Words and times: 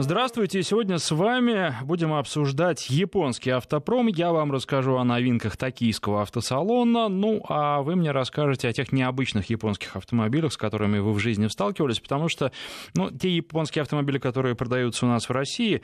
Здравствуйте. 0.00 0.62
Сегодня 0.62 0.98
с 0.98 1.10
вами 1.10 1.74
будем 1.82 2.12
обсуждать 2.14 2.88
японский 2.88 3.50
автопром. 3.50 4.06
Я 4.06 4.30
вам 4.30 4.52
расскажу 4.52 4.96
о 4.96 5.02
новинках 5.02 5.56
токийского 5.56 6.22
автосалона. 6.22 7.08
Ну, 7.08 7.44
а 7.48 7.82
вы 7.82 7.96
мне 7.96 8.12
расскажете 8.12 8.68
о 8.68 8.72
тех 8.72 8.92
необычных 8.92 9.50
японских 9.50 9.96
автомобилях, 9.96 10.52
с 10.52 10.56
которыми 10.56 11.00
вы 11.00 11.12
в 11.12 11.18
жизни 11.18 11.48
сталкивались, 11.48 11.98
потому 11.98 12.28
что 12.28 12.52
ну, 12.94 13.10
те 13.10 13.28
японские 13.28 13.82
автомобили, 13.82 14.18
которые 14.18 14.54
продаются 14.54 15.04
у 15.04 15.08
нас 15.08 15.28
в 15.28 15.32
России, 15.32 15.82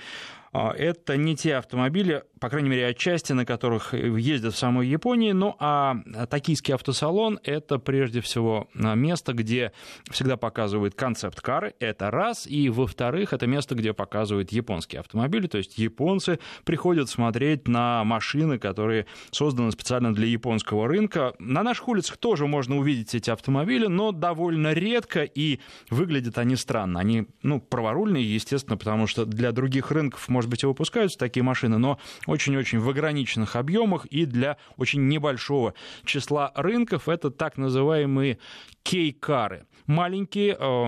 это 0.54 1.16
не 1.16 1.36
те 1.36 1.56
автомобили, 1.56 2.24
по 2.40 2.48
крайней 2.48 2.68
мере, 2.68 2.86
отчасти, 2.86 3.32
на 3.32 3.44
которых 3.44 3.92
ездят 3.92 4.54
в 4.54 4.58
самой 4.58 4.86
Японии, 4.86 5.32
ну 5.32 5.56
а 5.58 5.96
токийский 6.30 6.74
автосалон– 6.74 7.40
это 7.44 7.78
прежде 7.78 8.20
всего 8.20 8.68
место, 8.74 9.32
где 9.32 9.72
всегда 10.10 10.36
показывают 10.36 10.94
концепт-кары, 10.94 11.74
это 11.80 12.10
раз, 12.10 12.46
и 12.46 12.68
во-вторых, 12.68 13.32
это 13.32 13.46
место, 13.46 13.74
где 13.74 13.92
показывают 13.92 14.52
японские 14.52 15.00
автомобили, 15.00 15.46
то 15.46 15.58
есть 15.58 15.78
японцы 15.78 16.38
приходят 16.64 17.08
смотреть 17.08 17.66
на 17.66 18.04
машины, 18.04 18.58
которые 18.58 19.06
созданы 19.30 19.72
специально 19.72 20.14
для 20.14 20.26
японского 20.26 20.86
рынка. 20.86 21.34
На 21.38 21.62
наших 21.62 21.88
улицах 21.88 22.16
тоже 22.18 22.46
можно 22.46 22.78
увидеть 22.78 23.14
эти 23.14 23.30
автомобили, 23.30 23.86
но 23.86 24.12
довольно 24.12 24.72
редко, 24.72 25.22
и 25.22 25.60
выглядят 25.90 26.38
они 26.38 26.56
странно. 26.56 27.00
Они, 27.00 27.26
ну, 27.42 27.60
праворульные, 27.60 28.34
естественно, 28.34 28.76
потому 28.76 29.06
что 29.06 29.24
для 29.24 29.50
других 29.52 29.90
рынков 29.90 30.28
можно 30.28 30.43
может 30.44 30.50
быть, 30.50 30.62
и 30.62 30.66
выпускаются 30.66 31.18
такие 31.18 31.42
машины, 31.42 31.78
но 31.78 31.98
очень-очень 32.26 32.78
в 32.78 32.88
ограниченных 32.88 33.56
объемах 33.56 34.04
и 34.06 34.26
для 34.26 34.58
очень 34.76 35.08
небольшого 35.08 35.72
числа 36.04 36.52
рынков. 36.54 37.08
Это 37.08 37.30
так 37.30 37.56
называемые 37.56 38.38
кей-кары. 38.82 39.64
Маленькие, 39.86 40.56
э, 40.58 40.86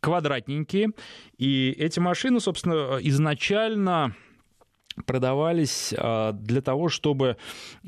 квадратненькие. 0.00 0.92
И 1.36 1.74
эти 1.78 2.00
машины, 2.00 2.40
собственно, 2.40 2.98
изначально 3.00 4.14
продавались 5.04 5.92
а, 5.96 6.32
для 6.32 6.62
того, 6.62 6.88
чтобы 6.88 7.36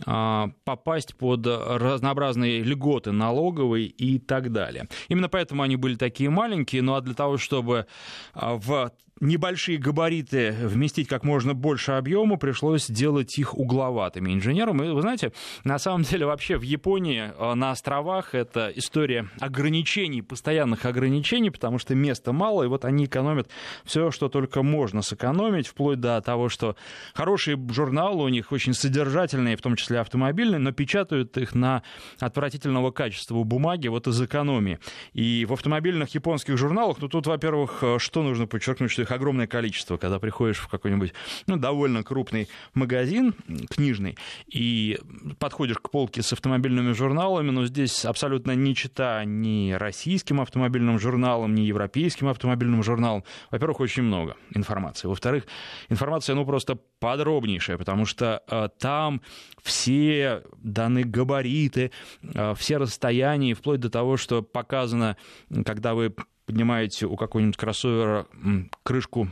а, 0.04 0.50
попасть 0.64 1.16
под 1.16 1.46
разнообразные 1.46 2.62
льготы 2.62 3.12
налоговые 3.12 3.86
и 3.86 4.18
так 4.18 4.52
далее. 4.52 4.88
Именно 5.08 5.30
поэтому 5.30 5.62
они 5.62 5.76
были 5.76 5.94
такие 5.94 6.28
маленькие, 6.28 6.82
ну 6.82 6.94
а 6.94 7.00
для 7.00 7.14
того, 7.14 7.38
чтобы 7.38 7.86
в 8.34 8.92
небольшие 9.20 9.78
габариты 9.78 10.54
вместить 10.62 11.08
как 11.08 11.24
можно 11.24 11.54
больше 11.54 11.92
объема, 11.92 12.36
пришлось 12.36 12.86
делать 12.88 13.38
их 13.38 13.56
угловатыми 13.56 14.32
инженерам. 14.32 14.82
И 14.82 14.90
вы 14.90 15.00
знаете, 15.02 15.32
на 15.64 15.78
самом 15.78 16.02
деле 16.02 16.26
вообще 16.26 16.56
в 16.56 16.62
Японии 16.62 17.32
на 17.54 17.70
островах 17.70 18.34
это 18.34 18.72
история 18.74 19.28
ограничений, 19.40 20.22
постоянных 20.22 20.84
ограничений, 20.84 21.50
потому 21.50 21.78
что 21.78 21.94
места 21.94 22.32
мало, 22.32 22.64
и 22.64 22.66
вот 22.68 22.84
они 22.84 23.04
экономят 23.06 23.48
все, 23.84 24.10
что 24.10 24.28
только 24.28 24.62
можно 24.62 25.02
сэкономить, 25.02 25.66
вплоть 25.66 26.00
до 26.00 26.20
того, 26.20 26.48
что 26.48 26.76
Хорошие 27.14 27.58
журналы 27.70 28.24
у 28.24 28.28
них, 28.28 28.52
очень 28.52 28.74
содержательные, 28.74 29.56
в 29.56 29.62
том 29.62 29.76
числе 29.76 30.00
автомобильные, 30.00 30.58
но 30.58 30.72
печатают 30.72 31.36
их 31.36 31.54
на 31.54 31.82
отвратительного 32.20 32.90
качества 32.90 33.42
бумаги, 33.42 33.88
вот 33.88 34.06
из 34.06 34.20
экономии. 34.20 34.78
И 35.12 35.44
в 35.48 35.52
автомобильных 35.52 36.14
японских 36.14 36.56
журналах, 36.56 36.98
ну 37.00 37.08
тут, 37.08 37.26
во-первых, 37.26 37.82
что 37.98 38.22
нужно 38.22 38.46
подчеркнуть, 38.46 38.90
что 38.90 39.02
их 39.08 39.12
огромное 39.12 39.46
количество, 39.46 39.96
когда 39.96 40.18
приходишь 40.18 40.58
в 40.58 40.68
какой-нибудь, 40.68 41.12
ну, 41.46 41.56
довольно 41.56 42.02
крупный 42.02 42.48
магазин 42.74 43.34
книжный, 43.70 44.16
и 44.46 44.98
подходишь 45.38 45.78
к 45.78 45.90
полке 45.90 46.22
с 46.22 46.32
автомобильными 46.32 46.92
журналами, 46.92 47.50
но 47.50 47.66
здесь 47.66 48.04
абсолютно 48.04 48.52
не 48.52 48.74
чита 48.74 49.24
ни 49.24 49.72
российским 49.72 50.40
автомобильным 50.40 50.98
журналам, 50.98 51.54
ни 51.54 51.62
европейским 51.62 52.28
автомобильным 52.28 52.82
журналам. 52.82 53.24
Во-первых, 53.50 53.80
очень 53.80 54.02
много 54.02 54.36
информации. 54.54 55.08
Во-вторых, 55.08 55.44
информация, 55.88 56.34
ну, 56.34 56.44
просто 56.44 56.78
подробнейшая, 57.00 57.78
потому 57.78 58.04
что 58.04 58.42
э, 58.48 58.68
там 58.78 59.22
все 59.62 60.42
даны 60.62 61.04
габариты, 61.04 61.90
э, 62.22 62.54
все 62.56 62.76
расстояния, 62.76 63.54
вплоть 63.54 63.80
до 63.80 63.90
того, 63.90 64.16
что 64.16 64.42
показано, 64.42 65.16
когда 65.64 65.94
вы 65.94 66.14
поднимаете 66.48 67.06
у 67.06 67.16
какого-нибудь 67.16 67.58
кроссовера 67.58 68.26
крышку 68.82 69.28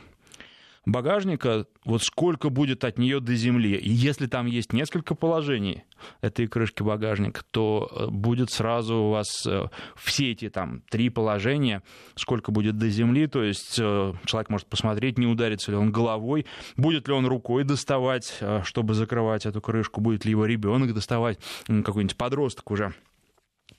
багажника, 0.85 1.67
вот 1.85 2.03
сколько 2.03 2.51
будет 2.51 2.85
от 2.85 2.99
нее 2.99 3.21
до 3.21 3.35
земли. 3.35 3.75
И 3.75 3.91
если 3.91 4.27
там 4.27 4.45
есть 4.47 4.75
несколько 4.75 5.15
положений 5.15 5.85
этой 6.21 6.47
крышки 6.47 6.83
багажника, 6.83 7.43
то 7.51 7.91
э, 7.91 8.07
будет 8.09 8.51
сразу 8.51 8.97
у 8.97 9.11
вас 9.11 9.47
э, 9.47 9.65
все 9.97 10.31
эти 10.31 10.51
там 10.51 10.83
три 10.91 11.09
положения, 11.09 11.83
сколько 12.15 12.53
будет 12.53 12.77
до 12.77 12.91
земли, 12.91 13.27
то 13.27 13.43
есть 13.43 13.79
э, 13.81 14.13
человек 14.27 14.51
может 14.51 14.67
посмотреть, 14.69 15.17
не 15.19 15.27
ударится 15.27 15.73
ли 15.73 15.77
он 15.79 15.91
головой, 15.91 16.45
будет 16.77 17.09
ли 17.09 17.15
он 17.15 17.27
рукой 17.27 17.65
доставать, 17.65 18.39
чтобы 18.65 18.93
закрывать 18.93 19.47
эту 19.47 19.63
крышку, 19.63 20.03
будет 20.03 20.27
ли 20.27 20.33
его 20.33 20.45
ребенок 20.45 20.93
доставать, 20.93 21.39
какой-нибудь 21.67 22.17
подросток 22.17 22.71
уже. 22.71 22.95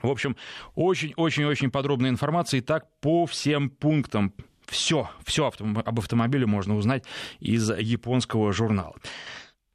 В 0.02 0.10
общем, 0.10 0.36
очень-очень-очень 0.76 1.72
подробная 1.72 2.10
информация 2.10 2.60
и 2.60 2.62
так 2.62 2.86
по 3.00 3.26
всем 3.26 3.70
пунктам 3.70 4.34
все, 4.66 5.10
все 5.26 5.48
об 5.48 6.00
автомобиле 6.00 6.46
можно 6.46 6.76
узнать 6.76 7.04
из 7.40 7.70
японского 7.70 8.52
журнала. 8.52 8.96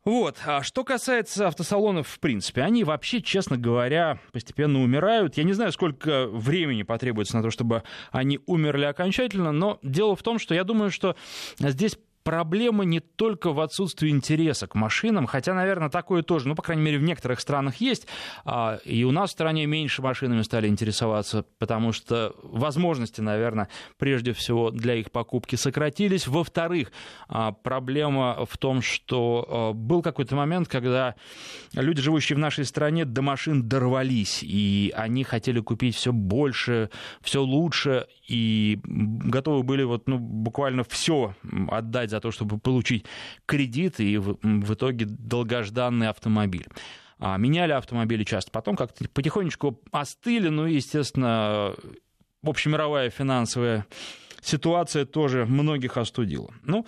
Вот. 0.04 0.38
А 0.44 0.62
что 0.62 0.82
касается 0.82 1.46
автосалонов, 1.46 2.08
в 2.08 2.18
принципе, 2.18 2.62
они 2.62 2.82
вообще, 2.82 3.22
честно 3.22 3.56
говоря, 3.56 4.18
постепенно 4.32 4.82
умирают. 4.82 5.36
Я 5.36 5.44
не 5.44 5.52
знаю, 5.52 5.70
сколько 5.70 6.26
времени 6.26 6.82
потребуется 6.82 7.36
на 7.36 7.42
то, 7.42 7.50
чтобы 7.50 7.84
они 8.10 8.40
умерли 8.46 8.84
окончательно, 8.84 9.52
но 9.52 9.78
дело 9.82 10.16
в 10.16 10.22
том, 10.22 10.40
что 10.40 10.54
я 10.54 10.64
думаю, 10.64 10.90
что 10.90 11.14
здесь 11.58 11.96
проблема 12.22 12.84
не 12.84 13.00
только 13.00 13.52
в 13.52 13.60
отсутствии 13.60 14.10
интереса 14.10 14.66
к 14.66 14.74
машинам, 14.74 15.26
хотя, 15.26 15.54
наверное, 15.54 15.88
такое 15.88 16.22
тоже, 16.22 16.48
ну, 16.48 16.54
по 16.54 16.62
крайней 16.62 16.82
мере, 16.82 16.98
в 16.98 17.02
некоторых 17.02 17.40
странах 17.40 17.76
есть, 17.76 18.06
а, 18.44 18.78
и 18.84 19.04
у 19.04 19.10
нас 19.10 19.30
в 19.30 19.32
стране 19.32 19.66
меньше 19.66 20.02
машинами 20.02 20.42
стали 20.42 20.68
интересоваться, 20.68 21.44
потому 21.58 21.92
что 21.92 22.34
возможности, 22.42 23.20
наверное, 23.20 23.68
прежде 23.98 24.32
всего 24.32 24.70
для 24.70 24.94
их 24.94 25.10
покупки 25.10 25.56
сократились. 25.56 26.26
Во-вторых, 26.26 26.92
а, 27.28 27.52
проблема 27.52 28.46
в 28.46 28.58
том, 28.58 28.82
что 28.82 29.46
а, 29.48 29.72
был 29.72 30.02
какой-то 30.02 30.36
момент, 30.36 30.68
когда 30.68 31.14
люди, 31.74 32.00
живущие 32.00 32.36
в 32.36 32.40
нашей 32.40 32.64
стране, 32.64 33.04
до 33.04 33.22
машин 33.22 33.68
дорвались, 33.68 34.42
и 34.42 34.92
они 34.96 35.24
хотели 35.24 35.60
купить 35.60 35.96
все 35.96 36.12
больше, 36.12 36.90
все 37.20 37.42
лучше, 37.42 38.06
и 38.32 38.80
готовы 38.84 39.62
были 39.62 39.82
вот, 39.82 40.08
ну, 40.08 40.18
буквально 40.18 40.84
все 40.84 41.34
отдать 41.68 42.10
за 42.10 42.18
то, 42.20 42.30
чтобы 42.30 42.58
получить 42.58 43.04
кредит 43.44 44.00
и 44.00 44.16
в, 44.16 44.38
в 44.42 44.74
итоге 44.74 45.04
долгожданный 45.06 46.08
автомобиль. 46.08 46.66
А, 47.18 47.36
меняли 47.36 47.72
автомобили 47.72 48.24
часто, 48.24 48.50
потом 48.50 48.74
как-то 48.74 49.06
потихонечку 49.10 49.78
остыли, 49.90 50.48
ну 50.48 50.66
и, 50.66 50.76
естественно, 50.76 51.74
общемировая 52.42 53.10
финансовая 53.10 53.84
ситуация 54.42 55.06
тоже 55.06 55.46
многих 55.46 55.96
остудила. 55.96 56.52
Ну, 56.64 56.84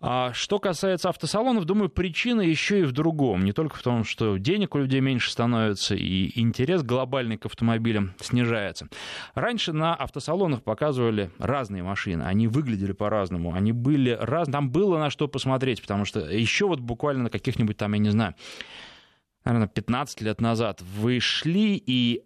а 0.00 0.32
что 0.32 0.58
касается 0.58 1.10
автосалонов, 1.10 1.64
думаю, 1.64 1.90
причина 1.90 2.40
еще 2.40 2.80
и 2.80 2.84
в 2.84 2.92
другом. 2.92 3.44
Не 3.44 3.52
только 3.52 3.76
в 3.76 3.82
том, 3.82 4.04
что 4.04 4.36
денег 4.38 4.74
у 4.74 4.78
людей 4.78 5.00
меньше 5.00 5.30
становится, 5.30 5.94
и 5.94 6.38
интерес 6.40 6.82
глобальный 6.82 7.36
к 7.36 7.46
автомобилям 7.46 8.14
снижается. 8.20 8.88
Раньше 9.34 9.72
на 9.72 9.94
автосалонах 9.94 10.62
показывали 10.62 11.30
разные 11.38 11.82
машины. 11.82 12.22
Они 12.22 12.48
выглядели 12.48 12.92
по-разному. 12.92 13.54
Они 13.54 13.72
были 13.72 14.10
разные. 14.10 14.52
Там 14.52 14.70
было 14.70 14.98
на 14.98 15.10
что 15.10 15.28
посмотреть, 15.28 15.82
потому 15.82 16.04
что 16.04 16.20
еще 16.20 16.66
вот 16.66 16.80
буквально 16.80 17.24
на 17.24 17.30
каких-нибудь 17.30 17.76
там, 17.76 17.92
я 17.92 17.98
не 17.98 18.10
знаю, 18.10 18.34
наверное, 19.44 19.68
15 19.68 20.20
лет 20.22 20.40
назад 20.40 20.82
вы 20.82 21.20
шли, 21.20 21.76
и 21.76 22.22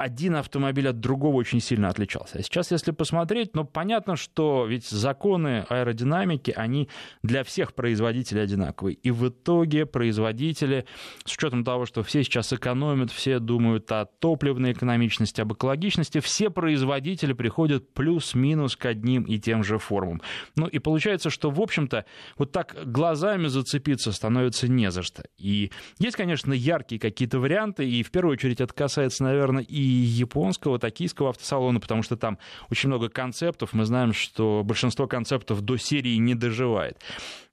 один 0.00 0.36
автомобиль 0.36 0.88
от 0.88 0.98
другого 0.98 1.36
очень 1.36 1.60
сильно 1.60 1.88
отличался. 1.88 2.38
А 2.38 2.42
сейчас, 2.42 2.70
если 2.70 2.90
посмотреть, 2.90 3.54
ну, 3.54 3.64
понятно, 3.64 4.16
что 4.16 4.64
ведь 4.64 4.88
законы 4.88 5.66
аэродинамики, 5.68 6.52
они 6.56 6.88
для 7.22 7.44
всех 7.44 7.74
производителей 7.74 8.42
одинаковые. 8.42 8.94
И 8.94 9.10
в 9.10 9.28
итоге 9.28 9.84
производители, 9.84 10.86
с 11.26 11.36
учетом 11.36 11.64
того, 11.64 11.84
что 11.84 12.02
все 12.02 12.24
сейчас 12.24 12.50
экономят, 12.54 13.10
все 13.10 13.40
думают 13.40 13.92
о 13.92 14.06
топливной 14.06 14.72
экономичности, 14.72 15.42
об 15.42 15.52
экологичности, 15.52 16.20
все 16.20 16.48
производители 16.48 17.34
приходят 17.34 17.92
плюс-минус 17.92 18.76
к 18.76 18.86
одним 18.86 19.24
и 19.24 19.38
тем 19.38 19.62
же 19.62 19.78
формам. 19.78 20.22
Ну, 20.56 20.66
и 20.66 20.78
получается, 20.78 21.28
что, 21.28 21.50
в 21.50 21.60
общем-то, 21.60 22.06
вот 22.38 22.52
так 22.52 22.74
глазами 22.86 23.48
зацепиться 23.48 24.12
становится 24.12 24.66
не 24.66 24.90
за 24.90 25.02
что. 25.02 25.24
И 25.36 25.70
есть, 25.98 26.16
конечно, 26.16 26.54
яркие 26.54 26.98
какие-то 26.98 27.38
варианты, 27.38 27.86
и 27.86 28.02
в 28.02 28.10
первую 28.10 28.32
очередь 28.32 28.62
это 28.62 28.72
касается, 28.72 29.24
наверное, 29.24 29.62
и 29.62 29.89
японского, 29.90 30.78
токийского 30.78 31.30
автосалона, 31.30 31.80
потому 31.80 32.02
что 32.02 32.16
там 32.16 32.38
очень 32.70 32.88
много 32.88 33.08
концептов. 33.08 33.72
Мы 33.72 33.84
знаем, 33.84 34.12
что 34.12 34.62
большинство 34.64 35.06
концептов 35.06 35.60
до 35.62 35.76
серии 35.76 36.16
не 36.16 36.34
доживает. 36.34 36.98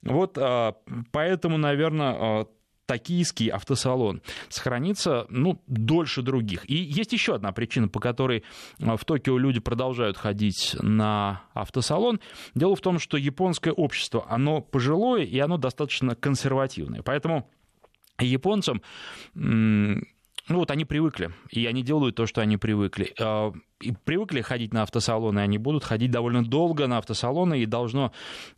Вот 0.02 0.38
а, 0.38 0.76
поэтому, 1.12 1.58
наверное, 1.58 2.16
а, 2.18 2.46
токийский 2.88 3.48
автосалон 3.48 4.22
сохранится 4.48 5.26
ну, 5.28 5.62
дольше 5.66 6.22
других. 6.22 6.68
И 6.68 6.74
есть 6.74 7.12
еще 7.12 7.34
одна 7.34 7.52
причина, 7.52 7.86
по 7.88 8.00
которой 8.00 8.44
в 8.78 9.04
Токио 9.04 9.36
люди 9.36 9.60
продолжают 9.60 10.16
ходить 10.16 10.74
на 10.80 11.42
автосалон. 11.52 12.18
Дело 12.54 12.74
в 12.74 12.80
том, 12.80 12.98
что 12.98 13.18
японское 13.18 13.72
общество, 13.72 14.24
оно 14.28 14.62
пожилое 14.62 15.24
и 15.24 15.38
оно 15.38 15.58
достаточно 15.58 16.14
консервативное. 16.14 17.02
Поэтому 17.02 17.50
японцам 18.18 18.82
ну 20.48 20.58
вот 20.58 20.70
они 20.70 20.84
привыкли, 20.84 21.30
и 21.50 21.66
они 21.66 21.82
делают 21.82 22.16
то, 22.16 22.26
что 22.26 22.40
они 22.40 22.56
привыкли. 22.56 23.12
А, 23.20 23.52
и 23.80 23.92
привыкли 23.92 24.40
ходить 24.40 24.72
на 24.72 24.82
автосалоны, 24.82 25.40
они 25.40 25.58
будут 25.58 25.84
ходить 25.84 26.10
довольно 26.10 26.44
долго 26.44 26.86
на 26.86 26.98
автосалоны, 26.98 27.60
и 27.60 27.66
должно 27.66 28.12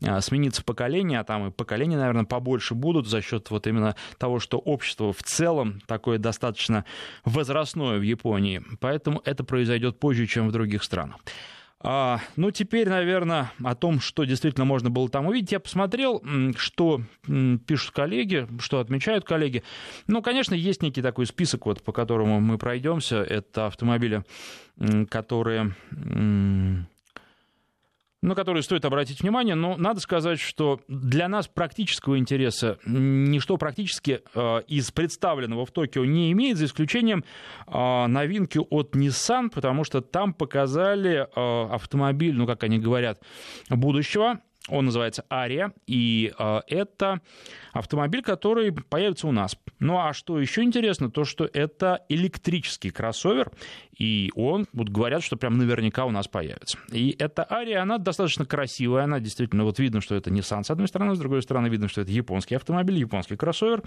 а, 0.05 0.21
смениться 0.21 0.63
поколение, 0.65 1.21
а 1.21 1.25
там 1.25 1.49
и 1.49 1.51
поколения, 1.51 1.97
наверное, 1.97 2.25
побольше 2.25 2.75
будут 2.75 3.07
за 3.07 3.21
счет 3.21 3.51
вот 3.51 3.67
именно 3.67 3.97
того, 4.19 4.39
что 4.39 4.59
общество 4.59 5.13
в 5.13 5.23
целом 5.23 5.81
такое 5.87 6.19
достаточно 6.19 6.85
возрастное 7.25 7.99
в 7.99 8.03
Японии. 8.03 8.63
Поэтому 8.81 9.21
это 9.25 9.45
произойдет 9.45 9.99
позже, 9.99 10.27
чем 10.27 10.49
в 10.49 10.53
других 10.53 10.83
странах. 10.85 11.17
А, 11.83 12.21
ну, 12.37 12.51
теперь, 12.51 12.89
наверное, 12.89 13.53
о 13.65 13.75
том, 13.75 14.01
что 14.01 14.25
действительно 14.25 14.67
можно 14.67 14.91
было 14.91 15.09
там 15.09 15.27
увидеть. 15.27 15.53
Я 15.53 15.61
посмотрел, 15.61 16.23
что 16.57 17.01
пишут 17.67 17.93
коллеги, 17.93 18.47
что 18.61 18.81
отмечают 18.81 19.25
коллеги. 19.25 19.63
Ну, 20.07 20.21
конечно, 20.21 20.55
есть 20.55 20.83
некий 20.83 21.01
такой 21.01 21.25
список, 21.27 21.65
вот, 21.65 21.83
по 21.83 21.93
которому 21.93 22.39
мы 22.41 22.59
пройдемся. 22.59 23.23
Это 23.23 23.67
автомобили, 23.67 24.25
которые 25.09 25.75
на 28.23 28.35
которые 28.35 28.63
стоит 28.63 28.85
обратить 28.85 29.23
внимание, 29.23 29.55
но 29.55 29.77
надо 29.77 30.01
сказать, 30.01 30.41
что 30.41 30.81
для 30.89 31.29
нас 31.29 31.49
практического 31.49 32.19
интереса 32.19 32.79
ничто 32.85 33.57
практически 33.57 34.23
э, 34.35 34.63
из 34.69 34.91
представленного 34.91 35.65
в 35.65 35.71
Токио 35.71 36.05
не 36.05 36.31
имеет, 36.33 36.59
за 36.59 36.67
исключением 36.67 37.25
э, 37.67 38.07
новинки 38.07 38.59
от 38.59 38.95
Nissan, 38.95 39.49
потому 39.51 39.85
что 39.85 40.03
там 40.03 40.35
показали 40.35 41.27
э, 41.35 41.75
автомобиль, 41.75 42.35
ну, 42.35 42.47
как 42.47 42.63
они 42.65 42.79
говорят, 42.79 43.23
будущего, 43.71 44.41
он 44.71 44.87
называется 44.87 45.25
Ария, 45.31 45.73
и 45.87 46.33
э, 46.39 46.61
это 46.69 47.21
автомобиль, 47.73 48.23
который 48.23 48.73
появится 48.73 49.27
у 49.27 49.33
нас. 49.33 49.57
Ну 49.79 49.99
а 49.99 50.13
что 50.13 50.41
еще 50.41 50.63
интересно, 50.63 51.11
то 51.11 51.25
что 51.25 51.49
это 51.53 52.05
электрический 52.09 52.91
кроссовер, 52.91 53.51
и 53.99 54.31
он, 54.35 54.67
вот 54.73 54.89
говорят, 54.89 55.23
что 55.23 55.37
прям 55.37 55.59
наверняка 55.59 56.05
у 56.05 56.11
нас 56.11 56.29
появится. 56.29 56.79
И 56.91 57.15
эта 57.19 57.47
Ария, 57.51 57.83
она 57.83 57.99
достаточно 57.99 58.45
красивая, 58.45 59.05
она 59.05 59.21
действительно, 59.21 59.65
вот 59.65 59.79
видно, 59.79 60.01
что 60.01 60.15
это 60.15 60.31
Nissan 60.31 60.65
с 60.65 60.71
одной 60.71 60.89
стороны, 60.89 61.15
с 61.15 61.19
другой 61.19 61.43
стороны 61.43 61.69
видно, 61.69 61.89
что 61.89 62.01
это 62.01 62.11
японский 62.11 62.55
автомобиль, 62.55 62.99
японский 62.99 63.37
кроссовер, 63.37 63.83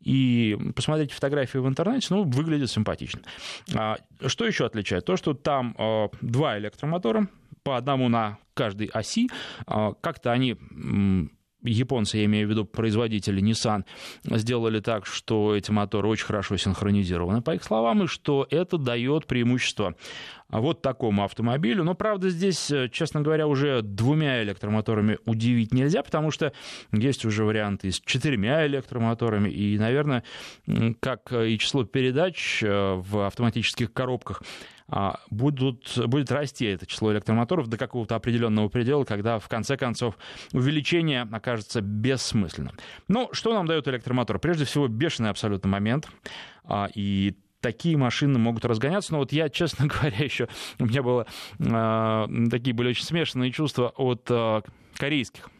и 0.00 0.56
посмотрите 0.74 1.14
фотографии 1.14 1.58
в 1.58 1.68
интернете, 1.68 2.08
ну, 2.10 2.24
выглядит 2.24 2.70
симпатично. 2.70 3.20
А, 3.74 3.98
что 4.26 4.46
еще 4.46 4.66
отличает? 4.66 5.04
То, 5.04 5.16
что 5.16 5.34
там 5.34 5.74
э, 5.78 6.08
два 6.20 6.58
электромотора, 6.58 7.28
по 7.62 7.76
одному 7.76 8.08
на 8.08 8.38
каждой 8.58 8.88
оси. 8.88 9.30
А, 9.66 9.92
как-то 10.00 10.32
они 10.32 10.56
японцы, 11.62 12.18
я 12.18 12.24
имею 12.26 12.46
в 12.46 12.50
виду 12.50 12.64
производители 12.64 13.42
Nissan, 13.42 13.84
сделали 14.24 14.80
так, 14.80 15.06
что 15.06 15.56
эти 15.56 15.70
моторы 15.70 16.08
очень 16.08 16.26
хорошо 16.26 16.56
синхронизированы, 16.56 17.42
по 17.42 17.54
их 17.54 17.64
словам, 17.64 18.04
и 18.04 18.06
что 18.06 18.46
это 18.50 18.78
дает 18.78 19.26
преимущество 19.26 19.94
вот 20.48 20.82
такому 20.82 21.24
автомобилю. 21.24 21.84
Но, 21.84 21.94
правда, 21.94 22.30
здесь, 22.30 22.70
э, 22.70 22.88
честно 22.90 23.20
говоря, 23.20 23.46
уже 23.46 23.82
двумя 23.82 24.42
электромоторами 24.44 25.18
удивить 25.26 25.74
нельзя, 25.74 26.02
потому 26.02 26.30
что 26.30 26.52
есть 26.92 27.24
уже 27.24 27.44
варианты 27.44 27.90
с 27.90 28.00
четырьмя 28.00 28.66
электромоторами, 28.66 29.50
и, 29.50 29.78
наверное, 29.78 30.22
как 31.00 31.32
и 31.32 31.58
число 31.58 31.84
передач 31.84 32.62
э, 32.62 32.94
в 32.94 33.26
автоматических 33.26 33.92
коробках 33.92 34.42
будут, 35.30 35.98
будет 36.06 36.32
расти 36.32 36.66
это 36.66 36.86
число 36.86 37.12
электромоторов 37.12 37.66
до 37.68 37.76
какого-то 37.76 38.14
определенного 38.16 38.68
предела, 38.68 39.04
когда 39.04 39.38
в 39.38 39.48
конце 39.48 39.76
концов 39.76 40.16
увеличение 40.52 41.28
окажется 41.30 41.80
бессмысленным. 41.80 42.74
Ну, 43.06 43.28
что 43.32 43.52
нам 43.52 43.66
дает 43.66 43.86
электромотор? 43.88 44.38
Прежде 44.38 44.64
всего, 44.64 44.88
бешеный 44.88 45.30
абсолютно 45.30 45.68
момент. 45.68 46.08
А, 46.64 46.88
и 46.94 47.34
такие 47.60 47.96
машины 47.96 48.38
могут 48.38 48.64
разгоняться. 48.64 49.12
Но 49.12 49.18
вот 49.18 49.32
я, 49.32 49.48
честно 49.48 49.86
говоря, 49.88 50.24
еще 50.24 50.48
у 50.78 50.86
меня 50.86 51.02
было 51.02 51.26
э, 51.58 52.26
такие 52.50 52.74
были 52.74 52.90
очень 52.90 53.04
смешанные 53.04 53.52
чувства 53.52 53.92
от 53.96 54.30
корейских 54.96 55.50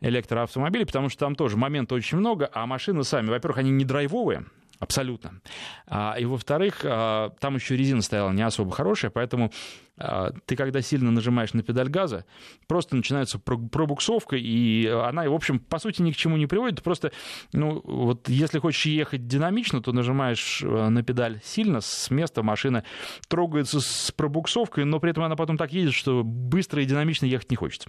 электроавтомобилей, 0.00 0.86
потому 0.86 1.08
что 1.08 1.20
там 1.20 1.34
тоже 1.34 1.56
моментов 1.56 1.96
очень 1.96 2.18
много, 2.18 2.50
а 2.52 2.66
машины 2.66 3.02
сами, 3.02 3.30
во-первых, 3.30 3.58
они 3.58 3.70
не 3.70 3.84
драйвовые, 3.84 4.44
Абсолютно. 4.78 5.40
А, 5.86 6.16
и 6.18 6.24
во-вторых, 6.24 6.80
а, 6.84 7.30
там 7.40 7.54
еще 7.54 7.76
резина 7.76 8.02
стояла 8.02 8.30
не 8.30 8.42
особо 8.42 8.70
хорошая, 8.70 9.10
поэтому 9.10 9.50
ты 9.96 10.56
когда 10.56 10.82
сильно 10.82 11.10
нажимаешь 11.10 11.54
на 11.54 11.62
педаль 11.62 11.88
газа, 11.88 12.24
просто 12.66 12.96
начинается 12.96 13.38
пробуксовка, 13.38 14.36
и 14.36 14.86
она, 14.86 15.28
в 15.28 15.34
общем, 15.34 15.58
по 15.58 15.78
сути 15.78 16.02
ни 16.02 16.12
к 16.12 16.16
чему 16.16 16.36
не 16.36 16.46
приводит. 16.46 16.82
Просто, 16.82 17.12
ну, 17.52 17.80
вот 17.84 18.28
если 18.28 18.58
хочешь 18.58 18.84
ехать 18.86 19.26
динамично, 19.26 19.80
то 19.80 19.92
нажимаешь 19.92 20.62
э, 20.62 20.88
на 20.88 21.02
педаль 21.02 21.40
сильно, 21.42 21.80
с 21.80 22.10
места 22.10 22.42
машина 22.42 22.84
трогается 23.28 23.80
с 23.80 24.12
пробуксовкой, 24.12 24.84
но 24.84 25.00
при 25.00 25.10
этом 25.10 25.24
она 25.24 25.36
потом 25.36 25.56
так 25.56 25.72
едет, 25.72 25.94
что 25.94 26.22
быстро 26.24 26.82
и 26.82 26.86
динамично 26.86 27.26
ехать 27.26 27.50
не 27.50 27.56
хочется. 27.56 27.88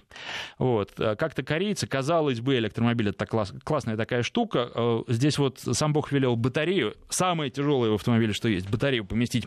Вот. 0.58 0.92
Как-то 0.92 1.42
корейцы, 1.42 1.86
казалось 1.86 2.40
бы, 2.40 2.56
электромобиль— 2.56 3.08
это 3.10 3.26
класс, 3.26 3.52
классная 3.64 3.96
такая 3.96 4.22
штука. 4.22 4.70
Э, 4.74 5.02
здесь 5.08 5.38
вот 5.38 5.58
сам 5.58 5.92
Бог 5.92 6.10
велел 6.12 6.36
батарею, 6.36 6.94
самое 7.10 7.50
тяжелое 7.50 7.90
в 7.90 7.94
автомобиле, 7.94 8.32
что 8.32 8.48
есть, 8.48 8.68
батарею 8.70 9.04
поместить 9.04 9.46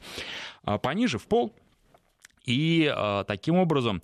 а, 0.63 0.77
пониже, 0.77 1.17
в 1.17 1.27
пол, 1.27 1.55
и 2.45 2.91
э, 2.93 3.23
таким 3.27 3.55
образом 3.55 4.01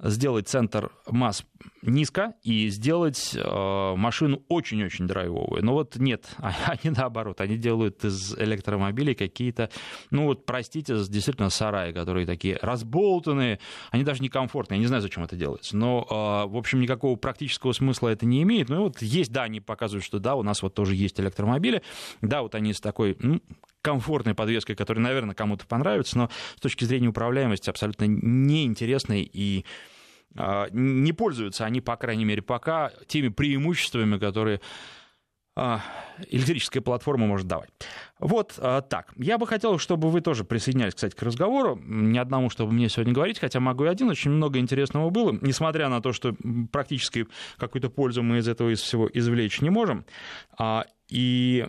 сделать 0.00 0.48
центр 0.48 0.90
масс 1.06 1.44
низко 1.82 2.34
и 2.42 2.68
сделать 2.68 3.34
э, 3.34 3.94
машину 3.96 4.42
очень-очень 4.48 5.06
драйвовую. 5.06 5.64
Но 5.64 5.74
вот 5.74 5.96
нет, 5.96 6.26
они 6.38 6.94
наоборот, 6.96 7.40
они 7.40 7.56
делают 7.56 8.04
из 8.04 8.36
электромобилей 8.36 9.14
какие-то, 9.14 9.70
ну 10.10 10.24
вот, 10.24 10.46
простите, 10.46 10.94
действительно 11.08 11.50
сараи, 11.50 11.92
которые 11.92 12.26
такие 12.26 12.58
разболтанные, 12.60 13.60
они 13.90 14.04
даже 14.04 14.22
некомфортные, 14.22 14.78
я 14.78 14.80
не 14.80 14.86
знаю, 14.86 15.02
зачем 15.02 15.24
это 15.24 15.36
делается, 15.36 15.76
но, 15.76 16.06
э, 16.08 16.50
в 16.50 16.56
общем, 16.56 16.80
никакого 16.80 17.16
практического 17.16 17.72
смысла 17.72 18.08
это 18.08 18.26
не 18.26 18.42
имеет. 18.42 18.68
Ну 18.68 18.84
вот 18.84 19.00
есть, 19.02 19.32
да, 19.32 19.44
они 19.44 19.60
показывают, 19.60 20.04
что 20.04 20.18
да, 20.18 20.34
у 20.34 20.42
нас 20.42 20.62
вот 20.62 20.74
тоже 20.74 20.94
есть 20.94 21.20
электромобили, 21.20 21.82
да, 22.20 22.42
вот 22.42 22.54
они 22.54 22.72
с 22.72 22.80
такой, 22.80 23.16
ну, 23.20 23.40
комфортной 23.82 24.34
подвеской, 24.34 24.74
которая, 24.74 25.02
наверное, 25.02 25.34
кому-то 25.34 25.66
понравится, 25.66 26.18
но 26.18 26.30
с 26.56 26.60
точки 26.60 26.84
зрения 26.84 27.08
управляемости 27.08 27.70
абсолютно 27.70 28.04
неинтересной 28.06 29.22
и 29.22 29.64
а, 29.64 29.97
не 30.34 31.12
пользуются 31.12 31.64
они, 31.64 31.80
по 31.80 31.96
крайней 31.96 32.24
мере, 32.24 32.42
пока 32.42 32.92
теми 33.06 33.28
преимуществами, 33.28 34.18
которые 34.18 34.60
а, 35.60 35.80
электрическая 36.28 36.80
платформа 36.80 37.26
может 37.26 37.48
давать. 37.48 37.70
Вот 38.20 38.54
а, 38.58 38.80
так. 38.80 39.12
Я 39.16 39.38
бы 39.38 39.46
хотел, 39.48 39.78
чтобы 39.78 40.08
вы 40.08 40.20
тоже 40.20 40.44
присоединялись, 40.44 40.94
кстати, 40.94 41.16
к 41.16 41.22
разговору. 41.22 41.76
Ни 41.84 42.16
одному, 42.16 42.48
чтобы 42.48 42.72
мне 42.72 42.88
сегодня 42.88 43.12
говорить, 43.12 43.40
хотя 43.40 43.58
могу 43.58 43.84
и 43.84 43.88
один. 43.88 44.08
Очень 44.08 44.30
много 44.30 44.60
интересного 44.60 45.10
было, 45.10 45.36
несмотря 45.40 45.88
на 45.88 46.00
то, 46.00 46.12
что 46.12 46.36
практически 46.70 47.26
какую-то 47.56 47.90
пользу 47.90 48.22
мы 48.22 48.38
из 48.38 48.46
этого 48.46 48.72
из 48.72 48.80
всего 48.80 49.10
извлечь 49.12 49.60
не 49.60 49.70
можем. 49.70 50.04
И 51.08 51.66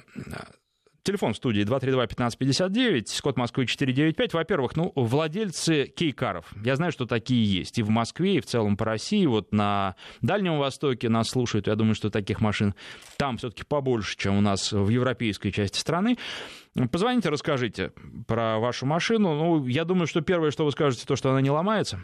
Телефон 1.03 1.34
в 1.34 1.38
студии 1.38 1.63
232-1559, 1.63 3.22
код 3.22 3.38
Москвы 3.38 3.65
495. 3.65 4.34
Во-первых, 4.34 4.75
ну, 4.75 4.91
владельцы 4.96 5.86
кейкаров. 5.86 6.51
Я 6.63 6.75
знаю, 6.75 6.91
что 6.91 7.06
такие 7.06 7.44
есть 7.44 7.79
и 7.79 7.84
в 7.84 7.89
Москве, 7.89 8.36
и 8.36 8.41
в 8.41 8.46
целом 8.46 8.75
по 8.75 8.86
России. 8.86 9.25
Вот 9.25 9.53
на 9.53 9.96
Дальнем 10.22 10.58
Востоке 10.58 11.10
нас 11.10 11.29
слушают. 11.29 11.68
Я 11.68 11.75
думаю, 11.75 11.96
что 11.96 12.10
таких 12.10 12.41
машин 12.41 12.75
там 13.18 13.38
все-таки 13.38 13.63
побольше, 13.63 14.18
чем 14.18 14.38
у 14.38 14.41
нас 14.41 14.72
в 14.72 14.89
европейской 14.89 15.51
части 15.51 15.79
страны. 15.79 16.18
Позвоните, 16.88 17.29
расскажите 17.29 17.91
про 18.27 18.59
вашу 18.59 18.86
машину. 18.86 19.36
Ну, 19.36 19.65
я 19.67 19.83
думаю, 19.86 20.07
что 20.07 20.21
первое, 20.21 20.51
что 20.51 20.65
вы 20.65 20.71
скажете, 20.71 21.05
то, 21.05 21.15
что 21.15 21.31
она 21.31 21.41
не 21.41 21.50
ломается. 21.50 22.00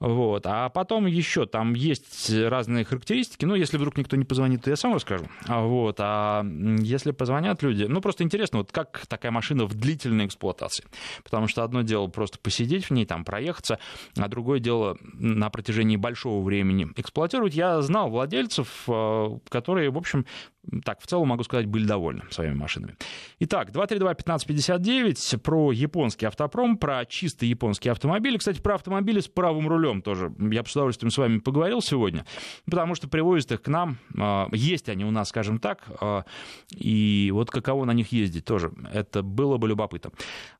Вот. 0.00 0.46
А 0.46 0.68
потом 0.68 1.06
еще 1.06 1.46
там 1.46 1.74
есть 1.74 2.30
разные 2.30 2.84
характеристики. 2.84 3.44
Ну, 3.44 3.54
если 3.54 3.76
вдруг 3.76 3.96
никто 3.96 4.16
не 4.16 4.24
позвонит, 4.24 4.64
то 4.64 4.70
я 4.70 4.76
сам 4.76 4.94
расскажу. 4.94 5.26
Вот. 5.46 5.96
А 6.00 6.44
если 6.78 7.12
позвонят 7.12 7.62
люди, 7.62 7.84
ну, 7.84 8.00
просто 8.00 8.24
интересно, 8.24 8.58
вот 8.58 8.72
как 8.72 9.06
такая 9.06 9.32
машина 9.32 9.64
в 9.64 9.74
длительной 9.74 10.26
эксплуатации. 10.26 10.84
Потому 11.24 11.48
что 11.48 11.64
одно 11.64 11.82
дело 11.82 12.08
просто 12.08 12.38
посидеть 12.38 12.86
в 12.86 12.90
ней, 12.90 13.06
там, 13.06 13.24
проехаться, 13.24 13.78
а 14.16 14.28
другое 14.28 14.60
дело 14.60 14.98
на 15.00 15.50
протяжении 15.50 15.96
большого 15.96 16.44
времени 16.44 16.88
эксплуатировать. 16.96 17.54
Я 17.54 17.80
знал 17.82 18.10
владельцев, 18.10 18.84
э, 18.88 19.38
которые, 19.48 19.90
в 19.90 19.96
общем, 19.96 20.26
так, 20.84 21.00
в 21.00 21.06
целом 21.06 21.28
могу 21.28 21.44
сказать, 21.44 21.66
были 21.66 21.84
довольны 21.84 22.22
своими 22.30 22.54
машинами. 22.54 22.96
Итак, 23.40 23.70
232-1559 23.70 25.38
про 25.38 25.72
японский 25.72 26.26
автопром, 26.26 26.76
про 26.76 27.04
чистый 27.06 27.48
японский 27.48 27.88
автомобиль. 27.88 28.38
Кстати, 28.38 28.60
про 28.60 28.74
автомобили 28.74 29.20
с 29.20 29.28
правым 29.28 29.68
рулем 29.68 30.02
тоже. 30.02 30.32
Я 30.38 30.64
с 30.64 30.72
удовольствием 30.72 31.10
с 31.10 31.18
вами 31.18 31.38
поговорил 31.38 31.80
сегодня, 31.80 32.26
потому 32.64 32.94
что 32.94 33.08
привозят 33.08 33.52
их 33.52 33.62
к 33.62 33.68
нам. 33.68 33.98
А, 34.18 34.48
есть 34.52 34.88
они 34.88 35.04
у 35.04 35.10
нас, 35.10 35.28
скажем 35.28 35.58
так, 35.58 35.84
а, 36.00 36.24
и 36.70 37.30
вот 37.32 37.50
каково 37.50 37.84
на 37.84 37.92
них 37.92 38.12
ездить 38.12 38.44
тоже. 38.44 38.72
Это 38.92 39.22
было 39.22 39.56
бы 39.56 39.68
любопытно. 39.68 40.10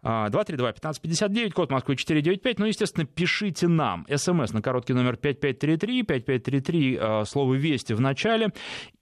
232-1559, 0.02 1.50
код 1.52 1.70
Москвы 1.70 1.96
495. 1.96 2.58
Ну, 2.58 2.66
естественно, 2.66 3.06
пишите 3.06 3.68
нам. 3.68 4.06
СМС 4.14 4.52
на 4.52 4.62
короткий 4.62 4.94
номер 4.94 5.16
5533, 5.16 6.02
5533, 6.02 7.24
слово 7.26 7.54
«Вести» 7.54 7.92
в 7.92 8.00
начале. 8.00 8.52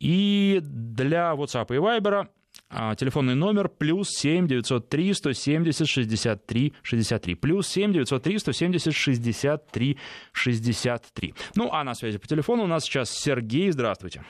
И 0.01 0.61
для 0.97 1.33
WhatsApp 1.35 1.67
и 1.75 1.79
Viber 1.79 2.27
а, 2.69 2.95
телефонный 2.95 3.35
номер 3.35 3.69
плюс 3.69 4.09
7 4.11 4.49
903 4.49 5.15
170 5.15 5.89
63 5.89 6.75
63. 6.83 7.35
Плюс 7.37 7.69
7 7.69 7.93
903 7.93 8.39
170 8.39 8.95
63 8.95 9.99
63. 10.33 11.35
Ну, 11.55 11.69
а 11.73 11.85
на 11.85 11.95
связи 11.95 12.19
по 12.19 12.27
телефону 12.27 12.65
у 12.65 12.67
нас 12.67 12.85
сейчас 12.85 13.11
Сергей. 13.11 13.71
Здравствуйте. 13.71 14.23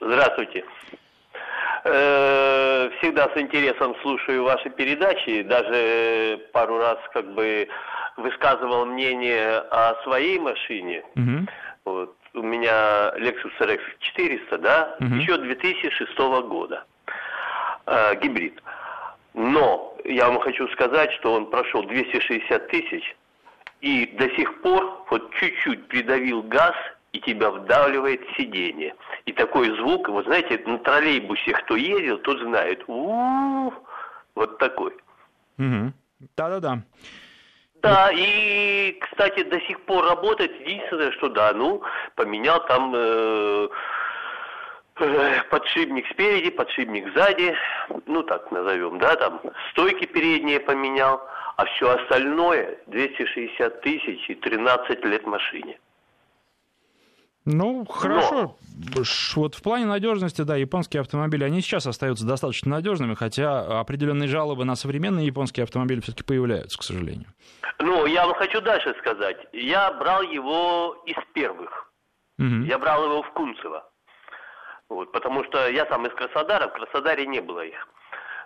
Здравствуйте. 0.00 0.64
Э, 1.84 2.90
всегда 2.98 3.30
с 3.34 3.40
интересом 3.40 3.94
слушаю 4.02 4.44
ваши 4.44 4.68
передачи. 4.70 5.42
Даже 5.42 6.40
пару 6.52 6.78
раз 6.78 6.98
как 7.12 7.32
бы 7.34 7.68
высказывал 8.16 8.84
мнение 8.86 9.58
о 9.58 10.02
своей 10.02 10.38
машине. 10.38 11.02
Угу. 11.16 11.46
Вот 11.84 12.16
у 12.34 12.42
меня 12.42 13.12
Lexus 13.16 13.52
RX 13.60 13.80
400, 14.00 14.58
да, 14.58 14.96
угу. 15.00 15.14
еще 15.14 15.38
2006 15.38 16.18
года, 16.18 16.84
э, 17.86 18.20
гибрид. 18.20 18.62
Но 19.32 19.96
я 20.04 20.28
вам 20.28 20.40
хочу 20.40 20.68
сказать, 20.68 21.12
что 21.12 21.34
он 21.34 21.50
прошел 21.50 21.82
260 21.84 22.68
тысяч, 22.68 23.16
и 23.80 24.06
до 24.18 24.28
сих 24.30 24.60
пор 24.62 25.04
вот 25.10 25.32
чуть-чуть 25.34 25.88
придавил 25.88 26.42
газ, 26.42 26.74
и 27.12 27.20
тебя 27.20 27.50
вдавливает 27.50 28.20
сиденье. 28.36 28.94
И 29.24 29.32
такой 29.32 29.70
звук, 29.76 30.08
вот 30.08 30.24
знаете, 30.24 30.60
на 30.66 30.78
троллейбусе 30.78 31.52
кто 31.52 31.76
ездил, 31.76 32.18
тот 32.18 32.40
знает. 32.40 32.82
У-у-у, 32.88 33.72
вот 34.34 34.58
такой. 34.58 34.92
Угу. 35.58 35.92
Да, 37.84 38.10
и, 38.10 38.98
кстати, 38.98 39.42
до 39.42 39.60
сих 39.60 39.78
пор 39.82 40.06
работает. 40.06 40.58
Единственное, 40.60 41.12
что 41.12 41.28
да, 41.28 41.52
ну, 41.52 41.82
поменял 42.14 42.64
там 42.64 42.94
э, 42.96 43.68
э, 45.00 45.42
подшипник 45.50 46.06
спереди, 46.08 46.48
подшипник 46.48 47.12
сзади, 47.14 47.54
ну, 48.06 48.22
так 48.22 48.50
назовем, 48.50 48.98
да, 48.98 49.16
там, 49.16 49.38
стойки 49.72 50.06
передние 50.06 50.60
поменял, 50.60 51.28
а 51.56 51.66
все 51.66 51.90
остальное 51.90 52.78
260 52.86 53.82
тысяч 53.82 54.30
и 54.30 54.34
13 54.34 55.04
лет 55.04 55.26
машине. 55.26 55.78
Ну, 57.46 57.84
хорошо. 57.84 58.56
Но... 58.96 59.04
Вот 59.36 59.54
в 59.54 59.62
плане 59.62 59.86
надежности, 59.86 60.42
да, 60.42 60.56
японские 60.56 61.02
автомобили, 61.02 61.44
они 61.44 61.60
сейчас 61.60 61.86
остаются 61.86 62.26
достаточно 62.26 62.70
надежными, 62.70 63.14
хотя 63.14 63.80
определенные 63.80 64.28
жалобы 64.28 64.64
на 64.64 64.76
современные 64.76 65.26
японские 65.26 65.64
автомобили 65.64 66.00
все-таки 66.00 66.24
появляются, 66.24 66.78
к 66.78 66.82
сожалению. 66.82 67.26
Ну, 67.78 68.06
я 68.06 68.26
вам 68.26 68.34
хочу 68.34 68.60
дальше 68.60 68.94
сказать. 68.98 69.36
Я 69.52 69.92
брал 69.92 70.22
его 70.22 70.96
из 71.06 71.16
первых. 71.34 71.92
Угу. 72.38 72.64
Я 72.66 72.78
брал 72.78 73.04
его 73.04 73.22
в 73.22 73.30
Кунцево. 73.32 73.84
Вот, 74.88 75.12
потому 75.12 75.44
что 75.44 75.68
я 75.68 75.86
сам 75.86 76.06
из 76.06 76.14
Краснодара, 76.14 76.68
в 76.68 76.72
Краснодаре 76.72 77.26
не 77.26 77.40
было 77.40 77.64
их. 77.64 77.88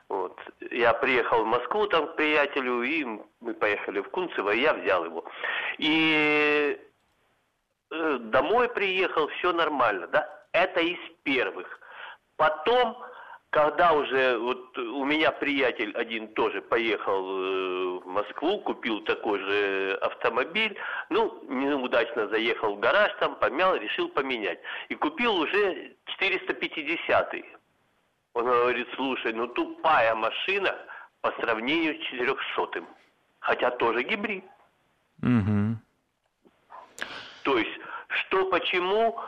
Вот. 0.08 0.38
Я 0.70 0.94
приехал 0.94 1.44
в 1.44 1.46
Москву 1.46 1.86
там 1.86 2.08
к 2.08 2.16
приятелю, 2.16 2.82
и 2.82 3.04
мы 3.40 3.54
поехали 3.54 4.00
в 4.00 4.08
Кунцево, 4.08 4.50
и 4.50 4.60
я 4.60 4.72
взял 4.74 5.04
его. 5.04 5.24
И 5.78 6.78
домой 7.90 8.68
приехал, 8.68 9.28
все 9.28 9.52
нормально, 9.52 10.06
да? 10.08 10.28
Это 10.52 10.80
из 10.80 10.98
первых. 11.22 11.66
Потом, 12.36 12.96
когда 13.50 13.92
уже 13.92 14.38
вот 14.38 14.76
у 14.78 15.04
меня 15.04 15.32
приятель 15.32 15.92
один 15.96 16.28
тоже 16.34 16.62
поехал 16.62 17.24
э, 17.26 18.00
в 18.00 18.06
Москву, 18.06 18.60
купил 18.60 19.00
такой 19.00 19.40
же 19.40 19.98
автомобиль, 20.02 20.76
ну, 21.10 21.42
неудачно 21.48 22.28
заехал 22.28 22.76
в 22.76 22.80
гараж, 22.80 23.12
там 23.20 23.36
помял, 23.36 23.74
решил 23.76 24.08
поменять. 24.08 24.60
И 24.88 24.94
купил 24.94 25.34
уже 25.36 25.94
450-й. 26.20 27.44
Он 28.34 28.44
говорит, 28.44 28.88
слушай, 28.94 29.32
ну 29.32 29.48
тупая 29.48 30.14
машина 30.14 30.74
по 31.20 31.32
сравнению 31.40 31.94
с 31.94 32.12
400-м. 32.12 32.86
Хотя 33.40 33.70
тоже 33.72 34.02
гибрид. 34.02 34.44
Угу. 35.22 35.76
То 37.48 37.56
есть, 37.56 37.80
что, 38.08 38.44
почему, 38.50 39.18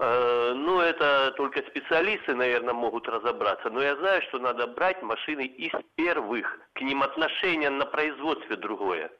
э, 0.00 0.52
ну, 0.54 0.80
это 0.80 1.32
только 1.38 1.62
специалисты, 1.62 2.34
наверное, 2.34 2.74
могут 2.74 3.08
разобраться. 3.08 3.70
Но 3.70 3.80
я 3.80 3.96
знаю, 3.96 4.20
что 4.28 4.38
надо 4.38 4.66
брать 4.66 5.02
машины 5.02 5.46
из 5.46 5.72
первых. 5.94 6.58
К 6.74 6.82
ним 6.82 7.02
отношение 7.02 7.70
на 7.70 7.86
производстве 7.86 8.56
другое. 8.56 9.10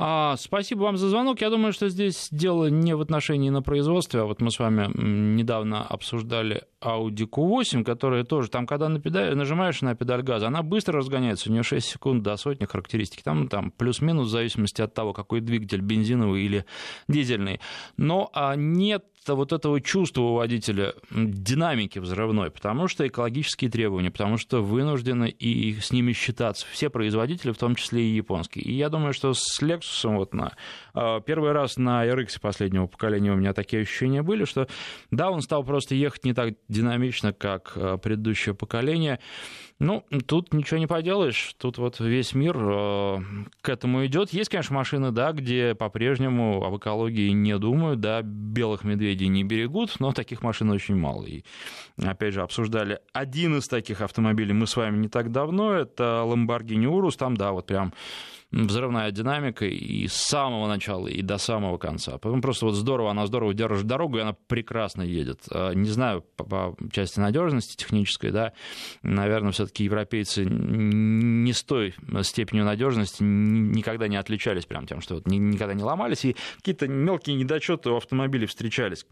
А, 0.00 0.36
спасибо 0.36 0.82
вам 0.82 0.96
за 0.96 1.08
звонок. 1.08 1.40
Я 1.40 1.50
думаю, 1.50 1.72
что 1.72 1.88
здесь 1.88 2.28
дело 2.30 2.70
не 2.70 2.94
в 2.94 3.00
отношении 3.00 3.50
на 3.50 3.62
производстве, 3.62 4.20
а 4.20 4.24
вот 4.26 4.40
мы 4.40 4.52
с 4.52 4.60
вами 4.60 4.88
недавно 4.96 5.82
обсуждали 5.82 6.62
Audi 6.80 7.28
Q8, 7.28 7.82
которая 7.82 8.22
тоже, 8.22 8.48
там, 8.48 8.68
когда 8.68 8.88
на 8.88 9.00
педаль, 9.00 9.34
нажимаешь 9.34 9.82
на 9.82 9.96
педаль 9.96 10.22
газа, 10.22 10.46
она 10.46 10.62
быстро 10.62 10.98
разгоняется, 10.98 11.50
у 11.50 11.52
нее 11.52 11.64
6 11.64 11.84
секунд 11.84 12.22
до 12.22 12.36
сотни 12.36 12.64
характеристики. 12.64 13.22
Там, 13.22 13.48
там 13.48 13.72
плюс-минус 13.72 14.28
в 14.28 14.30
зависимости 14.30 14.80
от 14.80 14.94
того, 14.94 15.12
какой 15.12 15.40
двигатель, 15.40 15.80
бензиновый 15.80 16.44
или 16.44 16.64
дизельный. 17.08 17.60
Но 17.96 18.30
а, 18.32 18.54
нет 18.54 19.04
вот 19.34 19.52
этого 19.52 19.80
чувства 19.80 20.22
у 20.22 20.34
водителя 20.34 20.94
динамики 21.10 21.98
взрывной, 21.98 22.50
потому 22.50 22.88
что 22.88 23.06
экологические 23.06 23.70
требования, 23.70 24.10
потому 24.10 24.36
что 24.36 24.62
вынуждены 24.62 25.28
и 25.28 25.78
с 25.80 25.92
ними 25.92 26.12
считаться 26.12 26.66
все 26.70 26.90
производители, 26.90 27.52
в 27.52 27.58
том 27.58 27.74
числе 27.74 28.02
и 28.02 28.14
японские. 28.14 28.64
И 28.64 28.74
я 28.74 28.88
думаю, 28.88 29.12
что 29.12 29.32
с 29.34 29.62
Lexus 29.62 30.16
вот 30.16 30.34
на 30.34 30.52
а, 30.94 31.20
первый 31.20 31.52
раз 31.52 31.76
на 31.76 32.06
RX 32.06 32.40
последнего 32.40 32.86
поколения 32.86 33.32
у 33.32 33.36
меня 33.36 33.52
такие 33.52 33.82
ощущения 33.82 34.22
были, 34.22 34.44
что 34.44 34.68
да, 35.10 35.30
он 35.30 35.42
стал 35.42 35.64
просто 35.64 35.94
ехать 35.94 36.24
не 36.24 36.34
так 36.34 36.54
динамично, 36.68 37.32
как 37.32 37.72
а, 37.76 37.98
предыдущее 37.98 38.54
поколение, 38.54 39.20
ну, 39.80 40.04
тут 40.26 40.52
ничего 40.52 40.78
не 40.78 40.88
поделаешь. 40.88 41.54
Тут 41.56 41.78
вот 41.78 42.00
весь 42.00 42.34
мир 42.34 42.56
э, 42.58 43.18
к 43.60 43.68
этому 43.68 44.04
идет. 44.06 44.30
Есть, 44.30 44.50
конечно, 44.50 44.74
машины, 44.74 45.12
да, 45.12 45.30
где 45.30 45.76
по-прежнему 45.76 46.64
об 46.64 46.76
экологии 46.76 47.30
не 47.30 47.56
думают, 47.58 48.00
да, 48.00 48.22
белых 48.22 48.82
медведей 48.82 49.28
не 49.28 49.44
берегут, 49.44 50.00
но 50.00 50.12
таких 50.12 50.42
машин 50.42 50.70
очень 50.70 50.96
мало. 50.96 51.24
И, 51.26 51.44
опять 51.96 52.34
же, 52.34 52.42
обсуждали 52.42 52.98
один 53.12 53.58
из 53.58 53.68
таких 53.68 54.00
автомобилей 54.00 54.52
мы 54.52 54.66
с 54.66 54.76
вами 54.76 54.98
не 54.98 55.08
так 55.08 55.30
давно. 55.30 55.74
Это 55.74 56.24
Lamborghini 56.26 56.86
Urus. 56.86 57.16
Там, 57.16 57.36
да, 57.36 57.52
вот 57.52 57.66
прям 57.66 57.92
взрывная 58.50 59.10
динамика 59.10 59.66
и 59.66 60.06
с 60.06 60.14
самого 60.14 60.66
начала, 60.68 61.06
и 61.06 61.20
до 61.20 61.38
самого 61.38 61.76
конца. 61.76 62.18
Потом 62.18 62.40
просто 62.40 62.66
вот 62.66 62.74
здорово, 62.74 63.10
она 63.10 63.26
здорово 63.26 63.52
держит 63.52 63.86
дорогу, 63.86 64.18
и 64.18 64.20
она 64.20 64.34
прекрасно 64.46 65.02
едет. 65.02 65.42
А, 65.50 65.72
не 65.72 65.88
знаю, 65.88 66.24
по, 66.36 66.44
по 66.44 66.76
части 66.90 67.20
надежности 67.20 67.76
технической, 67.76 68.30
да, 68.30 68.52
наверное, 69.02 69.52
все-таки 69.52 69.84
европейцы 69.84 70.44
не 70.44 71.52
с 71.52 71.62
той 71.62 71.94
степенью 72.22 72.64
надежности 72.64 73.22
никогда 73.22 74.08
не 74.08 74.16
отличались 74.16 74.64
прям 74.64 74.86
тем, 74.86 75.00
что 75.00 75.16
вот 75.16 75.26
никогда 75.26 75.74
не 75.74 75.82
ломались, 75.82 76.24
и 76.24 76.36
какие-то 76.56 76.88
мелкие 76.88 77.36
недочеты 77.36 77.90
у 77.90 77.96
автомобилей 77.96 78.46
встречались. 78.46 79.06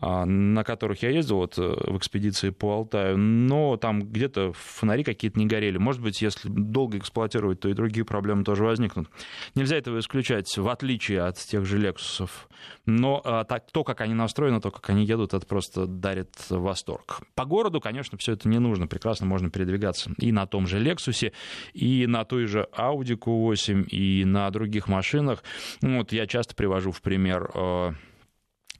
А, 0.00 0.24
на 0.24 0.62
которых 0.62 1.02
я 1.02 1.10
ездил 1.10 1.36
вот, 1.38 1.58
э, 1.58 1.62
в 1.62 1.96
экспедиции 1.98 2.50
по 2.50 2.72
Алтаю, 2.72 3.18
но 3.18 3.76
там 3.76 4.02
где-то 4.02 4.52
фонари 4.52 5.02
какие-то 5.02 5.38
не 5.38 5.46
горели. 5.46 5.76
Может 5.76 6.00
быть, 6.00 6.22
если 6.22 6.48
долго 6.48 6.98
эксплуатировать, 6.98 7.58
то 7.58 7.68
и 7.68 7.72
другие 7.72 8.04
проблемы 8.04 8.44
тоже 8.44 8.62
возникнут. 8.62 9.08
Нельзя 9.56 9.76
этого 9.76 9.98
исключать, 9.98 10.56
в 10.56 10.68
отличие 10.68 11.22
от 11.22 11.38
тех 11.38 11.64
же 11.64 11.78
Лексусов. 11.78 12.48
Но 12.86 13.20
а, 13.24 13.42
так, 13.42 13.70
то, 13.72 13.82
как 13.82 14.00
они 14.00 14.14
настроены, 14.14 14.60
то, 14.60 14.70
как 14.70 14.88
они 14.90 15.04
едут, 15.04 15.34
это 15.34 15.44
просто 15.44 15.86
дарит 15.86 16.30
восторг. 16.48 17.22
По 17.34 17.44
городу, 17.44 17.80
конечно, 17.80 18.16
все 18.18 18.32
это 18.32 18.48
не 18.48 18.60
нужно. 18.60 18.86
Прекрасно 18.86 19.26
можно 19.26 19.50
передвигаться 19.50 20.12
и 20.18 20.30
на 20.30 20.46
том 20.46 20.68
же 20.68 20.78
Лексусе, 20.78 21.32
и 21.72 22.06
на 22.06 22.24
той 22.24 22.46
же 22.46 22.68
Audi 22.76 23.18
Q8, 23.18 23.88
и 23.88 24.24
на 24.24 24.48
других 24.50 24.86
машинах. 24.86 25.42
Вот 25.82 26.12
я 26.12 26.28
часто 26.28 26.54
привожу 26.54 26.92
в 26.92 27.02
пример 27.02 27.50
э, 27.52 27.92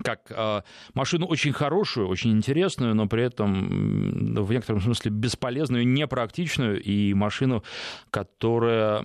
как 0.02 0.30
э, 0.30 0.62
машину 0.94 1.26
очень 1.26 1.52
хорошую, 1.52 2.08
очень 2.08 2.32
интересную, 2.32 2.94
но 2.94 3.06
при 3.06 3.24
этом 3.24 4.44
в 4.44 4.52
некотором 4.52 4.80
смысле 4.80 5.10
бесполезную, 5.10 5.86
непрактичную, 5.86 6.82
и 6.82 7.14
машину, 7.14 7.62
которая 8.10 9.04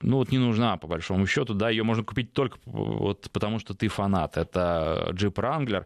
ну 0.00 0.16
вот 0.16 0.30
не 0.30 0.38
нужна, 0.38 0.76
по 0.76 0.86
большому 0.86 1.26
счету, 1.26 1.54
да, 1.54 1.70
ее 1.70 1.82
можно 1.82 2.04
купить 2.04 2.32
только 2.32 2.58
вот 2.64 3.28
потому, 3.32 3.58
что 3.58 3.74
ты 3.74 3.88
фанат. 3.88 4.36
Это 4.36 5.10
Jeep 5.12 5.34
Wrangler. 5.34 5.84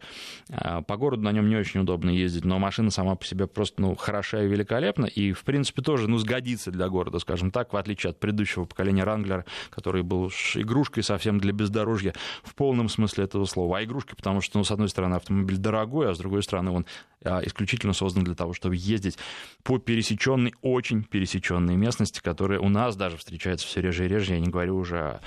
По 0.85 0.97
городу 0.97 1.23
на 1.23 1.33
нем 1.33 1.49
не 1.49 1.57
очень 1.57 1.81
удобно 1.81 2.11
ездить, 2.11 2.45
но 2.45 2.59
машина 2.59 2.91
сама 2.91 3.15
по 3.17 3.25
себе 3.25 3.47
просто, 3.47 3.81
ну, 3.81 3.95
хороша 3.95 4.43
и 4.43 4.49
великолепна, 4.49 5.07
и, 5.07 5.33
в 5.33 5.45
принципе, 5.45 5.83
тоже, 5.83 6.09
ну, 6.09 6.19
сгодится 6.19 6.71
для 6.71 6.89
города, 6.89 7.19
скажем 7.19 7.51
так, 7.51 7.73
в 7.73 7.77
отличие 7.77 8.11
от 8.11 8.21
предыдущего 8.21 8.65
поколения 8.65 9.03
Wrangler, 9.03 9.45
который 9.71 10.03
был 10.03 10.31
игрушкой 10.55 11.03
совсем 11.03 11.39
для 11.39 11.53
бездорожья 11.53 12.15
в 12.43 12.55
полном 12.55 12.89
смысле 12.89 13.25
этого 13.25 13.45
слова. 13.45 13.79
А 13.79 13.85
игрушкой, 13.85 14.17
потому 14.17 14.41
что, 14.41 14.59
ну, 14.59 14.65
с 14.65 14.71
одной 14.71 14.89
стороны, 14.89 15.15
автомобиль 15.15 15.57
дорогой, 15.57 16.11
а 16.11 16.15
с 16.15 16.19
другой 16.19 16.43
стороны, 16.43 16.71
он 16.71 16.87
а, 17.25 17.41
исключительно 17.45 17.93
создан 17.93 18.25
для 18.25 18.35
того, 18.35 18.53
чтобы 18.53 18.77
ездить 18.77 19.19
по 19.63 19.79
пересеченной, 19.79 20.55
очень 20.63 21.05
пересеченной 21.05 21.77
местности, 21.77 22.21
которая 22.21 22.59
у 22.59 22.69
нас 22.69 22.97
даже 22.97 23.17
встречается 23.17 23.67
все 23.73 23.81
реже 23.81 24.05
и 24.05 24.09
реже. 24.09 24.35
Я 24.35 24.41
не 24.41 24.51
говорю 24.51 24.77
уже 24.77 25.21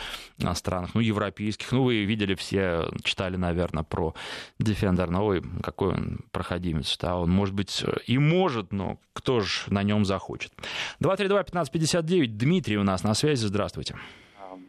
о 0.44 0.56
странах, 0.56 0.92
ну, 0.94 1.02
европейских. 1.02 1.72
Ну, 1.72 1.84
вы 1.84 2.06
видели 2.06 2.36
все, 2.36 2.88
читали, 3.04 3.38
наверное, 3.38 3.84
про 3.84 4.14
Defender. 4.60 5.10
Ну, 5.10 5.25
ой, 5.25 5.44
какой 5.64 5.90
он 5.90 6.20
проходимец. 6.32 6.98
Да? 7.02 7.18
Он, 7.18 7.32
может 7.32 7.56
быть, 7.56 7.84
и 8.06 8.18
может, 8.18 8.72
но 8.72 9.00
кто 9.14 9.40
же 9.40 9.62
на 9.68 9.82
нем 9.84 10.06
захочет. 10.06 10.54
232-1559. 11.02 12.28
Дмитрий 12.28 12.78
у 12.78 12.84
нас 12.84 13.04
на 13.04 13.16
связи. 13.16 13.46
Здравствуйте. 13.46 13.96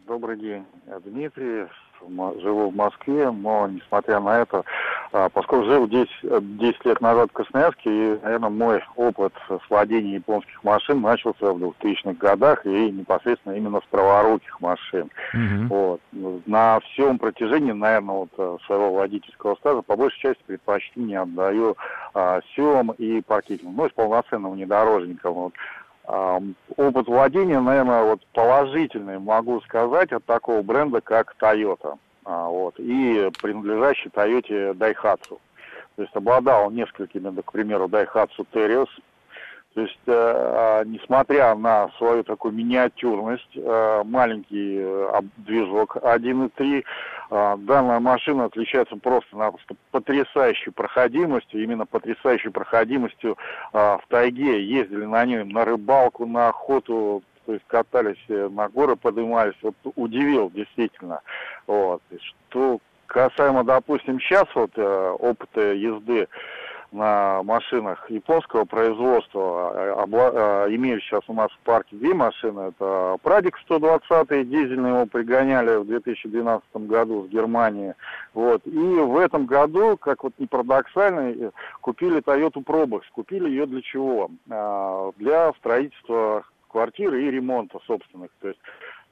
Добрый 0.07 0.39
день, 0.39 0.65
Дмитрий 1.05 1.67
живу 2.41 2.71
в 2.71 2.77
Москве, 2.77 3.31
но 3.31 3.67
несмотря 3.69 4.21
на 4.21 4.41
это, 4.41 4.65
а, 5.13 5.29
поскольку 5.29 5.67
жил 5.67 5.89
10, 5.89 6.57
10 6.59 6.85
лет 6.85 7.01
назад 7.01 7.31
в 7.31 7.33
Красноярске, 7.33 7.91
и, 7.91 8.19
наверное, 8.23 8.51
мой 8.51 8.83
опыт 8.97 9.33
с 9.49 9.71
владением 9.71 10.17
японских 10.17 10.63
машин 10.65 11.01
начался 11.01 11.53
в 11.53 11.63
2000-х 11.63 12.15
годах 12.15 12.65
и 12.67 12.91
непосредственно 12.91 13.55
именно 13.55 13.81
с 13.81 13.85
праворуких 13.91 14.61
машин. 14.61 15.11
Mm-hmm. 15.35 15.67
Вот. 15.69 16.01
На 16.47 16.81
всем 16.81 17.19
протяжении, 17.19 17.73
наверное, 17.73 18.15
вот 18.15 18.31
э, 18.39 18.57
своего 18.67 18.93
водительского 18.95 19.55
стажа 19.57 19.83
по 19.83 19.97
большей 19.97 20.21
части 20.21 20.43
предпочтение 20.47 21.21
отдаю 21.21 21.77
а, 22.15 22.41
силам 22.55 22.93
и 22.93 23.21
паркетингу, 23.21 23.73
ну, 23.73 23.89
с 23.89 23.93
полноценным 23.93 24.53
внедорожником. 24.53 25.33
Вот. 25.35 25.53
Опыт 26.07 27.09
владения, 27.09 27.61
наверное, 27.61 28.05
вот 28.05 28.25
положительный 28.33 29.19
могу 29.19 29.61
сказать 29.63 30.13
от 30.13 30.25
такого 30.25 30.63
бренда, 30.63 31.01
как 31.01 31.35
Toyota. 31.41 31.99
А, 32.25 32.49
вот, 32.49 32.75
и 32.79 33.31
принадлежащий 33.41 34.11
Toyota 34.11 34.75
Daihatsu. 34.75 35.39
То 35.97 36.03
есть 36.03 36.15
обладал 36.15 36.71
несколькими, 36.71 37.41
к 37.41 37.53
примеру, 37.53 37.87
Daihatsu 37.87 38.47
Terios, 38.53 38.89
то 39.77 39.83
есть, 39.83 39.99
э, 40.07 40.11
а, 40.15 40.85
несмотря 40.85 41.55
на 41.55 41.91
свою 41.99 42.25
такую 42.25 42.55
миниатюрность, 42.55 43.51
э, 43.55 44.03
маленький 44.07 44.79
э, 44.81 45.21
движок 45.37 45.99
1.3, 45.99 46.83
э, 47.31 47.57
данная 47.59 48.01
машина 48.01 48.47
отличается 48.47 48.97
просто-напросто 48.97 49.75
потрясающей 49.91 50.73
проходимостью, 50.73 51.63
именно 51.63 51.85
потрясающей 51.85 52.51
проходимостью 52.51 53.37
э, 53.75 53.77
в 53.77 54.03
тайге. 54.09 54.65
Ездили 54.65 55.05
на 55.05 55.27
ней 55.27 55.45
на 55.45 55.67
рыбалку, 55.67 56.25
на 56.25 56.49
охоту, 56.49 57.23
то 57.45 57.53
есть 57.53 57.67
катались 57.67 58.25
э, 58.29 58.49
на 58.51 58.71
горы, 58.71 58.97
поднимались. 58.97 59.57
Вот 59.61 59.75
удивил 59.95 60.51
действительно. 60.51 61.21
Вот. 61.67 62.01
Что 62.49 62.79
касаемо, 63.07 63.63
допустим, 63.63 64.21
сейчас 64.21 64.47
вот 64.55 64.71
э, 64.77 65.17
опыта 65.19 65.75
езды, 65.75 66.29
на 66.93 67.43
машинах 67.43 68.11
японского 68.11 68.65
производства. 68.65 69.43
А, 69.43 70.07
а, 70.07 70.67
имею 70.69 71.01
сейчас 71.01 71.23
у 71.29 71.35
нас 71.35 71.51
в 71.51 71.59
парке 71.59 71.97
две 71.97 72.15
машины. 72.15 72.73
Это 72.77 73.17
Прадик 73.23 73.59
120, 73.59 74.49
дизельный 74.49 74.91
его 74.91 75.07
пригоняли 75.07 75.77
в 75.77 75.87
2012 75.87 76.65
году 76.87 77.27
с 77.27 77.31
Германии. 77.31 77.95
Вот. 78.35 78.63
И 78.67 78.79
в 78.79 79.17
этом 79.19 79.47
году, 79.47 79.97
как 79.97 80.25
вот 80.25 80.33
не 80.39 80.47
парадоксально, 80.47 81.53
купили 81.81 82.21
Toyota 82.21 82.65
Probox. 82.65 83.03
Купили 83.13 83.49
ее 83.49 83.67
для 83.67 83.83
чего? 83.83 84.31
А, 84.51 85.11
для 85.17 85.53
строительства 85.55 86.45
квартиры 86.69 87.25
и 87.25 87.31
ремонта 87.31 87.79
собственных. 87.87 88.31
То 88.41 88.49
есть 88.49 88.61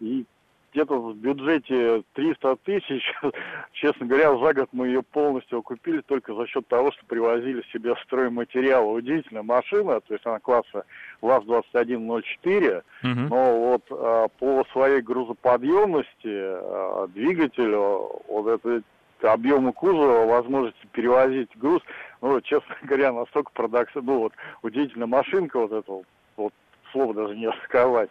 и 0.00 0.26
где-то 0.74 0.98
в 1.00 1.16
бюджете 1.16 2.02
300 2.14 2.56
тысяч. 2.64 3.02
Честно 3.72 4.06
говоря, 4.06 4.36
за 4.36 4.52
год 4.52 4.68
мы 4.72 4.88
ее 4.88 5.02
полностью 5.02 5.60
окупили 5.60 6.00
только 6.00 6.34
за 6.34 6.46
счет 6.48 6.66
того, 6.66 6.90
что 6.90 7.06
привозили 7.06 7.62
себе 7.72 7.94
стройматериалы. 8.04 8.94
Удивительная 8.94 9.44
машина, 9.44 10.00
то 10.00 10.12
есть 10.12 10.26
она 10.26 10.40
класса 10.40 10.84
ВАЗ-2104, 11.22 12.78
угу. 12.78 12.84
но 13.02 13.58
вот 13.60 13.82
а, 13.90 14.28
по 14.28 14.66
своей 14.72 15.00
грузоподъемности 15.00 16.26
а, 16.26 17.06
двигателю, 17.06 18.10
вот 18.28 18.48
это 18.48 18.82
объему 19.22 19.72
кузова, 19.72 20.26
возможности 20.26 20.86
перевозить 20.92 21.50
груз, 21.56 21.82
ну, 22.20 22.40
честно 22.40 22.74
говоря, 22.82 23.12
настолько 23.12 23.52
парадоксально, 23.52 24.12
ну, 24.12 24.18
вот, 24.18 24.32
удивительная 24.62 25.06
машинка 25.06 25.60
вот 25.60 25.72
этого, 25.72 26.02
вот, 26.36 26.52
слово 26.90 27.14
даже 27.14 27.36
не 27.36 27.48
рассказать. 27.48 28.10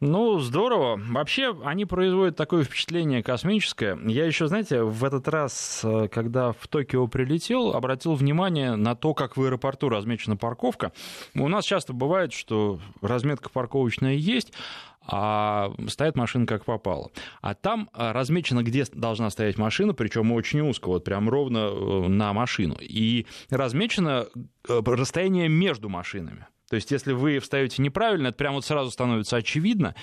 Ну, 0.00 0.38
здорово. 0.38 0.98
Вообще, 1.10 1.54
они 1.62 1.84
производят 1.84 2.34
такое 2.34 2.64
впечатление 2.64 3.22
космическое. 3.22 3.98
Я 4.06 4.24
еще, 4.24 4.46
знаете, 4.46 4.82
в 4.82 5.04
этот 5.04 5.28
раз, 5.28 5.82
э, 5.84 6.08
когда 6.08 6.52
в 6.52 6.68
Токио 6.68 7.06
прилетел, 7.06 7.74
обратил 7.74 8.14
внимание 8.14 8.76
на 8.76 8.94
то, 8.94 9.12
как 9.12 9.36
в 9.36 9.42
аэропорту 9.42 9.90
размечена 9.90 10.38
парковка. 10.38 10.92
У 11.34 11.46
нас 11.48 11.66
часто 11.66 11.92
бывает, 11.92 12.32
что 12.32 12.80
разметка 13.02 13.50
парковочная 13.50 14.14
есть, 14.14 14.54
а 15.06 15.70
стоит 15.88 16.16
машина 16.16 16.46
как 16.46 16.64
попало. 16.64 17.10
А 17.42 17.54
там 17.54 17.90
э, 17.92 18.12
размечено, 18.12 18.62
где 18.62 18.86
должна 18.94 19.28
стоять 19.28 19.58
машина, 19.58 19.92
причем 19.92 20.32
очень 20.32 20.60
узко, 20.60 20.88
вот 20.88 21.04
прям 21.04 21.28
ровно 21.28 21.58
э, 21.58 22.08
на 22.08 22.32
машину. 22.32 22.78
И 22.80 23.26
размечено 23.50 24.24
расстояние 24.66 25.50
между 25.50 25.90
машинами. 25.90 26.46
То 26.70 26.76
есть, 26.76 26.92
если 26.92 27.12
вы 27.12 27.40
встаете 27.40 27.82
неправильно, 27.82 28.28
это 28.28 28.36
прямо 28.36 28.54
вот 28.54 28.64
сразу 28.64 28.92
становится 28.92 29.36
очевидно. 29.36 29.96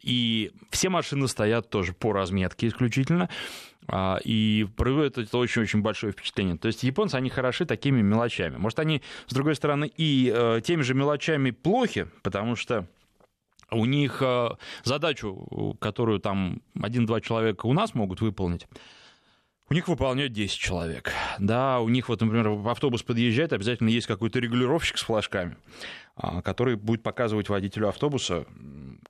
И 0.00 0.52
все 0.70 0.88
машины 0.88 1.26
стоят 1.26 1.68
тоже 1.68 1.92
по 1.92 2.12
разметке 2.12 2.68
исключительно. 2.68 3.28
А, 3.88 4.20
и 4.22 4.68
производит 4.76 5.18
это 5.18 5.36
очень-очень 5.36 5.82
большое 5.82 6.12
впечатление. 6.12 6.56
То 6.56 6.68
есть 6.68 6.84
японцы, 6.84 7.16
они 7.16 7.28
хороши 7.28 7.66
такими 7.66 8.00
мелочами. 8.02 8.56
Может, 8.56 8.78
они, 8.78 9.02
с 9.26 9.34
другой 9.34 9.56
стороны, 9.56 9.90
и 9.96 10.32
э, 10.32 10.60
теми 10.64 10.82
же 10.82 10.94
мелочами 10.94 11.50
плохи, 11.50 12.06
потому 12.22 12.54
что 12.54 12.86
у 13.72 13.84
них 13.84 14.18
э, 14.20 14.50
задачу, 14.84 15.76
которую 15.80 16.20
там 16.20 16.62
один-два 16.80 17.20
человека 17.20 17.66
у 17.66 17.72
нас 17.72 17.94
могут 17.94 18.20
выполнить, 18.20 18.68
у 19.70 19.74
них 19.74 19.88
выполняют 19.88 20.32
10 20.32 20.58
человек. 20.58 21.12
Да, 21.38 21.80
у 21.80 21.88
них 21.88 22.08
вот, 22.08 22.20
например, 22.20 22.48
автобус 22.68 23.02
подъезжает, 23.02 23.52
обязательно 23.52 23.88
есть 23.88 24.06
какой-то 24.06 24.38
регулировщик 24.38 24.98
с 24.98 25.02
флажками. 25.02 25.56
А, 26.14 26.42
который 26.42 26.76
будет 26.76 27.02
показывать 27.02 27.48
водителю 27.48 27.88
автобуса, 27.88 28.44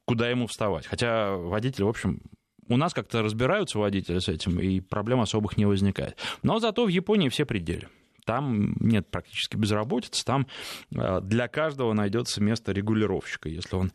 куда 0.05 0.31
ему 0.31 0.47
вставать. 0.47 0.87
Хотя 0.87 1.33
водитель, 1.37 1.85
в 1.85 1.89
общем, 1.89 2.23
у 2.69 2.77
нас 2.77 2.95
как-то 2.95 3.23
разбираются 3.23 3.79
водители 3.79 4.21
с 4.21 4.29
этим, 4.29 4.61
и 4.61 4.81
проблем 4.81 5.21
особых 5.21 5.57
не 5.57 5.67
возникает. 5.67 6.17
Но 6.45 6.61
зато 6.61 6.85
в 6.85 6.89
Японии 6.89 7.29
все 7.29 7.45
пределы. 7.45 7.89
Там 8.25 8.77
нет 8.79 9.11
практически 9.11 9.57
безработицы, 9.57 10.25
там 10.25 10.47
а, 10.95 11.21
для 11.21 11.49
каждого 11.49 11.93
найдется 11.93 12.41
место 12.41 12.71
регулировщика, 12.71 13.49
если 13.49 13.75
он 13.75 13.93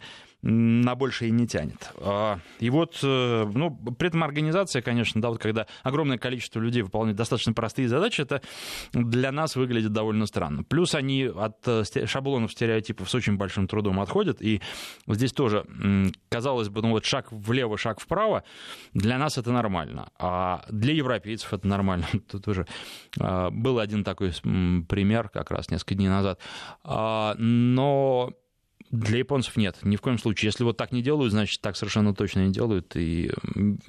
на 0.50 0.96
большее 0.96 1.30
не 1.32 1.46
тянет. 1.46 1.92
А, 1.98 2.40
и 2.60 2.70
вот, 2.70 3.00
э, 3.04 3.52
ну, 3.54 3.70
при 3.70 4.08
этом 4.08 4.24
организация, 4.24 4.82
конечно, 4.82 5.22
да, 5.22 5.30
вот 5.30 5.40
когда 5.40 5.68
огромное 5.84 6.18
количество 6.18 6.62
людей 6.62 6.84
выполняет 6.84 7.18
достаточно 7.18 7.52
простые 7.52 7.90
задачи, 7.90 8.22
это 8.22 8.42
для 8.94 9.34
нас 9.34 9.58
выглядит 9.58 9.92
довольно 9.92 10.26
странно. 10.26 10.64
Плюс 10.64 10.96
они 10.96 11.26
от 11.26 11.68
э, 11.68 11.84
шаблонов 12.06 12.54
стереотипов 12.54 13.10
с 13.10 13.16
очень 13.16 13.36
большим 13.36 13.68
трудом 13.68 14.00
отходят, 14.00 14.42
и 14.42 14.62
здесь 15.06 15.34
тоже, 15.34 15.66
казалось 16.30 16.70
бы, 16.70 16.82
ну 16.82 16.92
вот 16.92 17.04
шаг 17.04 17.28
влево, 17.32 17.78
шаг 17.78 18.00
вправо, 18.00 18.46
для 18.94 19.18
нас 19.18 19.38
это 19.38 19.52
нормально, 19.52 20.12
а 20.18 20.64
для 20.70 20.94
европейцев 20.94 21.52
это 21.54 21.68
нормально. 21.68 22.08
Тут 22.32 22.48
уже 22.48 22.66
а, 23.20 23.50
был 23.50 23.80
один 23.80 24.06
такой 24.06 24.32
пример 24.88 25.28
как 25.28 25.52
раз 25.52 25.70
несколько 25.70 25.96
дней 25.96 26.08
назад. 26.08 26.40
А, 26.86 27.36
но 27.38 28.32
для 28.92 29.20
японцев 29.20 29.58
нет, 29.58 29.78
ни 29.84 29.96
в 29.96 30.02
коем 30.02 30.18
случае. 30.18 30.48
Если 30.48 30.64
вот 30.64 30.78
так 30.78 30.92
не 30.92 31.02
делают, 31.02 31.32
значит, 31.32 31.62
так 31.62 31.76
совершенно 31.76 32.14
точно 32.14 32.46
не 32.46 32.52
делают. 32.54 32.96
И 32.96 33.32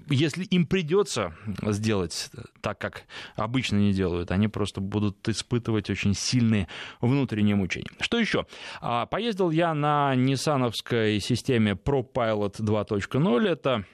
если 0.08 0.44
им 0.44 0.66
придется 0.66 1.34
сделать 1.62 2.30
так, 2.60 2.78
как 2.78 3.04
обычно 3.36 3.76
не 3.76 3.92
делают, 3.92 4.30
они 4.30 4.48
просто 4.48 4.80
будут 4.80 5.28
испытывать 5.28 5.90
очень 5.90 6.14
сильные 6.14 6.68
внутренние 7.00 7.54
мучения. 7.54 7.90
Что 8.00 8.18
еще? 8.18 8.46
А, 8.80 9.06
поездил 9.06 9.50
я 9.50 9.74
на 9.74 10.14
ниссановской 10.14 11.20
системе 11.20 11.72
ProPilot 11.72 12.60
2.0. 12.60 13.48
Это 13.48 13.84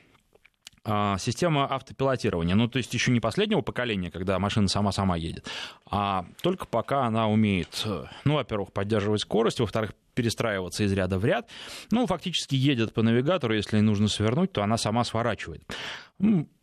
система 0.84 1.64
автопилотирования. 1.72 2.54
Ну, 2.54 2.68
то 2.68 2.76
есть 2.76 2.92
еще 2.92 3.10
не 3.10 3.20
последнего 3.20 3.62
поколения, 3.62 4.10
когда 4.10 4.38
машина 4.38 4.68
сама-сама 4.68 5.16
едет, 5.16 5.46
а 5.90 6.26
только 6.42 6.66
пока 6.66 7.06
она 7.06 7.28
умеет, 7.28 7.86
ну, 8.24 8.34
во-первых, 8.34 8.72
поддерживать 8.72 9.22
скорость, 9.22 9.60
во-вторых, 9.60 9.92
перестраиваться 10.14 10.84
из 10.84 10.92
ряда 10.92 11.18
в 11.18 11.24
ряд. 11.24 11.48
Ну, 11.90 12.06
фактически 12.06 12.54
едет 12.54 12.94
по 12.94 13.02
навигатору, 13.02 13.54
если 13.54 13.80
нужно 13.80 14.08
свернуть, 14.08 14.52
то 14.52 14.62
она 14.62 14.76
сама 14.76 15.04
сворачивает. 15.04 15.62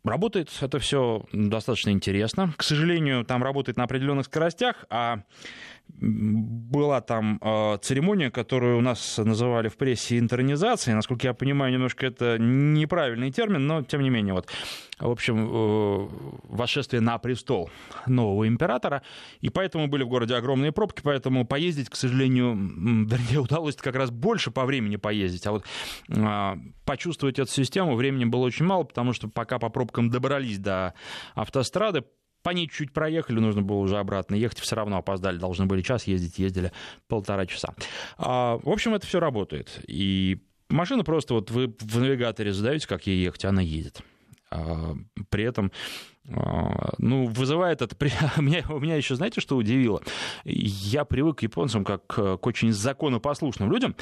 Работает 0.03 0.49
это 0.61 0.79
все 0.79 1.25
достаточно 1.33 1.89
интересно. 1.89 2.53
К 2.55 2.63
сожалению, 2.63 3.25
там 3.25 3.43
работает 3.43 3.77
на 3.77 3.83
определенных 3.83 4.27
скоростях, 4.27 4.85
а 4.89 5.23
была 5.99 7.01
там 7.01 7.39
э, 7.41 7.77
церемония, 7.81 8.31
которую 8.31 8.77
у 8.77 8.81
нас 8.81 9.17
называли 9.17 9.67
в 9.67 9.77
прессе 9.77 10.17
интернизацией. 10.17 10.95
Насколько 10.95 11.27
я 11.27 11.33
понимаю, 11.33 11.73
немножко 11.73 12.05
это 12.05 12.37
неправильный 12.39 13.31
термин, 13.31 13.67
но 13.67 13.83
тем 13.83 14.01
не 14.01 14.09
менее, 14.09 14.33
вот, 14.33 14.47
в 14.99 15.09
общем, 15.09 15.47
э, 15.47 16.07
восшествие 16.43 17.01
на 17.01 17.17
престол 17.17 17.69
нового 18.07 18.47
императора. 18.47 19.03
И 19.41 19.49
поэтому 19.49 19.87
были 19.87 20.03
в 20.03 20.07
городе 20.07 20.35
огромные 20.35 20.71
пробки, 20.71 21.01
поэтому 21.03 21.45
поездить, 21.45 21.89
к 21.89 21.95
сожалению, 21.95 22.55
вернее, 22.55 23.39
удалось 23.41 23.75
как 23.75 23.95
раз 23.95 24.11
больше 24.11 24.51
по 24.51 24.65
времени 24.65 24.95
поездить. 24.95 25.45
А 25.47 25.51
вот 25.51 25.65
э, 26.09 26.53
почувствовать 26.85 27.39
эту 27.39 27.51
систему 27.51 27.95
времени 27.95 28.25
было 28.25 28.45
очень 28.45 28.65
мало, 28.65 28.83
потому 28.83 29.13
что 29.13 29.27
пока 29.27 29.59
по 29.59 29.69
пробкам 29.69 30.09
добрались 30.09 30.57
до 30.57 30.93
автострады, 31.35 32.03
по 32.43 32.49
ней 32.51 32.67
чуть 32.67 32.93
проехали, 32.93 33.39
нужно 33.39 33.61
было 33.61 33.77
уже 33.77 33.97
обратно 33.97 34.35
ехать, 34.35 34.59
все 34.59 34.75
равно 34.75 34.97
опоздали, 34.97 35.37
должны 35.37 35.65
были 35.65 35.81
час 35.81 36.07
ездить, 36.07 36.39
ездили 36.39 36.71
полтора 37.07 37.45
часа. 37.45 37.73
А, 38.17 38.57
в 38.57 38.69
общем, 38.69 38.93
это 38.93 39.05
все 39.05 39.19
работает. 39.19 39.81
И 39.87 40.39
машина 40.69 41.03
просто, 41.03 41.33
вот 41.33 41.51
вы 41.51 41.75
в 41.79 41.99
навигаторе 41.99 42.53
задаете, 42.53 42.87
как 42.87 43.07
ей 43.07 43.23
ехать, 43.23 43.45
она 43.45 43.61
едет. 43.61 44.01
А, 44.49 44.95
при 45.29 45.43
этом 45.43 45.71
а, 46.29 46.93
ну, 46.97 47.25
вызывает 47.27 47.81
это... 47.81 47.95
Меня, 48.37 48.63
меня 48.69 48.95
еще, 48.95 49.15
знаете, 49.15 49.41
что 49.41 49.55
удивило? 49.55 50.01
Я 50.43 51.05
привык 51.05 51.39
к 51.39 51.43
японцам 51.43 51.83
как 51.83 52.05
к 52.05 52.45
очень 52.45 52.71
законопослушным 52.71 53.71
людям, 53.71 53.95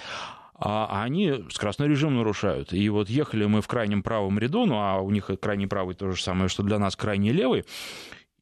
а 0.62 1.04
они 1.04 1.46
скоростной 1.52 1.88
режим 1.88 2.18
нарушают. 2.18 2.74
И 2.74 2.90
вот 2.90 3.10
ехали 3.10 3.46
мы 3.46 3.62
в 3.62 3.68
крайнем 3.68 4.04
правом 4.04 4.38
ряду, 4.38 4.66
ну 4.66 4.76
а 4.76 5.00
у 5.00 5.10
них 5.10 5.30
крайний 5.42 5.68
правый 5.68 5.96
то 5.96 6.12
же 6.12 6.22
самое, 6.22 6.50
что 6.50 6.64
для 6.64 6.78
нас 6.80 6.96
крайний 6.98 7.32
левый, 7.32 7.64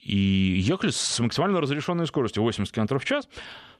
и 0.01 0.17
ехали 0.59 0.91
с 0.91 1.19
максимально 1.19 1.61
разрешенной 1.61 2.07
скоростью 2.07 2.43
80 2.43 2.73
км 2.73 2.99
в 2.99 3.05
час, 3.05 3.27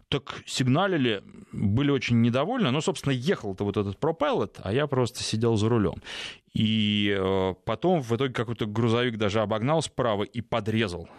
так 0.10 0.41
сигналили, 0.45 1.21
были 1.51 1.91
очень 1.91 2.21
недовольны, 2.21 2.71
но, 2.71 2.82
собственно, 2.82 3.12
ехал-то 3.13 3.65
вот 3.65 3.77
этот 3.77 3.97
пропеллет, 3.97 4.58
а 4.63 4.71
я 4.71 4.88
просто 4.88 5.21
сидел 5.21 5.58
за 5.58 5.67
рулем. 5.69 6.01
И 6.53 7.15
э, 7.17 7.53
потом 7.65 8.01
в 8.01 8.15
итоге 8.15 8.34
какой-то 8.34 8.65
грузовик 8.65 9.17
даже 9.17 9.41
обогнал 9.41 9.82
справа 9.82 10.23
и 10.23 10.41
подрезал. 10.41 11.10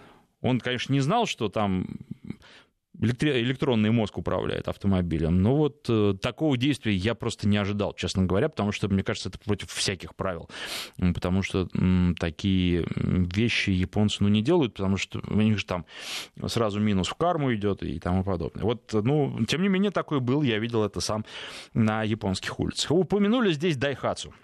Он, 0.40 0.58
конечно, 0.60 0.92
не 0.92 1.00
знал, 1.00 1.26
что 1.26 1.48
там 1.48 1.86
электронный 3.00 3.90
мозг 3.90 4.18
управляет 4.18 4.68
автомобилем. 4.68 5.42
Но 5.42 5.56
вот 5.56 5.86
э, 5.88 6.14
такого 6.20 6.56
действия 6.56 6.94
я 6.94 7.14
просто 7.14 7.48
не 7.48 7.56
ожидал, 7.56 7.94
честно 7.94 8.24
говоря, 8.24 8.48
потому 8.48 8.72
что, 8.72 8.88
мне 8.88 9.02
кажется, 9.02 9.28
это 9.28 9.38
против 9.38 9.70
всяких 9.70 10.14
правил. 10.14 10.48
Потому 11.14 11.42
что 11.42 11.68
м, 11.74 12.14
такие 12.18 12.86
вещи 12.96 13.70
японцы 13.70 14.18
ну, 14.20 14.28
не 14.28 14.42
делают, 14.42 14.74
потому 14.74 14.96
что 14.96 15.20
у 15.28 15.40
них 15.40 15.58
же 15.58 15.64
там 15.64 15.86
сразу 16.46 16.80
минус 16.80 17.08
в 17.08 17.14
карму 17.14 17.54
идет 17.54 17.82
и 17.82 17.98
тому 17.98 18.24
подобное. 18.24 18.64
Вот, 18.64 18.92
ну, 18.92 19.44
тем 19.46 19.62
не 19.62 19.68
менее, 19.68 19.90
такой 19.90 20.20
был, 20.20 20.42
я 20.42 20.58
видел 20.58 20.84
это 20.84 21.00
сам 21.00 21.24
на 21.74 22.02
японских 22.02 22.58
улицах. 22.58 22.90
Упомянули 22.90 23.52
здесь 23.52 23.76
Дайхацу. 23.76 24.34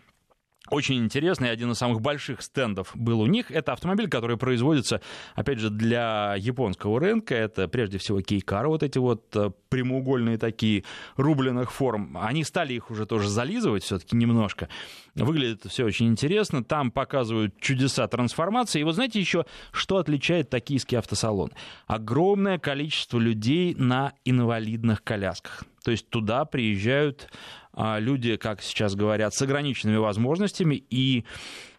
Очень 0.70 1.05
интересный, 1.05 1.50
один 1.50 1.72
из 1.72 1.79
самых 1.79 2.00
больших 2.00 2.40
стендов 2.40 2.90
был 2.94 3.20
у 3.20 3.27
них. 3.27 3.50
Это 3.50 3.74
автомобиль, 3.74 4.09
который 4.09 4.38
производится, 4.38 5.03
опять 5.35 5.59
же, 5.59 5.68
для 5.68 6.37
японского 6.38 6.98
рынка. 6.98 7.35
Это 7.35 7.68
прежде 7.68 7.98
всего 7.98 8.22
кейкары, 8.22 8.68
вот 8.68 8.83
эти 8.83 8.96
вот 8.96 9.24
э, 9.37 9.50
прямоугольные 9.68 10.38
такие 10.38 10.85
рубленых 11.16 11.70
форм. 11.70 12.16
Они 12.18 12.44
стали 12.44 12.72
их 12.72 12.90
уже 12.90 13.05
тоже 13.05 13.29
зализывать 13.29 13.85
все-таки 13.85 14.16
немножко. 14.16 14.70
Выглядит 15.14 15.64
все 15.66 15.85
очень 15.85 16.09
интересно. 16.09 16.64
Там 16.64 16.90
показывают 16.90 17.61
чудеса 17.61 18.09
трансформации. 18.09 18.81
И 18.81 18.85
вот 18.85 18.96
знаете 18.96 19.20
еще, 19.20 19.46
что 19.72 19.98
отличает 19.98 20.50
токийский 20.50 20.98
автосалон? 20.98 21.53
Огромное 21.87 22.59
количество 22.59 23.18
людей 23.18 23.74
на 23.77 24.12
инвалидных 24.24 25.05
колясках. 25.05 25.64
То 25.85 25.92
есть 25.92 26.09
туда 26.09 26.44
приезжают 26.44 27.29
а, 27.74 27.98
люди, 27.98 28.37
как 28.37 28.62
сейчас 28.62 28.94
говорят, 28.94 29.35
с 29.35 29.42
ограниченными 29.42 29.96
возможностями, 29.96 30.83
и, 30.90 31.24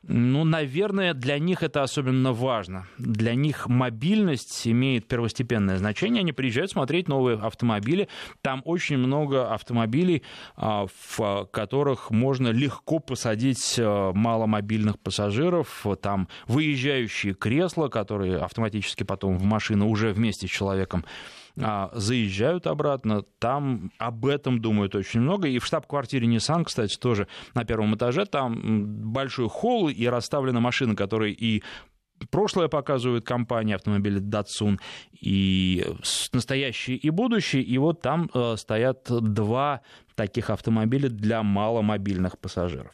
ну, 0.08 0.44
наверное, 0.44 1.13
для 1.13 1.39
них 1.39 1.63
это 1.63 1.82
особенно 1.82 2.32
важно. 2.32 2.86
Для 3.00 3.34
них 3.34 3.68
мобильность 3.68 4.68
имеет 4.68 5.08
первостепенное 5.08 5.78
значение. 5.78 6.22
Они 6.22 6.32
приезжают 6.32 6.72
смотреть 6.72 7.08
новые 7.08 7.39
автомобили. 7.39 8.08
Там 8.41 8.62
очень 8.65 8.98
много 8.98 9.52
автомобилей, 9.52 10.22
а, 10.56 10.86
в 11.08 11.46
которых 11.52 12.12
можно 12.12 12.50
легко 12.50 13.00
посадить 13.00 13.78
а, 13.80 14.13
маломобильных 14.13 15.00
пассажиров. 15.00 15.86
Там 16.02 16.28
выезжающие 16.48 17.34
кресла, 17.34 17.88
которые 17.88 18.38
автоматически 18.38 19.04
потом 19.04 19.38
в 19.38 19.44
машину 19.44 19.89
уже 19.89 20.12
вместе 20.12 20.48
с 20.48 20.52
человеком 20.52 21.04
заезжают 21.56 22.68
обратно, 22.68 23.24
там 23.39 23.91
об 23.98 24.26
этом 24.26 24.62
думают 24.62 24.96
очень 24.96 25.22
много. 25.22 25.48
И 25.48 25.60
в 25.60 25.65
штаб-квартире 25.65 26.28
Nissan, 26.28 26.65
кстати, 26.65 26.98
тоже 26.98 27.28
на 27.54 27.63
первом 27.63 27.96
этаже, 27.96 28.26
там 28.26 28.86
большой 29.13 29.50
холл 29.50 29.89
и 29.89 30.06
расставлены 30.06 30.60
машины, 30.60 30.96
которые 30.96 31.34
и 31.34 31.63
прошлое 32.30 32.68
показывают 32.68 33.26
компания 33.26 33.76
автомобилей 33.76 34.20
Datsun, 34.20 34.80
и 35.20 35.86
настоящее 36.34 36.98
и 36.98 37.10
будущее, 37.10 37.63
и 37.63 37.78
вот 37.78 38.02
там 38.02 38.30
э, 38.34 38.56
стоят 38.58 39.08
два 39.10 39.82
таких 40.15 40.50
автомобиля 40.50 41.10
для 41.10 41.44
маломобильных 41.44 42.38
пассажиров. 42.39 42.94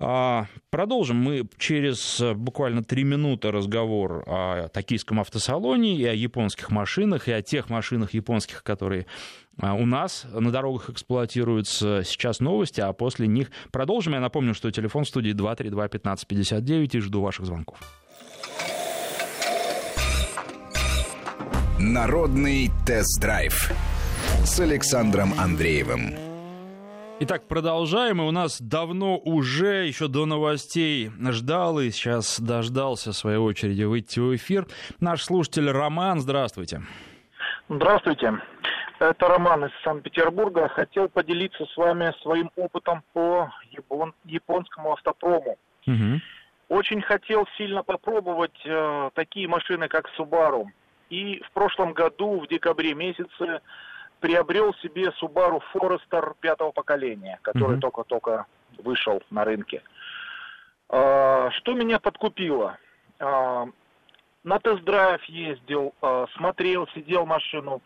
А, 0.00 0.46
продолжим 0.70 1.16
мы 1.16 1.48
через 1.58 2.20
э, 2.20 2.34
буквально 2.34 2.84
три 2.84 3.02
минуты 3.02 3.50
разговор 3.50 4.22
о 4.26 4.68
токийском 4.68 5.20
автосалоне 5.20 5.96
и 5.96 6.04
о 6.04 6.12
японских 6.12 6.70
машинах, 6.70 7.26
и 7.26 7.32
о 7.32 7.42
тех 7.42 7.68
машинах 7.68 8.14
японских, 8.14 8.62
которые 8.62 9.06
а, 9.60 9.74
у 9.74 9.86
нас 9.86 10.24
на 10.32 10.52
дорогах 10.52 10.90
эксплуатируются 10.90 12.02
сейчас 12.04 12.38
новости, 12.38 12.80
а 12.80 12.92
после 12.92 13.26
них 13.26 13.50
продолжим. 13.72 14.12
Я 14.12 14.20
напомню, 14.20 14.54
что 14.54 14.70
телефон 14.70 15.02
в 15.02 15.08
студии 15.08 15.32
232-1559 15.32 16.96
и 16.96 17.00
жду 17.00 17.20
ваших 17.20 17.46
звонков. 17.46 17.78
Народный 21.80 22.70
тест-драйв 22.86 23.72
с 24.44 24.60
Александром 24.60 25.34
Андреевым. 25.38 26.27
Итак, 27.20 27.48
продолжаем. 27.48 28.22
И 28.22 28.24
у 28.24 28.30
нас 28.30 28.60
давно 28.60 29.18
уже, 29.18 29.86
еще 29.86 30.06
до 30.06 30.24
новостей, 30.24 31.10
ждал 31.30 31.80
и 31.80 31.90
сейчас 31.90 32.38
дождался 32.38 33.12
своей 33.12 33.38
очереди 33.38 33.82
выйти 33.82 34.20
в 34.20 34.36
эфир. 34.36 34.66
Наш 35.00 35.24
слушатель 35.24 35.68
Роман, 35.68 36.20
здравствуйте. 36.20 36.82
Здравствуйте. 37.68 38.34
Это 39.00 39.26
Роман 39.26 39.64
из 39.64 39.72
Санкт-Петербурга. 39.82 40.68
Хотел 40.68 41.08
поделиться 41.08 41.66
с 41.66 41.76
вами 41.76 42.14
своим 42.22 42.52
опытом 42.54 43.02
по 43.12 43.50
япон... 43.72 44.14
японскому 44.24 44.92
автопрому. 44.92 45.56
Угу. 45.88 46.20
Очень 46.68 47.02
хотел 47.02 47.48
сильно 47.56 47.82
попробовать 47.82 48.60
э, 48.64 49.10
такие 49.14 49.48
машины, 49.48 49.88
как 49.88 50.08
Subaru. 50.16 50.66
И 51.10 51.40
в 51.40 51.50
прошлом 51.50 51.94
году, 51.94 52.40
в 52.40 52.46
декабре 52.46 52.94
месяце, 52.94 53.60
приобрел 54.20 54.74
себе 54.74 55.12
Subaru 55.20 55.60
Forester 55.72 56.34
пятого 56.40 56.72
поколения, 56.72 57.38
который 57.42 57.76
mm-hmm. 57.76 57.80
только-только 57.80 58.46
вышел 58.78 59.22
на 59.30 59.44
рынке. 59.44 59.82
А, 60.88 61.50
что 61.52 61.74
меня 61.74 61.98
подкупило? 61.98 62.78
А, 63.18 63.66
на 64.44 64.58
тест-драйв 64.58 65.22
ездил, 65.24 65.94
а, 66.00 66.26
смотрел, 66.36 66.88
сидел 66.94 67.26
машину. 67.26 67.82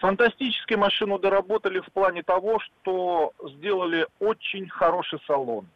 Фантастически 0.00 0.74
машину 0.74 1.18
доработали 1.18 1.80
в 1.80 1.92
плане 1.92 2.22
того, 2.22 2.60
что 2.60 3.32
сделали 3.42 4.06
очень 4.20 4.68
хороший 4.68 5.18
салон. 5.26 5.66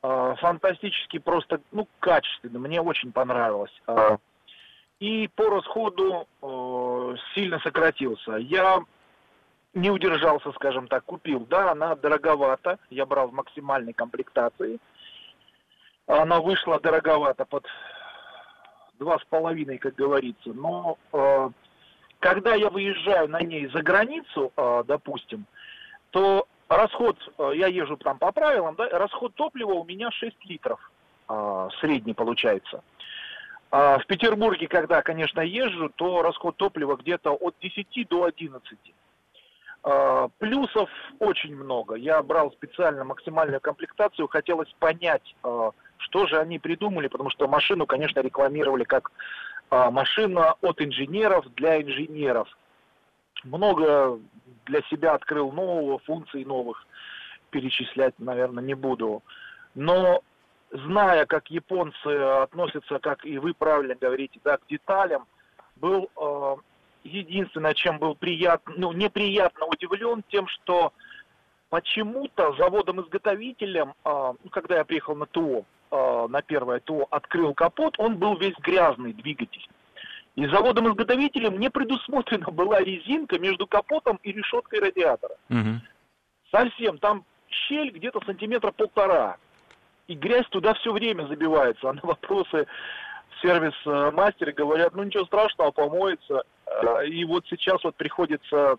Фантастически 0.00 1.18
просто, 1.18 1.60
ну, 1.72 1.86
качественно. 2.00 2.58
Мне 2.58 2.80
очень 2.80 3.12
понравилось. 3.12 3.72
И 5.00 5.28
по 5.34 5.50
расходу 5.50 6.26
сильно 7.34 7.58
сократился. 7.58 8.36
Я 8.36 8.80
не 9.76 9.90
удержался, 9.90 10.50
скажем 10.52 10.88
так, 10.88 11.04
купил. 11.04 11.46
Да, 11.48 11.70
она 11.72 11.94
дороговата, 11.94 12.78
я 12.90 13.04
брал 13.06 13.28
в 13.28 13.34
максимальной 13.34 13.92
комплектации. 13.92 14.78
Она 16.06 16.40
вышла 16.40 16.80
дороговато 16.80 17.44
под 17.44 17.66
два 18.98 19.18
с 19.18 19.24
половиной, 19.24 19.78
как 19.78 19.94
говорится. 19.94 20.50
Но 20.54 20.96
э, 21.12 21.50
когда 22.20 22.54
я 22.54 22.70
выезжаю 22.70 23.28
на 23.28 23.40
ней 23.42 23.66
за 23.68 23.82
границу, 23.82 24.50
э, 24.56 24.84
допустим, 24.86 25.44
то 26.10 26.46
расход, 26.68 27.18
э, 27.38 27.52
я 27.56 27.66
езжу 27.66 27.98
там 27.98 28.18
по 28.18 28.32
правилам, 28.32 28.76
да, 28.76 28.88
расход 28.88 29.34
топлива 29.34 29.72
у 29.72 29.84
меня 29.84 30.10
6 30.10 30.36
литров. 30.46 30.80
э, 31.28 31.68
средний 31.80 32.14
получается. 32.14 32.82
А 33.70 33.98
в 33.98 34.06
Петербурге, 34.06 34.68
когда, 34.68 35.02
конечно, 35.02 35.40
езжу, 35.40 35.90
то 35.96 36.22
расход 36.22 36.56
топлива 36.56 36.96
где-то 36.96 37.32
от 37.32 37.56
10 37.60 38.08
до 38.08 38.24
11. 38.24 38.78
А, 39.88 40.28
плюсов 40.38 40.90
очень 41.20 41.54
много. 41.54 41.94
Я 41.94 42.20
брал 42.20 42.50
специально 42.50 43.04
максимальную 43.04 43.60
комплектацию, 43.60 44.26
хотелось 44.26 44.68
понять, 44.80 45.36
а, 45.44 45.70
что 45.98 46.26
же 46.26 46.38
они 46.38 46.58
придумали, 46.58 47.06
потому 47.06 47.30
что 47.30 47.46
машину, 47.46 47.86
конечно, 47.86 48.18
рекламировали 48.18 48.82
как 48.82 49.12
а, 49.70 49.92
машина 49.92 50.56
от 50.60 50.82
инженеров 50.82 51.46
для 51.54 51.80
инженеров. 51.80 52.48
Много 53.44 54.18
для 54.64 54.82
себя 54.90 55.14
открыл 55.14 55.52
нового, 55.52 56.00
функций 56.00 56.44
новых 56.44 56.84
перечислять, 57.50 58.18
наверное, 58.18 58.64
не 58.64 58.74
буду. 58.74 59.22
Но 59.76 60.20
зная, 60.72 61.26
как 61.26 61.48
японцы 61.48 62.08
относятся, 62.08 62.98
как 62.98 63.24
и 63.24 63.38
вы 63.38 63.54
правильно 63.54 63.94
говорите, 63.94 64.40
да, 64.42 64.56
к 64.56 64.66
деталям, 64.66 65.26
был 65.76 66.10
единственное, 67.06 67.74
чем 67.74 67.98
был 67.98 68.14
приятно, 68.14 68.74
ну, 68.76 68.92
неприятно 68.92 69.66
удивлен 69.66 70.22
тем, 70.28 70.46
что 70.48 70.92
почему-то 71.68 72.54
заводом-изготовителем, 72.54 73.94
э, 74.04 74.32
когда 74.50 74.76
я 74.76 74.84
приехал 74.84 75.14
на 75.16 75.26
ТО, 75.26 75.64
э, 75.90 76.26
на 76.28 76.42
первое 76.42 76.80
ТО, 76.80 77.06
открыл 77.10 77.54
капот, 77.54 77.98
он 77.98 78.16
был 78.16 78.36
весь 78.36 78.56
грязный, 78.58 79.12
двигатель. 79.12 79.66
И 80.36 80.46
заводом-изготовителем 80.46 81.58
не 81.58 81.70
предусмотрена 81.70 82.50
была 82.50 82.80
резинка 82.80 83.38
между 83.38 83.66
капотом 83.66 84.18
и 84.22 84.32
решеткой 84.32 84.80
радиатора. 84.80 85.36
Угу. 85.48 85.80
Совсем, 86.50 86.98
там 86.98 87.24
щель 87.48 87.90
где-то 87.90 88.20
сантиметра 88.26 88.70
полтора 88.70 89.38
и 90.06 90.14
грязь 90.14 90.46
туда 90.50 90.74
все 90.74 90.92
время 90.92 91.26
забивается. 91.26 91.88
А 91.88 91.92
на 91.92 92.00
вопросы 92.02 92.66
сервис-мастеры 93.42 94.52
говорят, 94.52 94.94
ну 94.94 95.02
ничего 95.02 95.24
страшного, 95.24 95.70
помоется. 95.70 96.44
Э, 96.66 97.06
и 97.06 97.24
вот 97.24 97.44
сейчас 97.48 97.82
вот 97.84 97.96
приходится, 97.96 98.76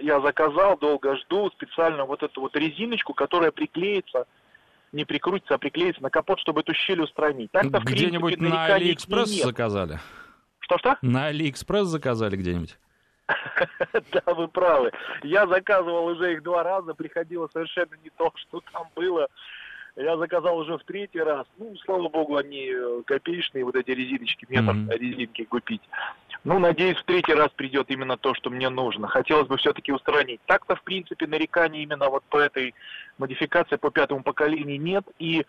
я 0.00 0.20
заказал, 0.20 0.76
долго 0.78 1.16
жду, 1.16 1.50
специально 1.50 2.04
вот 2.04 2.22
эту 2.22 2.40
вот 2.40 2.56
резиночку, 2.56 3.14
которая 3.14 3.50
приклеится, 3.50 4.26
не 4.92 5.04
прикрутится, 5.04 5.54
а 5.54 5.58
приклеится 5.58 6.02
на 6.02 6.10
капот, 6.10 6.40
чтобы 6.40 6.60
эту 6.60 6.74
щель 6.74 7.00
устранить. 7.00 7.50
Так-то, 7.52 7.78
где-нибудь 7.80 8.34
принципе, 8.34 8.56
на 8.56 8.74
Алиэкспресс 8.74 9.30
заказали? 9.42 10.00
Что-что? 10.60 10.96
На 11.02 11.26
Алиэкспресс 11.26 11.86
заказали 11.86 12.36
где-нибудь? 12.36 12.76
Да, 14.12 14.34
вы 14.34 14.48
правы. 14.48 14.90
Я 15.22 15.46
заказывал 15.46 16.06
уже 16.06 16.34
их 16.34 16.42
два 16.42 16.62
раза, 16.62 16.94
приходило 16.94 17.48
совершенно 17.52 17.94
не 18.02 18.10
то, 18.10 18.32
что 18.34 18.60
там 18.72 18.88
было. 18.96 19.28
Я 19.96 20.16
заказал 20.16 20.58
уже 20.58 20.78
в 20.78 20.84
третий 20.84 21.20
раз. 21.20 21.46
Ну, 21.58 21.76
слава 21.84 22.08
богу, 22.08 22.36
они 22.36 22.70
э, 22.72 23.02
копеечные, 23.06 23.64
вот 23.64 23.74
эти 23.74 23.90
резиночки, 23.90 24.46
метр 24.48 24.72
mm-hmm. 24.72 24.98
резинки 24.98 25.44
купить. 25.44 25.82
Ну, 26.42 26.58
надеюсь, 26.58 26.96
в 26.96 27.04
третий 27.04 27.34
раз 27.34 27.50
придет 27.50 27.90
именно 27.90 28.16
то, 28.16 28.34
что 28.34 28.48
мне 28.48 28.70
нужно. 28.70 29.08
Хотелось 29.08 29.46
бы 29.46 29.58
все-таки 29.58 29.92
устранить. 29.92 30.40
Так-то, 30.46 30.74
в 30.74 30.82
принципе, 30.82 31.26
нареканий 31.26 31.82
именно 31.82 32.08
вот 32.08 32.24
по 32.24 32.38
этой 32.38 32.74
модификации 33.18 33.76
по 33.76 33.90
пятому 33.90 34.22
поколению 34.22 34.80
нет. 34.80 35.04
И 35.18 35.44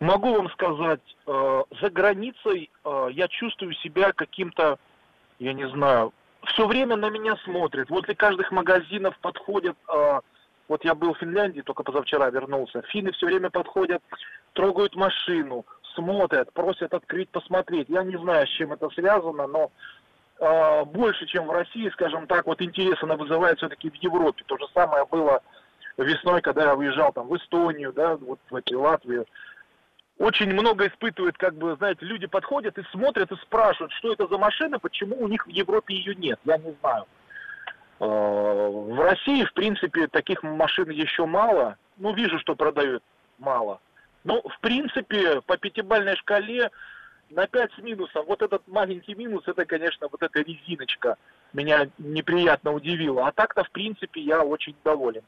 могу 0.00 0.34
вам 0.34 0.48
сказать, 0.50 1.02
э, 1.26 1.62
за 1.80 1.90
границей 1.90 2.70
э, 2.84 3.08
я 3.12 3.28
чувствую 3.28 3.74
себя 3.74 4.12
каким-то, 4.12 4.78
я 5.38 5.52
не 5.52 5.68
знаю, 5.68 6.14
все 6.46 6.66
время 6.66 6.96
на 6.96 7.10
меня 7.10 7.36
смотрят. 7.44 7.90
Возле 7.90 8.14
каждых 8.14 8.50
магазинов 8.50 9.18
подходят 9.18 9.76
э, 9.92 10.20
вот 10.68 10.84
я 10.84 10.94
был 10.94 11.14
в 11.14 11.18
Финляндии, 11.18 11.60
только 11.60 11.82
позавчера 11.82 12.30
вернулся. 12.30 12.82
Финны 12.88 13.12
все 13.12 13.26
время 13.26 13.50
подходят, 13.50 14.02
трогают 14.54 14.96
машину, 14.96 15.66
смотрят, 15.94 16.52
просят 16.52 16.94
открыть, 16.94 17.28
посмотреть. 17.28 17.88
Я 17.88 18.02
не 18.02 18.16
знаю, 18.16 18.46
с 18.46 18.50
чем 18.50 18.72
это 18.72 18.88
связано, 18.90 19.46
но 19.46 19.70
э, 20.40 20.84
больше, 20.84 21.26
чем 21.26 21.46
в 21.46 21.50
России, 21.50 21.90
скажем 21.90 22.26
так, 22.26 22.46
вот 22.46 22.60
интерес 22.62 23.02
она 23.02 23.16
вызывает 23.16 23.58
все-таки 23.58 23.90
в 23.90 23.94
Европе. 23.94 24.44
То 24.46 24.56
же 24.58 24.66
самое 24.74 25.04
было 25.06 25.40
весной, 25.96 26.40
когда 26.40 26.64
я 26.64 26.74
выезжал 26.74 27.12
там 27.12 27.28
в 27.28 27.36
Эстонию, 27.36 27.92
да, 27.92 28.16
вот 28.16 28.38
в 28.50 28.56
эти 28.56 28.74
Латвию. 28.74 29.26
Очень 30.18 30.52
много 30.52 30.86
испытывают, 30.86 31.36
как 31.36 31.56
бы, 31.56 31.74
знаете, 31.76 32.04
люди 32.06 32.26
подходят 32.26 32.78
и 32.78 32.84
смотрят 32.92 33.32
и 33.32 33.36
спрашивают, 33.36 33.92
что 33.94 34.12
это 34.12 34.28
за 34.28 34.38
машина, 34.38 34.78
почему 34.78 35.20
у 35.20 35.26
них 35.26 35.44
в 35.46 35.50
Европе 35.50 35.94
ее 35.94 36.14
нет. 36.14 36.38
Я 36.44 36.58
не 36.58 36.74
знаю. 36.80 37.04
Э, 38.00 38.06
в 38.06 39.00
России, 39.00 39.44
в 39.44 39.52
принципе, 39.52 40.06
таких 40.06 40.42
машин 40.42 40.90
еще 40.90 41.26
мало. 41.26 41.76
Ну, 41.96 42.14
вижу, 42.14 42.38
что 42.38 42.54
продают 42.54 43.02
мало. 43.38 43.80
Но, 44.24 44.40
в 44.42 44.58
принципе, 44.60 45.40
по 45.42 45.56
пятибальной 45.56 46.16
шкале 46.16 46.70
на 47.30 47.46
5 47.46 47.72
с 47.72 47.78
минусом. 47.78 48.24
Вот 48.26 48.42
этот 48.42 48.66
маленький 48.66 49.14
минус, 49.14 49.44
это, 49.46 49.64
конечно, 49.64 50.08
вот 50.10 50.22
эта 50.22 50.40
резиночка 50.40 51.16
меня 51.52 51.88
неприятно 51.98 52.72
удивила. 52.72 53.26
А 53.26 53.32
так-то, 53.32 53.64
в 53.64 53.70
принципе, 53.70 54.20
я 54.20 54.42
очень 54.42 54.74
доволен. 54.84 55.22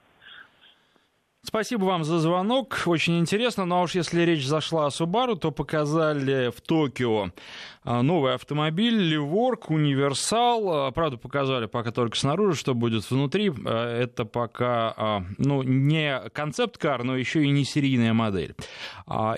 Спасибо 1.46 1.84
вам 1.84 2.02
за 2.02 2.18
звонок. 2.18 2.82
Очень 2.86 3.20
интересно. 3.20 3.64
Но 3.64 3.76
ну, 3.76 3.80
а 3.80 3.84
уж 3.84 3.94
если 3.94 4.22
речь 4.22 4.44
зашла 4.44 4.86
о 4.86 4.88
Subaru, 4.88 5.36
то 5.36 5.52
показали 5.52 6.50
в 6.50 6.60
Токио 6.60 7.30
а, 7.84 8.02
новый 8.02 8.34
автомобиль 8.34 8.96
Ливорг, 8.96 9.70
Универсал. 9.70 10.86
А, 10.88 10.90
правда, 10.90 11.18
показали 11.18 11.66
пока 11.66 11.92
только 11.92 12.16
снаружи, 12.16 12.58
что 12.58 12.74
будет 12.74 13.08
внутри. 13.08 13.52
Это 13.64 14.24
пока, 14.24 15.22
ну, 15.38 15.62
не 15.62 16.20
концепт-кар, 16.32 17.04
но 17.04 17.16
еще 17.16 17.44
и 17.44 17.50
не 17.50 17.64
серийная 17.64 18.12
модель. 18.12 18.56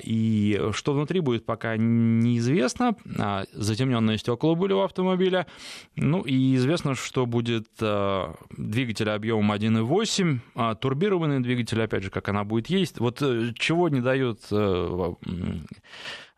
И 0.02 0.60
что 0.72 0.94
внутри 0.94 1.20
будет, 1.20 1.44
пока 1.44 1.76
неизвестно. 1.76 2.96
Затемненные 3.52 4.16
стекла 4.16 4.54
были 4.54 4.72
у 4.72 4.80
автомобиля. 4.80 5.46
Ну, 5.94 6.22
и 6.22 6.56
известно, 6.56 6.94
что 6.94 7.26
будет 7.26 7.68
двигатель 8.56 9.10
объемом 9.10 9.52
1.8, 9.52 10.76
турбированный 10.76 11.40
двигатель, 11.40 11.82
опять 11.82 11.97
опять 11.98 12.04
же, 12.04 12.10
как 12.10 12.28
она 12.28 12.44
будет 12.44 12.68
есть. 12.68 13.00
Вот 13.00 13.20
э, 13.22 13.52
чего 13.58 13.88
не 13.88 14.00
дает 14.00 14.40
э, 14.50 15.14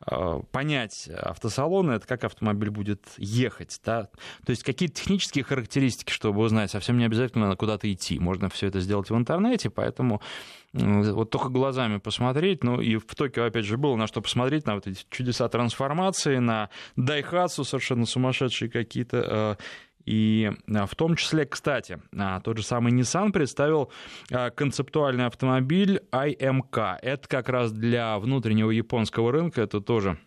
э, 0.07 0.41
понять 0.51 1.09
автосалоны, 1.09 1.93
это 1.93 2.07
как 2.07 2.25
автомобиль 2.25 2.71
будет 2.71 3.03
ехать. 3.19 3.79
Да? 3.85 4.09
То 4.47 4.51
есть 4.51 4.63
какие-то 4.63 4.95
технические 4.95 5.45
характеристики, 5.45 6.11
чтобы 6.11 6.41
узнать, 6.41 6.71
совсем 6.71 6.97
не 6.97 7.05
обязательно 7.05 7.55
куда-то 7.57 7.93
идти. 7.93 8.19
Можно 8.19 8.49
все 8.49 8.69
это 8.69 8.81
сделать 8.81 9.11
в 9.11 9.17
интернете, 9.17 9.69
поэтому 9.69 10.23
вот 10.73 11.31
только 11.31 11.49
глазами 11.49 11.99
посмотреть, 11.99 12.63
ну 12.63 12.81
и 12.81 12.97
в 12.97 13.15
Токио, 13.15 13.45
опять 13.45 13.65
же, 13.65 13.77
было 13.77 13.97
на 13.97 14.07
что 14.07 14.23
посмотреть, 14.23 14.67
на 14.67 14.77
вот 14.77 14.87
эти 14.87 15.05
чудеса 15.11 15.49
трансформации, 15.49 16.39
на 16.39 16.71
Дайхатсу 16.95 17.65
совершенно 17.65 18.07
сумасшедшие 18.07 18.71
какие-то 18.71 19.59
и 20.07 20.53
а, 20.69 20.87
в 20.87 20.95
том 20.95 21.17
числе, 21.17 21.47
кстати, 21.47 22.01
а, 22.17 22.41
тот 22.41 22.57
же 22.57 22.63
самый 22.63 22.93
Nissan 22.93 23.33
представил 23.33 23.93
а, 24.31 24.51
концептуальный 24.51 25.27
автомобиль 25.27 26.01
IMK. 26.13 26.99
Это 27.03 27.29
как 27.29 27.49
раз 27.49 27.73
для 27.73 28.19
внутреннего 28.19 28.71
японского 28.71 29.33
рынка, 29.33 29.63
это 29.63 29.81
тоже 29.81 30.19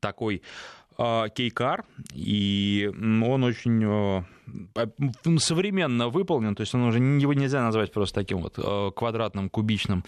такой 0.00 0.42
кейкар, 0.96 1.84
и 2.12 2.88
он 2.94 3.42
очень 3.42 4.24
современно 5.38 6.08
выполнен, 6.08 6.54
то 6.54 6.60
есть 6.62 6.74
он 6.74 6.82
уже 6.82 6.98
его 6.98 7.32
нельзя 7.32 7.62
назвать 7.62 7.92
просто 7.92 8.20
таким 8.20 8.38
вот 8.38 8.58
квадратным, 8.94 9.48
кубичным 9.48 10.04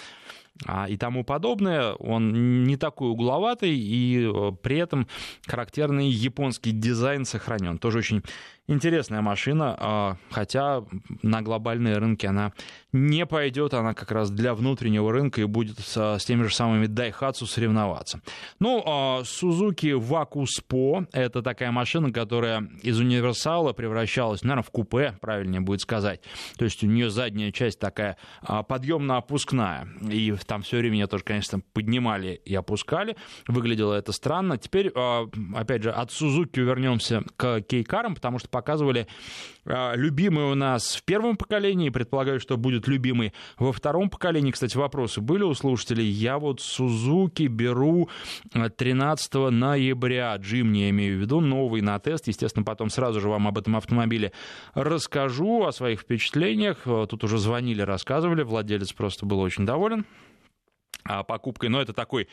и 0.88 0.96
тому 0.96 1.22
подобное. 1.22 1.92
Он 1.92 2.64
не 2.64 2.77
такой 2.79 3.11
угловатый, 3.11 3.77
и 3.77 4.31
при 4.62 4.79
этом 4.79 5.07
характерный 5.46 6.09
японский 6.09 6.72
дизайн 6.72 7.27
сохранен. 7.27 7.79
Тоже 7.79 7.99
очень 7.99 8.22
интересная 8.68 9.20
машина, 9.20 9.77
а, 9.79 10.16
хотя 10.31 10.83
на 11.22 11.42
глобальные 11.42 11.99
рынки 11.99 12.27
она 12.27 12.53
не 12.92 13.27
пойдет, 13.27 13.75
она 13.75 13.94
как 13.94 14.11
раз 14.11 14.31
для 14.31 14.55
внутреннего 14.55 15.12
рынка 15.12 15.40
и 15.40 15.44
будет 15.44 15.79
с, 15.79 16.18
теми 16.25 16.44
же 16.44 16.55
самыми 16.55 16.87
Daihatsu 16.87 17.46
соревноваться. 17.46 18.20
Ну, 18.59 18.83
а, 18.85 19.22
Suzuki 19.22 19.92
Vacuspо— 19.92 21.07
это 21.12 21.42
такая 21.42 21.70
машина, 21.70 22.12
которая 22.12 22.68
из 22.83 22.99
универсала 22.99 23.72
превращалась, 24.27 24.43
наверное, 24.43 24.62
в 24.62 24.71
купе, 24.71 25.17
правильнее 25.21 25.61
будет 25.61 25.81
сказать. 25.81 26.21
То 26.59 26.65
есть 26.65 26.83
у 26.83 26.87
нее 26.87 27.11
задняя 27.11 27.53
часть 27.53 27.79
такая 27.79 28.17
а, 28.43 28.62
подъемно-опускная. 28.62 29.89
И 30.11 30.35
там 30.47 30.62
все 30.62 30.79
время 30.79 30.99
ее 30.99 31.07
тоже, 31.07 31.25
конечно, 31.25 31.61
поднимали 31.73 32.41
и 32.45 32.55
опускали. 32.55 33.17
Выглядело 33.47 33.95
это 33.95 34.12
странно. 34.12 34.59
Теперь, 34.59 34.89
опять 35.55 35.83
же, 35.83 35.91
от 35.91 36.11
Suzuki 36.11 36.61
вернемся 36.61 37.23
к 37.37 37.61
кейкарам, 37.62 38.15
потому 38.15 38.39
что 38.39 38.49
показывали 38.49 39.07
а, 39.67 39.95
любимый 39.95 40.45
у 40.45 40.55
нас 40.55 40.97
в 40.97 41.03
первом 41.03 41.37
поколении, 41.37 41.91
предполагаю, 41.91 42.41
что 42.41 42.57
будет 42.57 42.87
любимый 42.89 43.33
во 43.59 43.73
втором 43.73 44.11
поколении. 44.11 44.51
Кстати, 44.51 44.77
вопросы 44.77 45.21
были 45.21 45.43
у 45.43 45.55
слушателей. 45.55 46.07
Я 46.07 46.39
вот 46.39 46.61
Сузуки 46.61 47.45
беру 47.45 48.09
13 48.53 49.35
а, 49.35 49.51
ноября. 49.51 50.37
Джимни 50.37 50.79
я 50.79 50.91
имею 50.91 51.19
в 51.19 51.21
виду, 51.21 51.41
новый 51.41 51.81
на 51.81 51.99
тест. 51.99 52.29
Естественно, 52.29 52.65
потом 52.65 52.91
сразу 52.91 53.21
же 53.21 53.29
вам 53.29 53.49
об 53.49 53.59
этом 53.59 53.77
автомобиле 53.77 54.16
расскажу, 54.75 55.65
о 55.65 55.73
своих 55.73 56.01
впечатлениях. 56.01 56.79
Тут 57.09 57.25
уже 57.25 57.39
звонили, 57.39 57.83
рассказывали. 57.83 58.43
Владелец 58.43 58.93
просто 58.93 59.27
был 59.27 59.41
очень 59.41 59.67
доволен. 59.67 60.05
А, 61.09 61.23
покупкой, 61.23 61.69
но 61.69 61.81
это 61.81 61.92
такой 61.92 62.29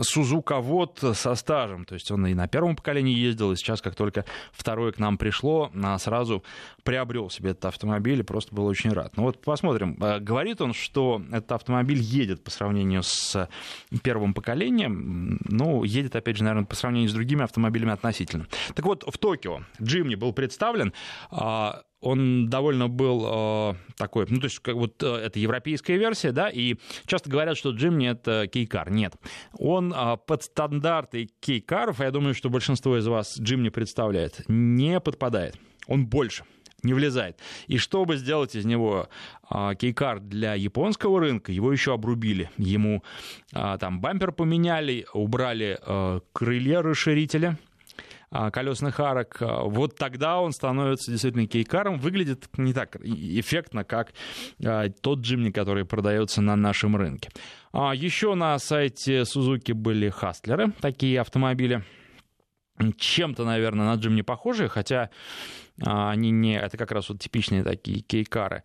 Сузука-вод 0.00 1.02
со 1.14 1.34
стажем, 1.34 1.84
то 1.84 1.94
есть 1.94 2.10
он 2.10 2.26
и 2.26 2.34
на 2.34 2.48
первом 2.48 2.76
поколении 2.76 3.14
ездил, 3.14 3.52
и 3.52 3.56
сейчас, 3.56 3.80
как 3.80 3.94
только 3.94 4.24
второе 4.52 4.92
к 4.92 4.98
нам 4.98 5.18
пришло, 5.18 5.70
а, 5.82 5.98
сразу 5.98 6.42
приобрел 6.82 7.30
себе 7.30 7.50
этот 7.50 7.66
автомобиль 7.66 8.20
и 8.20 8.22
просто 8.22 8.54
был 8.54 8.66
очень 8.66 8.92
рад. 8.92 9.16
Ну 9.16 9.24
вот 9.24 9.42
посмотрим. 9.42 9.96
А, 10.00 10.20
говорит 10.20 10.60
он, 10.60 10.72
что 10.72 11.22
этот 11.30 11.52
автомобиль 11.52 12.00
едет 12.00 12.42
по 12.44 12.50
сравнению 12.50 13.02
с 13.02 13.48
первым 14.02 14.34
поколением, 14.34 15.38
ну, 15.44 15.84
едет, 15.84 16.16
опять 16.16 16.36
же, 16.36 16.44
наверное, 16.44 16.66
по 16.66 16.76
сравнению 16.76 17.10
с 17.10 17.12
другими 17.12 17.44
автомобилями 17.44 17.92
относительно. 17.92 18.46
Так 18.74 18.84
вот, 18.84 19.04
в 19.06 19.18
Токио 19.18 19.62
Джимни 19.80 20.14
был 20.14 20.32
представлен, 20.32 20.92
он 22.00 22.48
довольно 22.48 22.88
был 22.88 23.26
э, 23.26 23.74
такой, 23.96 24.26
ну, 24.28 24.38
то 24.38 24.44
есть, 24.44 24.58
как 24.60 24.74
вот 24.74 25.02
э, 25.02 25.06
это 25.06 25.38
европейская 25.38 25.96
версия, 25.96 26.32
да, 26.32 26.48
и 26.48 26.76
часто 27.06 27.30
говорят, 27.30 27.56
что 27.56 27.70
Джимни 27.70 28.08
это 28.08 28.46
кейкар. 28.46 28.90
Нет. 28.90 29.14
Он 29.58 29.92
э, 29.92 30.16
под 30.26 30.42
стандарты 30.42 31.30
кейкаров, 31.40 32.00
я 32.00 32.10
думаю, 32.10 32.34
что 32.34 32.50
большинство 32.50 32.98
из 32.98 33.06
вас 33.06 33.38
Джимни 33.38 33.70
представляет, 33.70 34.42
не 34.48 35.00
подпадает. 35.00 35.56
Он 35.86 36.06
больше 36.06 36.44
не 36.82 36.94
влезает. 36.94 37.38
И 37.66 37.78
чтобы 37.78 38.16
сделать 38.16 38.54
из 38.54 38.64
него 38.64 39.08
э, 39.50 39.72
кейкар 39.78 40.20
для 40.20 40.54
японского 40.54 41.20
рынка, 41.20 41.52
его 41.52 41.72
еще 41.72 41.94
обрубили. 41.94 42.50
Ему 42.56 43.02
э, 43.52 43.76
там 43.80 44.00
бампер 44.00 44.32
поменяли, 44.32 45.06
убрали 45.12 45.78
э, 45.80 46.20
крылья 46.32 46.82
расширителя, 46.82 47.58
а, 47.58 47.75
колесных 48.30 49.00
арок, 49.00 49.36
а, 49.40 49.62
вот 49.62 49.96
тогда 49.96 50.40
он 50.40 50.52
становится 50.52 51.10
действительно 51.10 51.46
кейкаром. 51.46 51.98
Выглядит 51.98 52.46
не 52.56 52.72
так 52.72 52.96
эффектно, 53.02 53.84
как 53.84 54.12
а, 54.64 54.88
тот 54.88 55.20
джимни, 55.20 55.50
который 55.50 55.84
продается 55.84 56.40
на 56.42 56.56
нашем 56.56 56.96
рынке. 56.96 57.30
Еще 57.72 58.34
на 58.34 58.58
сайте 58.58 59.20
Suzuki 59.22 59.74
были 59.74 60.08
хастлеры, 60.08 60.72
такие 60.80 61.20
автомобили. 61.20 61.84
Чем-то, 62.98 63.44
наверное, 63.44 63.86
на 63.86 63.94
джимни 63.94 64.22
похожие, 64.22 64.68
хотя 64.68 65.10
они 65.80 66.30
не... 66.30 66.58
Это 66.58 66.76
как 66.76 66.92
раз 66.92 67.08
вот 67.08 67.20
типичные 67.20 67.62
такие 67.62 68.00
кейкары 68.00 68.62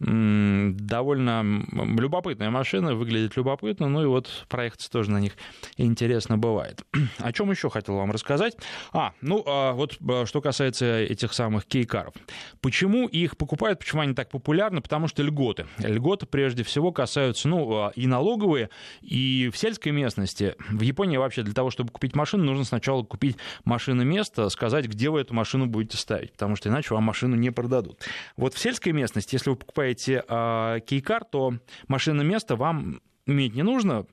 довольно 0.00 1.44
любопытная 1.72 2.50
машина, 2.50 2.94
выглядит 2.94 3.36
любопытно, 3.36 3.88
ну 3.88 4.02
и 4.02 4.06
вот 4.06 4.28
проехаться 4.48 4.90
тоже 4.90 5.10
на 5.10 5.18
них 5.18 5.32
интересно 5.76 6.36
бывает. 6.36 6.84
О 7.18 7.32
чем 7.32 7.50
еще 7.50 7.70
хотел 7.70 7.96
вам 7.96 8.10
рассказать? 8.10 8.56
А, 8.92 9.12
ну 9.20 9.42
а 9.46 9.72
вот 9.72 9.96
а, 10.06 10.26
что 10.26 10.40
касается 10.40 10.98
этих 10.98 11.32
самых 11.32 11.64
кейкаров. 11.66 12.14
Почему 12.60 13.06
их 13.06 13.36
покупают, 13.36 13.78
почему 13.78 14.02
они 14.02 14.14
так 14.14 14.30
популярны? 14.30 14.80
Потому 14.80 15.06
что 15.06 15.22
льготы. 15.22 15.66
Льготы 15.78 16.26
прежде 16.26 16.64
всего 16.64 16.92
касаются, 16.92 17.48
ну, 17.48 17.72
а, 17.72 17.92
и 17.94 18.06
налоговые, 18.06 18.70
и 19.00 19.50
в 19.52 19.56
сельской 19.56 19.92
местности. 19.92 20.56
В 20.70 20.82
Японии 20.82 21.16
вообще 21.16 21.42
для 21.42 21.54
того, 21.54 21.70
чтобы 21.70 21.90
купить 21.90 22.16
машину, 22.16 22.44
нужно 22.44 22.64
сначала 22.64 23.04
купить 23.04 23.36
машину 23.64 24.04
место, 24.04 24.48
сказать, 24.48 24.86
где 24.86 25.08
вы 25.08 25.20
эту 25.20 25.34
машину 25.34 25.66
будете 25.66 25.96
ставить, 25.96 26.32
потому 26.32 26.53
что 26.56 26.68
иначе 26.68 26.94
вам 26.94 27.04
машину 27.04 27.36
не 27.36 27.50
продадут. 27.50 28.00
Вот 28.36 28.54
в 28.54 28.58
сельской 28.58 28.92
местности, 28.92 29.34
если 29.34 29.50
вы 29.50 29.56
покупаете 29.56 30.24
э, 30.26 30.80
кейкар, 30.86 31.24
то 31.24 31.54
машина 31.88 32.22
место 32.22 32.56
вам 32.56 33.00
иметь 33.26 33.54
не 33.54 33.62
нужно, 33.62 34.06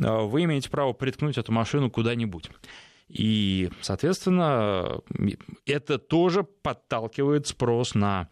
а, 0.00 0.22
вы 0.22 0.44
имеете 0.44 0.70
право 0.70 0.92
приткнуть 0.92 1.38
эту 1.38 1.52
машину 1.52 1.90
куда-нибудь. 1.90 2.50
И, 3.08 3.70
соответственно, 3.80 5.00
это 5.66 5.98
тоже 5.98 6.42
подталкивает 6.42 7.46
спрос 7.46 7.94
на 7.94 8.28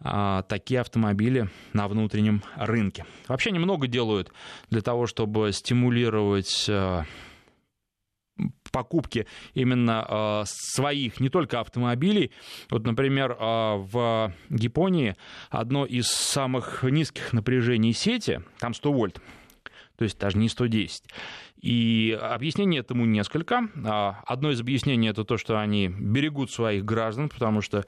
а, 0.00 0.42
такие 0.42 0.80
автомобили 0.80 1.50
на 1.72 1.86
внутреннем 1.86 2.42
рынке. 2.56 3.04
Вообще 3.28 3.50
немного 3.50 3.86
делают 3.86 4.32
для 4.70 4.80
того, 4.80 5.06
чтобы 5.06 5.52
стимулировать 5.52 6.70
покупки 8.76 9.26
именно 9.54 10.04
э, 10.06 10.42
своих, 10.44 11.18
не 11.18 11.30
только 11.30 11.60
автомобилей. 11.60 12.30
Вот, 12.68 12.84
например, 12.84 13.32
э, 13.32 13.36
в 13.40 14.34
Японии 14.50 15.16
одно 15.48 15.86
из 15.86 16.08
самых 16.08 16.82
низких 16.82 17.32
напряжений 17.32 17.94
сети, 17.94 18.42
там 18.58 18.74
100 18.74 18.92
вольт, 18.92 19.20
то 19.96 20.04
есть 20.04 20.18
даже 20.18 20.36
не 20.36 20.50
110. 20.50 21.04
И 21.62 22.18
объяснений 22.20 22.80
этому 22.80 23.06
несколько. 23.06 23.62
А, 23.82 24.20
одно 24.26 24.50
из 24.50 24.60
объяснений 24.60 25.08
это 25.08 25.24
то, 25.24 25.38
что 25.38 25.58
они 25.58 25.88
берегут 25.88 26.50
своих 26.50 26.84
граждан, 26.84 27.30
потому 27.30 27.62
что 27.62 27.86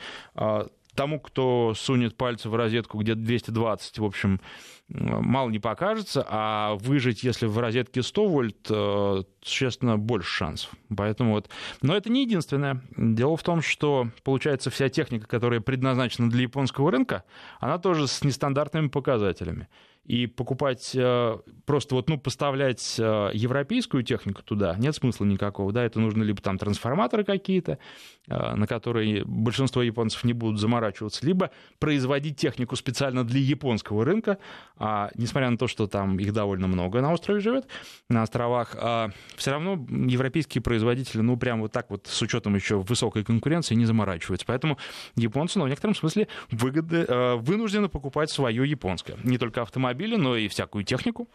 тому, 0.98 1.20
кто 1.20 1.74
сунет 1.76 2.16
пальцы 2.16 2.48
в 2.48 2.56
розетку 2.56 2.98
где-то 2.98 3.20
220, 3.20 4.00
в 4.00 4.04
общем, 4.04 4.40
мало 4.88 5.48
не 5.48 5.60
покажется, 5.60 6.26
а 6.28 6.74
выжить, 6.74 7.22
если 7.22 7.46
в 7.46 7.56
розетке 7.56 8.02
100 8.02 8.26
вольт, 8.26 8.66
э, 8.68 9.22
существенно 9.40 9.96
больше 9.96 10.28
шансов. 10.28 10.72
Поэтому 10.94 11.34
вот... 11.34 11.50
Но 11.82 11.94
это 11.94 12.10
не 12.10 12.24
единственное. 12.24 12.82
Дело 12.96 13.36
в 13.36 13.44
том, 13.44 13.62
что, 13.62 14.08
получается, 14.24 14.70
вся 14.70 14.88
техника, 14.88 15.28
которая 15.28 15.60
предназначена 15.60 16.28
для 16.28 16.42
японского 16.42 16.90
рынка, 16.90 17.22
она 17.60 17.78
тоже 17.78 18.08
с 18.08 18.24
нестандартными 18.24 18.88
показателями 18.88 19.68
и 20.08 20.26
покупать 20.26 20.92
э, 20.94 21.38
просто 21.66 21.94
вот, 21.94 22.08
ну, 22.08 22.18
поставлять 22.18 22.96
э, 22.98 23.30
европейскую 23.34 24.02
технику 24.02 24.42
туда 24.42 24.74
нет 24.78 24.94
смысла 24.94 25.26
никакого, 25.26 25.70
да, 25.70 25.84
это 25.84 26.00
нужно 26.00 26.22
либо 26.22 26.40
там 26.40 26.56
трансформаторы 26.56 27.24
какие-то, 27.24 27.78
э, 28.26 28.54
на 28.54 28.66
которые 28.66 29.22
большинство 29.26 29.82
японцев 29.82 30.24
не 30.24 30.32
будут 30.32 30.60
заморачиваться, 30.60 31.26
либо 31.26 31.50
производить 31.78 32.38
технику 32.38 32.74
специально 32.74 33.22
для 33.22 33.38
японского 33.38 34.02
рынка, 34.06 34.38
а, 34.78 35.10
несмотря 35.14 35.50
на 35.50 35.58
то, 35.58 35.66
что 35.66 35.86
там 35.86 36.18
их 36.18 36.32
довольно 36.32 36.68
много 36.68 37.02
на 37.02 37.12
острове 37.12 37.40
живет, 37.40 37.66
на 38.08 38.22
островах, 38.22 38.74
а, 38.80 39.10
все 39.36 39.50
равно 39.50 39.86
европейские 39.90 40.62
производители, 40.62 41.20
ну, 41.20 41.36
прям 41.36 41.60
вот 41.60 41.72
так 41.72 41.90
вот 41.90 42.06
с 42.06 42.22
учетом 42.22 42.54
еще 42.54 42.78
высокой 42.78 43.24
конкуренции 43.24 43.74
не 43.74 43.84
заморачиваются, 43.84 44.46
поэтому 44.46 44.78
японцы, 45.16 45.58
ну, 45.58 45.66
в 45.66 45.68
некотором 45.68 45.94
смысле 45.94 46.28
выгоды, 46.50 47.04
вынуждены 47.36 47.90
покупать 47.90 48.30
свое 48.30 48.66
японское, 48.68 49.18
не 49.22 49.36
только 49.36 49.60
автомобиль, 49.60 49.97
автомобили, 49.98 50.16
но 50.16 50.36
и 50.36 50.48
всякую 50.48 50.84
технику 50.84 51.28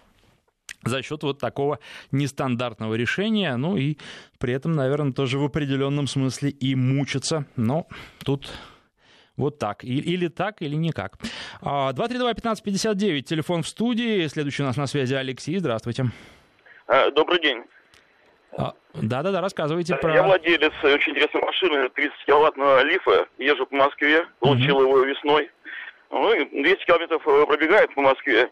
за 0.86 1.02
счет 1.02 1.23
вот 1.23 1.39
такого 1.39 1.80
нестандартного 2.12 2.95
решения, 2.95 3.56
ну 3.58 3.78
и 3.78 3.97
при 4.39 4.54
этом, 4.54 4.73
наверное, 4.73 5.13
тоже 5.13 5.38
в 5.38 5.43
определенном 5.43 6.08
смысле 6.08 6.49
и 6.49 6.76
мучиться, 6.76 7.45
но 7.56 7.88
тут 8.26 8.49
вот 9.38 9.60
так. 9.60 9.84
Или 9.84 10.28
так, 10.28 10.62
или 10.62 10.76
никак. 10.76 11.17
232-1559, 11.62 13.19
а, 13.19 13.21
телефон 13.21 13.63
в 13.63 13.67
студии. 13.67 14.28
Следующий 14.28 14.63
у 14.63 14.65
нас 14.65 14.78
на 14.78 14.88
связи 14.88 15.15
Алексей. 15.15 15.58
Здравствуйте. 15.58 16.06
А, 16.88 17.10
добрый 17.12 17.41
день. 17.41 17.63
А, 18.58 18.73
да-да-да, 18.93 19.41
рассказывайте 19.41 19.95
про... 19.95 20.13
Я 20.13 20.23
владелец 20.23 20.73
очень 20.84 21.13
интересной 21.13 21.41
машины, 21.41 21.89
30 21.89 22.26
киловаттного 22.28 22.84
лифа, 22.84 23.26
езжу 23.39 23.65
по 23.65 23.76
Москве, 23.76 24.28
получил 24.39 24.78
угу. 24.78 24.84
его 24.84 24.99
весной. 25.04 25.49
Ну, 26.13 26.30
200 26.45 26.86
километров 26.86 27.28
э, 27.28 27.45
пробегает 27.47 27.91
по 27.95 28.02
Москве. 28.02 28.52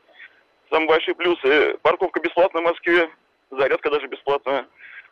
Самые 0.72 0.88
большие 0.88 1.14
плюсы. 1.14 1.78
Парковка 1.84 2.20
бесплатная 2.20 2.64
в 2.64 2.66
Москве, 2.66 3.08
зарядка 3.52 3.92
даже 3.92 4.08
бесплатная. 4.08 4.66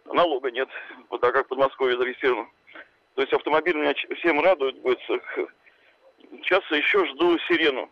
Налога 0.05 0.49
нет, 0.49 0.67
вот 1.09 1.21
так 1.21 1.31
как 1.33 1.45
в 1.45 1.49
Подмосковье 1.49 1.95
зарегистрировано. 1.95 2.49
То 3.13 3.21
есть 3.21 3.33
автомобиль 3.33 3.75
меня 3.75 3.93
всем 4.17 4.41
радует. 4.41 4.79
Будет. 4.81 4.99
Сейчас 6.41 6.63
еще 6.71 7.05
жду 7.05 7.38
сирену 7.47 7.88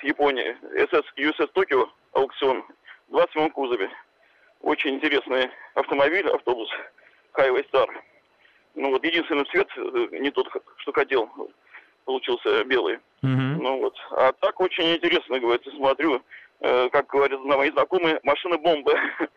с 0.00 0.04
Японии. 0.04 0.56
SS, 0.72 1.04
USS 1.18 1.52
Tokyo 1.52 1.86
аукцион 2.12 2.64
в 3.08 3.12
27 3.12 3.50
кузове. 3.50 3.90
Очень 4.62 4.94
интересный 4.94 5.50
автомобиль, 5.74 6.26
автобус 6.30 6.70
Highway 7.34 7.68
Star. 7.70 7.88
Ну 8.74 8.90
вот 8.92 9.04
единственный 9.04 9.44
цвет, 9.44 9.68
э, 9.76 10.08
не 10.12 10.30
тот, 10.30 10.48
что 10.78 10.92
хотел, 10.92 11.28
получился 12.06 12.64
белый. 12.64 12.98
Mm-hmm. 13.22 13.56
Ну 13.60 13.80
вот. 13.80 13.94
А 14.12 14.32
так 14.32 14.58
очень 14.60 14.94
интересно, 14.94 15.38
говорится, 15.38 15.70
смотрю, 15.72 16.22
э, 16.60 16.88
как 16.90 17.08
говорят 17.08 17.40
мои 17.40 17.70
знакомые, 17.70 18.20
машина 18.22 18.56
бомба. 18.56 18.94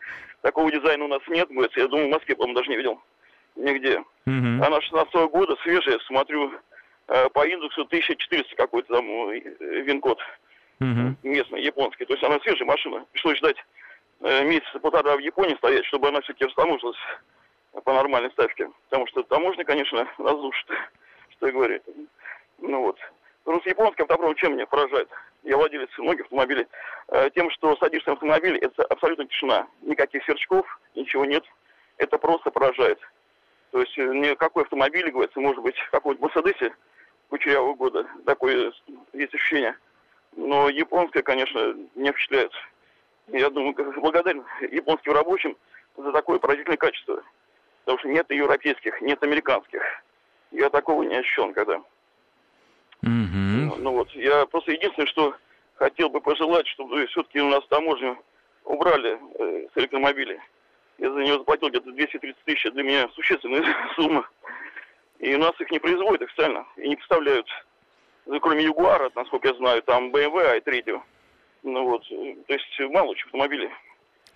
Такого 0.42 0.72
дизайна 0.72 1.04
у 1.04 1.08
нас 1.08 1.20
нет, 1.28 1.48
говорится. 1.50 1.80
Я 1.80 1.88
думаю, 1.88 2.08
в 2.08 2.12
Москве, 2.12 2.34
по-моему, 2.34 2.58
даже 2.58 2.70
не 2.70 2.76
видел. 2.76 2.98
Нигде. 3.56 4.02
Mm-hmm. 4.26 4.64
Она 4.64 4.80
16 4.80 5.14
-го 5.14 5.28
года, 5.28 5.56
свежая, 5.62 5.98
смотрю, 6.06 6.52
э, 7.08 7.28
по 7.30 7.46
индексу 7.46 7.82
1400 7.82 8.56
какой-то 8.56 8.94
там 8.94 9.06
э, 9.30 9.40
вин-код. 9.82 10.18
Mm-hmm. 10.80 11.16
Местный, 11.24 11.62
японский. 11.62 12.06
То 12.06 12.14
есть 12.14 12.24
она 12.24 12.38
свежая 12.40 12.66
машина. 12.66 13.04
Пришлось 13.12 13.38
ждать 13.38 13.56
э, 14.20 14.44
месяца 14.44 14.78
полтора 14.78 15.16
в 15.16 15.20
Японии 15.20 15.56
стоять, 15.56 15.84
чтобы 15.86 16.08
она 16.08 16.20
все-таки 16.22 16.46
растаможилась 16.46 16.96
по 17.84 17.92
нормальной 17.92 18.30
ставке. 18.30 18.70
Потому 18.88 19.06
что 19.08 19.22
таможня, 19.24 19.64
конечно, 19.64 20.08
разрушит, 20.18 20.68
что 21.36 21.48
и 21.48 21.52
говорить. 21.52 21.82
Ну 22.60 22.82
вот. 22.82 22.98
С 23.44 23.66
японским 23.66 24.04
автопромом 24.04 24.34
чем 24.36 24.54
меня 24.54 24.66
поражает? 24.66 25.08
Я 25.42 25.56
владелец 25.56 25.88
многих 25.98 26.26
автомобилей. 26.26 26.66
Э, 27.08 27.30
тем, 27.34 27.50
что 27.50 27.76
садишься 27.76 28.10
в 28.10 28.14
автомобиль, 28.14 28.58
это 28.58 28.84
абсолютно 28.84 29.26
тишина. 29.26 29.66
Никаких 29.82 30.22
сверчков, 30.24 30.66
ничего 30.94 31.24
нет. 31.24 31.44
Это 31.96 32.18
просто 32.18 32.50
поражает. 32.50 32.98
То 33.70 33.80
есть 33.80 33.96
э, 33.98 34.02
никакой 34.02 34.64
автомобиль, 34.64 35.10
говорится, 35.10 35.40
может 35.40 35.62
быть, 35.62 35.76
какой-то 35.90 36.22
Мерседесе 36.22 36.74
кучерявого 37.30 37.74
года. 37.74 38.06
Такое 38.26 38.72
есть 39.14 39.34
ощущение. 39.34 39.76
Но 40.36 40.68
японское, 40.68 41.22
конечно, 41.22 41.74
не 41.94 42.12
впечатляет. 42.12 42.52
Я 43.28 43.50
думаю, 43.50 43.74
благодарен 44.00 44.44
японским 44.70 45.12
рабочим 45.12 45.56
за 45.96 46.12
такое 46.12 46.38
поразительное 46.38 46.76
качество. 46.76 47.22
Потому 47.84 47.98
что 47.98 48.08
нет 48.08 48.30
европейских, 48.30 49.00
нет 49.00 49.22
американских. 49.22 49.82
Я 50.50 50.68
такого 50.68 51.02
не 51.02 51.16
ощущал 51.16 51.48
никогда. 51.48 51.80
Mm-hmm. 53.02 53.76
Ну 53.78 53.92
вот, 53.92 54.10
я 54.12 54.46
просто 54.46 54.72
единственное, 54.72 55.06
что 55.06 55.34
хотел 55.76 56.10
бы 56.10 56.20
пожелать, 56.20 56.66
чтобы 56.68 57.06
все-таки 57.06 57.40
у 57.40 57.48
нас 57.48 57.66
таможню 57.68 58.18
убрали 58.64 59.18
э, 59.38 59.66
с 59.74 59.78
электромобилей. 59.78 60.38
Я 60.98 61.10
за 61.10 61.18
него 61.20 61.38
заплатил 61.38 61.70
где-то 61.70 61.90
230 61.92 62.44
тысяч, 62.44 62.70
для 62.72 62.82
меня 62.82 63.08
существенная 63.14 63.64
сумма. 63.96 64.28
И 65.18 65.34
у 65.34 65.38
нас 65.38 65.52
их 65.60 65.70
не 65.70 65.78
производят 65.78 66.22
официально, 66.22 66.66
и 66.76 66.88
не 66.88 66.96
поставляют. 66.96 67.46
Ну, 68.26 68.38
кроме 68.40 68.64
Ягуара, 68.64 69.10
насколько 69.14 69.48
я 69.48 69.54
знаю, 69.54 69.82
там 69.82 70.10
BMW 70.10 70.62
i3. 70.62 71.00
Ну 71.62 71.84
вот, 71.84 72.02
э, 72.10 72.36
то 72.46 72.52
есть 72.52 72.92
мало 72.92 73.08
очень 73.08 73.26
автомобилей. 73.26 73.70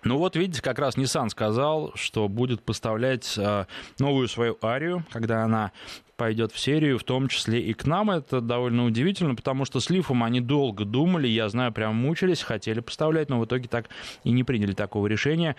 Ну 0.03 0.17
вот 0.17 0.35
видите, 0.35 0.61
как 0.61 0.77
раз 0.77 0.97
Nissan 0.97 1.29
сказал, 1.29 1.91
что 1.95 2.27
будет 2.27 2.63
поставлять 2.63 3.37
э, 3.39 3.65
новую 3.97 4.27
свою 4.27 4.55
Арию, 4.61 5.03
когда 5.11 5.43
она 5.43 5.71
пойдет 6.17 6.51
в 6.51 6.59
серию, 6.59 6.97
в 6.97 7.03
том 7.03 7.27
числе 7.27 7.61
и 7.61 7.73
к 7.73 7.85
нам. 7.85 8.11
Это 8.11 8.41
довольно 8.41 8.85
удивительно, 8.85 9.35
потому 9.35 9.65
что 9.65 9.79
с 9.79 9.89
Лифом 9.89 10.23
они 10.23 10.41
долго 10.41 10.85
думали, 10.85 11.27
я 11.27 11.49
знаю, 11.49 11.71
прям 11.71 11.95
мучились, 11.95 12.41
хотели 12.41 12.79
поставлять, 12.79 13.29
но 13.29 13.39
в 13.39 13.45
итоге 13.45 13.67
так 13.67 13.89
и 14.23 14.31
не 14.31 14.43
приняли 14.43 14.73
такого 14.73 15.07
решения. 15.07 15.55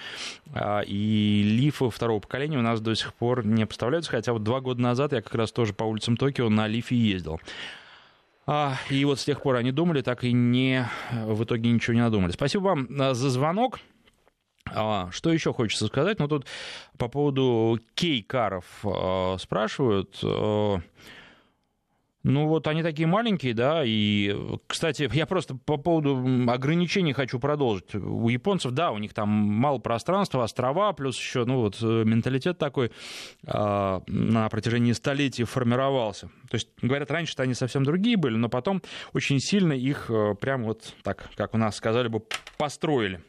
А, 0.53 0.81
и 0.81 1.43
Лифы 1.43 1.91
второго 1.91 2.21
поколения 2.21 2.59
у 2.59 2.63
нас 2.63 2.81
до 2.81 2.95
сих 2.95 3.15
пор 3.15 3.47
не 3.47 3.67
поставляются, 3.67 4.11
хотя 4.11 4.33
вот 4.33 4.43
два 4.43 4.61
года 4.61 4.81
назад 4.81 5.13
я 5.13 5.23
как 5.23 5.35
раз 5.35 5.53
тоже 5.53 5.73
по 5.73 5.85
улицам 5.85 6.17
Токио 6.17 6.49
на 6.49 6.67
Лифе 6.67 6.97
ездил. 6.97 7.41
А, 8.47 8.77
и 8.91 9.05
вот 9.05 9.19
с 9.19 9.25
тех 9.25 9.43
пор 9.43 9.57
они 9.57 9.73
думали, 9.73 10.03
так 10.03 10.23
и 10.23 10.33
не, 10.33 10.89
в 11.13 11.45
итоге 11.45 11.71
ничего 11.71 11.95
не 11.95 12.01
надумали. 12.01 12.31
Спасибо 12.31 12.63
вам 12.63 12.89
а, 12.99 13.15
за 13.15 13.31
звонок. 13.31 13.81
А, 14.75 15.11
что 15.13 15.33
еще 15.33 15.53
хочется 15.53 15.87
сказать? 15.87 16.19
Ну, 16.19 16.29
тут 16.29 16.47
по 16.99 17.09
поводу 17.09 17.81
кейкаров 17.95 18.65
э, 18.85 19.37
спрашивают. 19.39 20.19
Э, 20.23 20.79
ну 22.27 22.49
вот 22.49 22.67
они 22.67 22.83
такие 22.83 23.07
маленькие, 23.07 23.55
да, 23.55 23.83
и, 23.85 24.35
кстати, 24.67 25.09
я 25.13 25.27
просто 25.27 25.55
по 25.55 25.77
поводу 25.77 26.17
ограничений 26.51 27.13
хочу 27.13 27.39
продолжить. 27.39 27.95
У 27.95 28.29
японцев, 28.29 28.73
да, 28.73 28.91
у 28.91 28.99
них 28.99 29.15
там 29.15 29.29
мало 29.29 29.79
пространства, 29.79 30.43
острова, 30.43 30.93
плюс 30.93 31.17
еще, 31.17 31.45
ну 31.45 31.61
вот, 31.61 31.79
э, 31.81 32.03
менталитет 32.05 32.59
такой 32.59 32.91
э, 33.47 34.01
на 34.09 34.49
протяжении 34.49 34.91
столетий 34.91 35.45
формировался. 35.45 36.27
То 36.51 36.57
есть, 36.57 36.69
говорят, 36.83 37.13
раньше-то 37.13 37.45
они 37.45 37.55
совсем 37.55 37.85
другие 37.85 38.17
были, 38.17 38.35
но 38.35 38.49
потом 38.49 38.83
очень 39.13 39.39
сильно 39.39 39.73
их 39.73 40.07
э, 40.11 40.35
прям 40.35 40.65
вот 40.65 40.95
так, 41.05 41.31
как 41.37 41.55
у 41.55 41.59
нас 41.59 41.77
сказали 41.77 42.09
бы, 42.09 42.25
построили 42.59 43.23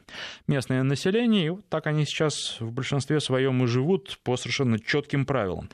местное 0.48 0.82
население, 0.82 1.46
и 1.46 1.50
вот 1.50 1.70
так 1.70 1.86
они 1.86 2.04
сейчас 2.04 2.60
в 2.60 2.72
большинстве 2.72 3.20
своем 3.20 3.64
и 3.64 3.68
живут 3.68 4.18
по 4.24 4.38
совершенно 4.38 4.80
четким 4.80 5.28
правилам. 5.28 5.70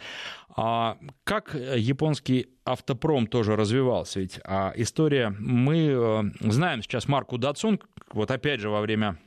А 0.56 0.98
как 1.24 1.56
японский 1.56 2.50
автопром 2.64 3.28
тоже 3.28 3.56
развивался? 3.56 4.20
Ведь 4.20 4.40
а 4.46 4.72
история, 4.76 5.30
мы 5.40 5.88
э, 5.88 6.24
знаем 6.42 6.84
сейчас 6.84 7.08
марку 7.08 7.38
Datsun, 7.38 7.82
вот 8.12 8.30
опять 8.30 8.60
же 8.60 8.70
во 8.70 8.82
время 8.82 9.18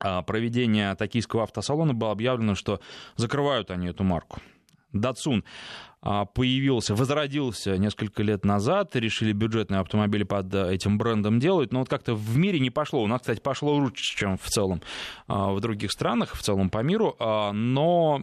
а, 0.00 0.22
проведения 0.22 0.94
токийского 0.96 1.44
автосалона 1.44 1.94
было 1.94 2.12
объявлено, 2.12 2.54
что 2.54 2.80
закрывают 3.16 3.70
они 3.70 3.88
эту 3.88 4.04
марку. 4.04 4.40
А, 4.92 5.93
появился, 6.34 6.94
возродился 6.94 7.78
несколько 7.78 8.22
лет 8.22 8.44
назад, 8.44 8.94
решили 8.94 9.32
бюджетные 9.32 9.80
автомобили 9.80 10.24
под 10.24 10.54
этим 10.54 10.98
брендом 10.98 11.38
делать, 11.40 11.72
но 11.72 11.78
вот 11.78 11.88
как-то 11.88 12.14
в 12.14 12.36
мире 12.36 12.60
не 12.60 12.70
пошло. 12.70 13.02
У 13.02 13.06
нас, 13.06 13.22
кстати, 13.22 13.40
пошло 13.40 13.74
лучше, 13.74 14.16
чем 14.16 14.36
в 14.36 14.46
целом 14.48 14.82
а, 15.26 15.52
в 15.52 15.60
других 15.60 15.90
странах, 15.90 16.34
в 16.34 16.42
целом 16.42 16.68
по 16.68 16.82
миру, 16.82 17.16
а, 17.18 17.52
но 17.52 18.22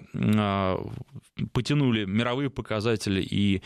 потянули 1.53 2.05
мировые 2.05 2.49
показатели 2.49 3.21
и 3.21 3.61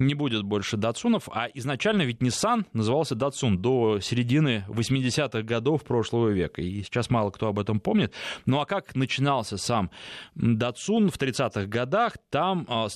не 0.00 0.14
будет 0.14 0.42
больше 0.42 0.76
датсунов, 0.76 1.28
а 1.30 1.46
изначально 1.54 2.02
ведь 2.02 2.20
Nissan 2.20 2.64
назывался 2.72 3.14
Datsun 3.14 3.56
до 3.56 4.00
середины 4.00 4.64
80-х 4.68 5.42
годов 5.42 5.84
прошлого 5.84 6.28
века, 6.28 6.62
и 6.62 6.82
сейчас 6.82 7.10
мало 7.10 7.30
кто 7.30 7.48
об 7.48 7.58
этом 7.58 7.80
помнит. 7.80 8.14
Ну 8.46 8.60
а 8.60 8.64
как 8.64 8.94
начинался 8.96 9.58
сам 9.58 9.90
Datsun 10.36 11.10
в 11.10 11.18
30-х 11.18 11.66
годах? 11.66 12.14
Там 12.30 12.66
а, 12.68 12.88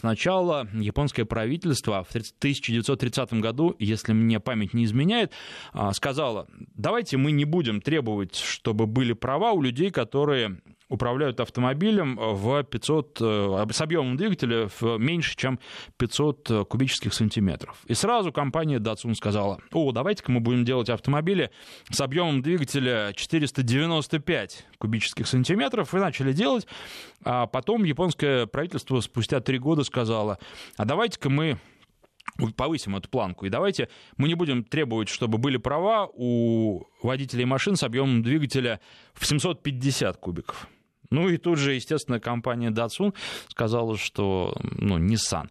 японское 0.72 1.24
правительство 1.24 2.04
в 2.04 2.10
1930 2.10 3.34
году, 3.34 3.74
если 3.78 4.12
мне 4.12 4.40
память 4.40 4.74
не 4.74 4.84
изменяет, 4.84 5.32
а, 5.72 5.92
сказало, 5.92 6.46
давайте 6.74 7.16
мы 7.16 7.32
не 7.32 7.44
будем 7.44 7.80
требовать, 7.80 8.36
чтобы 8.36 8.86
были 8.86 9.12
права 9.12 9.52
у 9.52 9.62
людей, 9.62 9.90
которые 9.90 10.60
управляют 10.89 11.41
автомобилем 11.41 12.16
в 12.16 12.62
500, 12.62 13.18
э, 13.20 13.66
с 13.70 13.80
объемом 13.80 14.16
двигателя 14.16 14.68
в 14.80 14.99
меньше, 14.99 15.37
чем 15.37 15.59
500 15.97 16.51
э, 16.51 16.64
кубических 16.64 17.14
сантиметров. 17.14 17.78
И 17.87 17.95
сразу 17.95 18.32
компания 18.32 18.78
Datsun 18.78 19.14
сказала, 19.14 19.61
о, 19.72 19.93
давайте-ка 19.93 20.30
мы 20.30 20.41
будем 20.41 20.64
делать 20.64 20.89
автомобили 20.91 21.51
с 21.91 22.01
объемом 22.01 22.43
двигателя 22.43 23.12
495 23.14 24.66
кубических 24.78 25.26
сантиметров, 25.26 25.95
и 25.95 25.99
начали 25.99 26.32
делать. 26.32 26.66
А 27.24 27.47
потом 27.47 27.85
японское 27.85 28.47
правительство 28.47 29.01
спустя 29.01 29.41
три 29.41 29.59
года 29.59 29.85
сказало, 29.85 30.39
а 30.76 30.85
давайте-ка 30.85 31.30
мы 31.30 31.59
повысим 32.57 32.97
эту 32.97 33.09
планку. 33.09 33.47
И 33.47 33.49
давайте 33.49 33.89
мы 34.16 34.28
не 34.28 34.35
будем 34.35 34.64
требовать, 34.64 35.09
чтобы 35.09 35.39
были 35.39 35.57
права 35.57 36.09
у 36.12 36.85
водителей 37.03 37.45
машин 37.45 37.76
с 37.76 37.82
объемом 37.82 38.22
двигателя 38.22 38.80
в 39.14 39.26
750 39.26 40.16
кубиков. 40.16 40.68
Ну 41.14 41.28
и 41.28 41.36
тут 41.36 41.58
же, 41.58 41.74
естественно, 41.74 42.18
компания 42.18 42.70
Datsun 42.70 43.14
сказала, 43.48 43.96
что, 43.96 44.56
ну, 44.62 44.98
Nissan. 44.98 45.48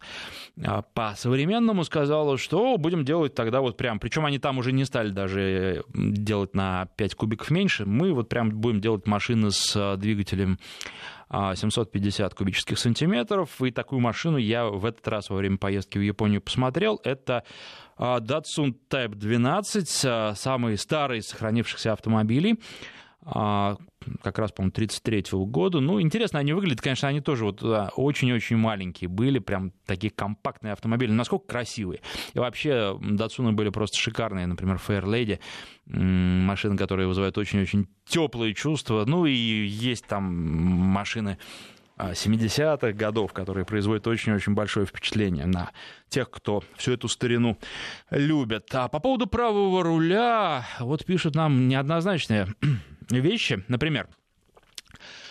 А 0.62 0.82
по-современному 0.82 1.84
сказала, 1.84 2.38
что 2.38 2.76
будем 2.76 3.04
делать 3.04 3.34
тогда 3.34 3.60
вот 3.60 3.76
прям, 3.76 3.98
причем 3.98 4.26
они 4.26 4.38
там 4.38 4.58
уже 4.58 4.72
не 4.72 4.84
стали 4.84 5.10
даже 5.10 5.84
делать 5.94 6.54
на 6.54 6.86
5 6.96 7.14
кубиков 7.14 7.50
меньше, 7.50 7.86
мы 7.86 8.12
вот 8.12 8.28
прям 8.28 8.50
будем 8.50 8.80
делать 8.80 9.06
машины 9.06 9.50
с 9.50 9.96
двигателем 9.96 10.58
750 11.30 12.32
а, 12.32 12.36
кубических 12.36 12.78
сантиметров, 12.78 13.60
и 13.62 13.70
такую 13.70 14.00
машину 14.00 14.36
я 14.36 14.66
в 14.66 14.84
этот 14.84 15.06
раз 15.08 15.30
во 15.30 15.36
время 15.36 15.56
поездки 15.56 15.98
в 15.98 16.02
Японию 16.02 16.40
посмотрел. 16.40 17.00
Это 17.02 17.44
а, 17.96 18.20
Datsun 18.20 18.74
Type 18.88 19.14
12, 19.14 20.02
а, 20.04 20.34
самый 20.34 20.76
старый 20.76 21.18
из 21.18 21.28
сохранившихся 21.28 21.92
автомобилей 21.92 22.58
как 24.22 24.38
раз, 24.38 24.52
по-моему, 24.52 24.72
33-го 24.74 25.46
года. 25.46 25.80
Ну, 25.80 26.00
интересно 26.00 26.38
они 26.38 26.52
выглядят, 26.52 26.80
конечно, 26.80 27.08
они 27.08 27.20
тоже 27.20 27.44
вот 27.44 27.62
очень-очень 27.62 28.56
маленькие 28.56 29.08
были, 29.08 29.38
прям 29.38 29.72
такие 29.86 30.10
компактные 30.10 30.72
автомобили, 30.72 31.12
насколько 31.12 31.46
красивые. 31.46 32.00
И 32.32 32.38
вообще, 32.38 32.98
Датсуны 33.00 33.52
были 33.52 33.70
просто 33.70 33.98
шикарные, 34.00 34.46
например, 34.46 34.80
Fairlady, 34.86 35.38
машины, 35.86 36.76
которые 36.76 37.06
вызывают 37.06 37.36
очень-очень 37.38 37.88
теплые 38.06 38.54
чувства. 38.54 39.04
Ну, 39.06 39.26
и 39.26 39.32
есть 39.32 40.06
там 40.06 40.24
машины 40.24 41.38
70-х 41.96 42.92
годов, 42.92 43.32
которые 43.32 43.64
производят 43.64 44.06
очень-очень 44.08 44.54
большое 44.54 44.84
впечатление 44.84 45.46
на 45.46 45.70
тех, 46.08 46.28
кто 46.28 46.64
всю 46.76 46.92
эту 46.92 47.06
старину 47.06 47.56
любит. 48.10 48.66
А 48.72 48.88
по 48.88 48.98
поводу 48.98 49.28
правого 49.28 49.82
руля, 49.84 50.66
вот 50.80 51.04
пишут 51.04 51.36
нам 51.36 51.68
неоднозначные 51.68 52.48
вещи. 53.10 53.64
Например, 53.68 54.08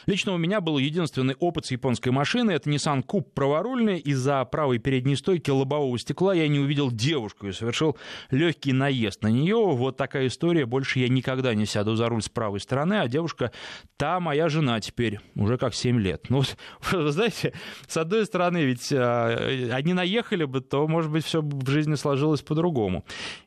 Лично 0.06 0.34
у 0.34 0.38
меня 0.38 0.60
был 0.60 0.78
единственный 0.78 1.36
опыт 1.36 1.66
с 1.66 1.72
японской 1.72 2.10
машины. 2.10 2.52
Это 2.52 2.70
Nissan 2.70 3.06
Coupe 3.06 3.28
праворульный. 3.34 4.00
Из-за 4.00 4.44
правой 4.46 4.80
передней 4.80 5.16
стойки 5.16 5.50
лобового 5.50 5.98
стекла 5.98 6.34
я 6.34 6.48
не 6.48 6.60
увидел 6.60 6.92
девушку 6.92 7.48
и 7.48 7.52
совершил 7.52 7.98
легкий 8.30 8.74
наезд 8.74 9.24
на 9.24 9.28
нее. 9.28 9.56
Вот 9.56 9.98
такая 9.98 10.28
история. 10.28 10.66
Больше 10.66 11.00
я 11.00 11.08
никогда 11.08 11.54
не 11.54 11.66
сяду 11.66 11.96
за 11.96 12.10
руль 12.10 12.22
с 12.22 12.30
правой 12.30 12.60
стороны, 12.60 12.96
а 12.96 13.08
девушка 13.08 13.52
та 13.98 14.20
моя 14.20 14.50
жена 14.50 14.80
теперь, 14.80 15.20
уже 15.36 15.58
как 15.58 15.74
7 15.74 16.00
лет. 16.00 16.26
Ну, 16.30 16.44
вы 16.92 17.12
знаете, 17.12 17.54
с 17.88 17.96
одной 17.98 18.26
стороны, 18.26 18.64
ведь 18.64 18.92
э, 18.92 19.70
они 19.72 19.94
наехали 19.94 20.44
бы, 20.44 20.62
то, 20.62 20.88
может 20.88 21.12
быть, 21.12 21.26
все 21.26 21.42
в 21.42 21.70
жизни 21.70 21.96
сложилось 21.96 22.42
по-другому. 22.42 23.06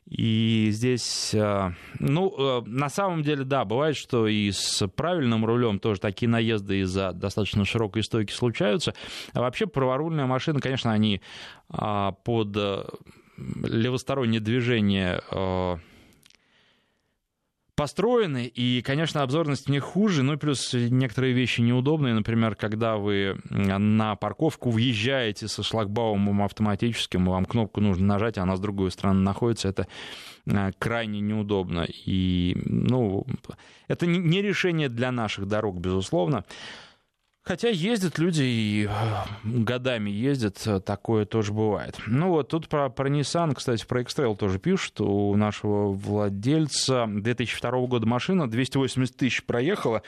И 0.09 0.69
здесь, 0.71 1.33
э, 1.33 1.71
ну, 1.99 2.33
э, 2.37 2.61
на 2.65 2.89
самом 2.89 3.23
деле, 3.23 3.43
да, 3.43 3.65
бывает, 3.65 3.97
что 3.97 4.27
и 4.27 4.51
с 4.51 4.87
правильным 4.87 5.45
рулем 5.45 5.79
тоже 5.79 5.99
такие 5.99 6.29
наезды 6.29 6.79
из-за 6.81 7.11
достаточно 7.11 7.65
широкой 7.65 8.03
стойки 8.03 8.31
случаются. 8.31 8.93
А 9.33 9.41
вообще 9.41 9.67
праворульные 9.67 10.25
машины, 10.25 10.61
конечно, 10.61 10.93
они 10.93 11.21
а, 11.69 12.13
под 12.13 12.55
левостороннее 13.37 14.39
движение 14.39 15.21
построены, 17.77 18.47
и, 18.47 18.81
конечно, 18.81 19.21
обзорность 19.21 19.69
не 19.69 19.79
хуже, 19.79 20.23
ну 20.23 20.33
и 20.33 20.37
плюс 20.37 20.73
некоторые 20.73 21.33
вещи 21.33 21.61
неудобные, 21.61 22.15
например, 22.15 22.55
когда 22.55 22.97
вы 22.97 23.39
на 23.51 24.15
парковку 24.15 24.71
въезжаете 24.71 25.47
со 25.47 25.61
шлагбаумом 25.61 26.41
автоматическим, 26.41 27.27
вам 27.27 27.45
кнопку 27.45 27.79
нужно 27.79 28.05
нажать, 28.07 28.39
а 28.39 28.41
она 28.41 28.57
с 28.57 28.59
другой 28.59 28.89
стороны 28.89 29.21
находится, 29.21 29.69
это 29.69 29.87
э, 30.47 30.71
крайне 30.79 31.19
неудобно. 31.19 31.85
И, 31.87 32.57
ну, 32.65 33.27
это 33.87 34.07
не 34.07 34.41
решение 34.41 34.89
для 34.89 35.11
наших 35.11 35.47
дорог, 35.47 35.77
безусловно. 35.77 36.45
Хотя 37.47 37.69
ездят 37.69 38.19
люди 38.19 38.43
и 38.43 38.87
э, 38.87 38.89
годами 39.45 40.09
ездят, 40.09 40.57
э, 40.67 40.81
такое 40.81 41.25
тоже 41.25 41.53
бывает. 41.53 41.95
Ну 42.05 42.27
вот, 42.27 42.49
тут 42.49 42.67
про, 42.67 42.89
про 42.89 43.07
Nissan, 43.07 43.55
кстати, 43.55 43.87
про 43.87 44.01
X-Trail 44.01 44.35
тоже 44.35 44.59
пишут. 44.59 44.99
У 44.99 45.33
нашего 45.37 45.93
владельца 45.93 47.05
2002 47.07 47.71
года 47.87 48.05
машина 48.05 48.49
280 48.49 49.15
тысяч 49.15 49.45
проехала. 49.45 50.03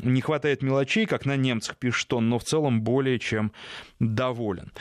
Не 0.00 0.20
хватает 0.20 0.62
мелочей, 0.62 1.06
как 1.06 1.26
на 1.26 1.36
немцах 1.36 1.76
пишет 1.76 2.12
он, 2.12 2.28
но 2.28 2.40
в 2.40 2.44
целом 2.44 2.82
более 2.82 3.20
чем 3.20 3.52
доволен. 4.00 4.72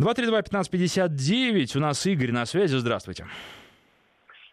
232-1559, 0.00 1.76
у 1.76 1.80
нас 1.80 2.06
Игорь 2.06 2.32
на 2.32 2.46
связи, 2.46 2.76
здравствуйте. 2.76 3.26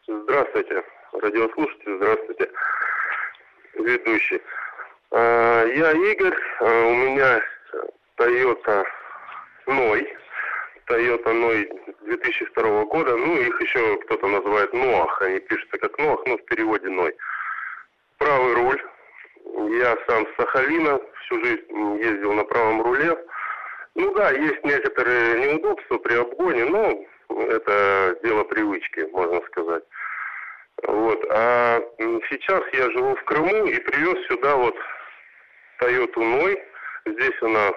Здравствуйте, 0.05 0.83
радиослушатели, 1.13 1.95
здравствуйте, 1.95 2.49
ведущий. 3.75 4.41
А, 5.17 5.63
я 5.67 5.93
Игорь, 5.93 6.35
а, 6.59 6.87
у 6.87 6.93
меня 6.93 7.41
Toyota 8.17 8.83
Ной, 9.65 10.13
Toyota 10.87 11.31
Ной 11.31 11.71
2002 12.01 12.83
года, 12.83 13.15
ну 13.15 13.37
их 13.37 13.61
еще 13.61 13.95
кто-то 14.01 14.27
называет 14.27 14.73
Ноах, 14.73 15.21
они 15.21 15.39
пишутся 15.39 15.77
как 15.77 15.97
Ноах, 15.99 16.19
ну 16.25 16.37
в 16.37 16.43
переводе 16.43 16.89
Ной. 16.89 17.15
Правый 18.17 18.55
руль, 18.55 18.83
я 19.79 19.97
сам 20.05 20.27
с 20.27 20.35
Сахалина, 20.35 20.99
всю 21.21 21.45
жизнь 21.45 21.97
ездил 22.01 22.33
на 22.33 22.43
правом 22.43 22.81
руле. 22.81 23.17
Ну 23.95 24.13
да, 24.15 24.31
есть 24.31 24.65
некоторые 24.65 25.39
неудобства 25.45 25.97
при 25.97 26.15
обгоне, 26.15 26.65
но 26.65 27.05
это 27.29 28.19
дело 28.21 28.43
привычки, 28.43 29.07
можно 29.13 29.39
сказать. 29.45 29.83
Вот. 30.83 31.25
А 31.29 31.79
сейчас 32.29 32.63
я 32.73 32.91
живу 32.91 33.15
в 33.15 33.23
Крыму 33.23 33.65
и 33.65 33.79
привез 33.79 34.27
сюда 34.27 34.57
вот 34.57 34.75
Toyota 35.85 36.19
Ной. 36.19 36.63
Здесь 37.05 37.41
она 37.41 37.71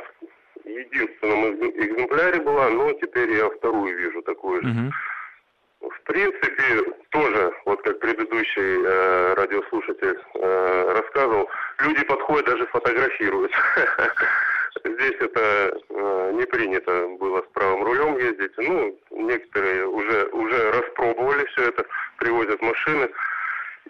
в 0.65 0.69
единственном 0.69 1.55
экземпляре 1.55 2.41
была, 2.41 2.71
но 2.71 2.93
теперь 2.95 3.31
я 3.33 3.49
вторую 3.51 3.97
вижу 3.97 4.23
такую 4.23 4.63
же. 4.63 4.69
Угу. 4.69 5.91
В 5.91 6.03
принципе, 6.03 6.93
тоже, 7.11 7.53
вот 7.67 7.83
как 7.83 8.01
предыдущий 8.01 8.83
э, 8.85 9.35
радиослушатель 9.35 10.19
э, 10.35 10.93
рассказывал, 11.01 11.49
люди 11.81 12.05
подходят, 12.05 12.47
даже 12.47 12.67
фотографируют. 12.67 13.53
Здесь 14.85 15.17
это 15.21 15.79
э, 15.91 16.31
не 16.35 16.47
принято 16.47 17.09
было 17.21 17.43
с 17.43 17.53
правым 17.53 17.85
рулем 17.85 18.19
ездить. 18.19 18.53
Ну, 18.57 18.99
некоторые 19.11 19.87
уже, 19.87 20.27
уже 20.33 20.71
распробовали 20.73 21.45
все 21.47 21.69
это, 21.69 21.85
привозят 22.17 22.61
машины. 22.63 23.09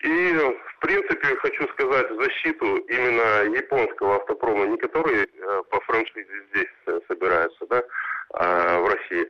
И, 0.03 0.37
в 0.79 0.81
принципе, 0.81 1.35
хочу 1.37 1.67
сказать 1.73 2.07
защиту 2.21 2.77
именно 2.77 3.53
японского 3.53 4.17
автопрома, 4.17 4.67
не 4.67 4.79
который 4.79 5.25
э, 5.25 5.63
по 5.71 5.81
франшизе 5.81 6.45
здесь 6.51 6.73
э, 6.87 7.01
собирается, 7.09 7.67
да, 7.67 7.83
а 8.35 8.81
в 8.81 8.87
России. 8.87 9.29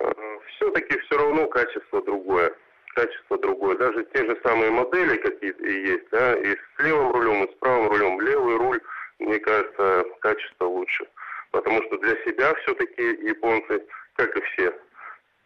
Э, 0.00 0.12
Все-таки 0.48 0.98
все 0.98 1.18
равно 1.18 1.46
качество 1.46 2.02
другое. 2.02 2.52
Качество 2.96 3.38
другое. 3.38 3.76
Даже 3.76 4.04
те 4.12 4.24
же 4.26 4.36
самые 4.42 4.72
модели 4.72 5.18
какие 5.18 5.54
есть, 5.86 6.08
да, 6.10 6.34
и 6.34 6.50
с 6.50 6.84
левым 6.84 7.12
рулем, 7.12 7.44
и 7.44 7.52
с 7.52 7.54
правым 7.60 7.88
рулем. 7.88 8.20
Левый 8.20 8.56
руль, 8.56 8.80
мне 9.20 9.38
кажется, 9.38 10.04
качество 10.20 10.64
лучше. 10.64 11.06
Потому 11.52 11.80
что 11.84 11.98
для 11.98 12.16
себя 12.24 12.52
все-таки 12.54 13.02
японцы, 13.24 13.86
как 14.16 14.36
и 14.36 14.40
все 14.40 14.74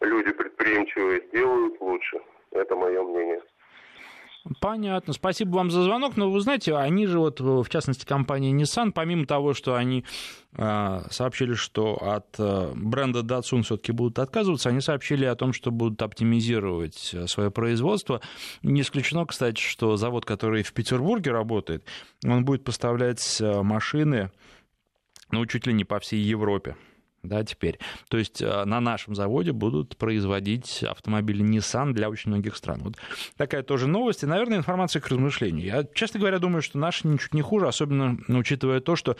люди 0.01 0.31
предприимчивые, 0.31 1.21
делают 1.31 1.79
лучше. 1.79 2.19
Это 2.51 2.75
мое 2.75 3.03
мнение. 3.03 3.41
Понятно. 4.59 5.13
Спасибо 5.13 5.55
вам 5.55 5.71
за 5.71 5.83
звонок. 5.83 6.17
Но 6.17 6.31
вы 6.31 6.39
знаете, 6.39 6.75
они 6.75 7.05
же 7.05 7.19
вот, 7.19 7.39
в 7.39 7.67
частности, 7.69 8.05
компания 8.05 8.51
Nissan, 8.51 8.91
помимо 8.91 9.25
того, 9.25 9.53
что 9.53 9.75
они 9.75 10.05
э, 10.53 11.01
сообщили, 11.09 11.53
что 11.53 11.95
от 11.95 12.35
э, 12.37 12.71
бренда 12.75 13.21
Datsun 13.21 13.63
все-таки 13.63 13.91
будут 13.91 14.19
отказываться, 14.19 14.69
они 14.69 14.81
сообщили 14.81 15.25
о 15.25 15.35
том, 15.35 15.53
что 15.53 15.71
будут 15.71 16.01
оптимизировать 16.01 17.11
э, 17.13 17.27
свое 17.27 17.51
производство. 17.51 18.21
Не 18.63 18.81
исключено, 18.81 19.25
кстати, 19.25 19.59
что 19.59 19.97
завод, 19.97 20.25
который 20.25 20.63
в 20.63 20.73
Петербурге 20.73 21.31
работает, 21.31 21.83
он 22.25 22.45
будет 22.45 22.63
поставлять 22.63 23.41
машины, 23.41 24.31
ну, 25.31 25.45
чуть 25.45 25.67
ли 25.67 25.73
не 25.73 25.83
по 25.83 25.99
всей 25.99 26.21
Европе 26.21 26.75
да, 27.23 27.43
теперь. 27.43 27.79
То 28.09 28.17
есть 28.17 28.41
э, 28.41 28.65
на 28.65 28.79
нашем 28.79 29.15
заводе 29.15 29.51
будут 29.51 29.97
производить 29.97 30.83
автомобили 30.83 31.43
Nissan 31.43 31.93
для 31.93 32.09
очень 32.09 32.31
многих 32.31 32.55
стран. 32.55 32.81
Вот 32.83 32.95
такая 33.35 33.63
тоже 33.63 33.87
новость, 33.87 34.23
и, 34.23 34.25
наверное, 34.25 34.57
информация 34.57 35.01
к 35.01 35.07
размышлению. 35.07 35.65
Я, 35.65 35.85
честно 35.93 36.19
говоря, 36.19 36.39
думаю, 36.39 36.61
что 36.61 36.77
наши 36.77 37.07
ничуть 37.07 37.33
не 37.33 37.41
хуже, 37.41 37.67
особенно 37.67 38.17
учитывая 38.27 38.79
то, 38.79 38.95
что 38.95 39.17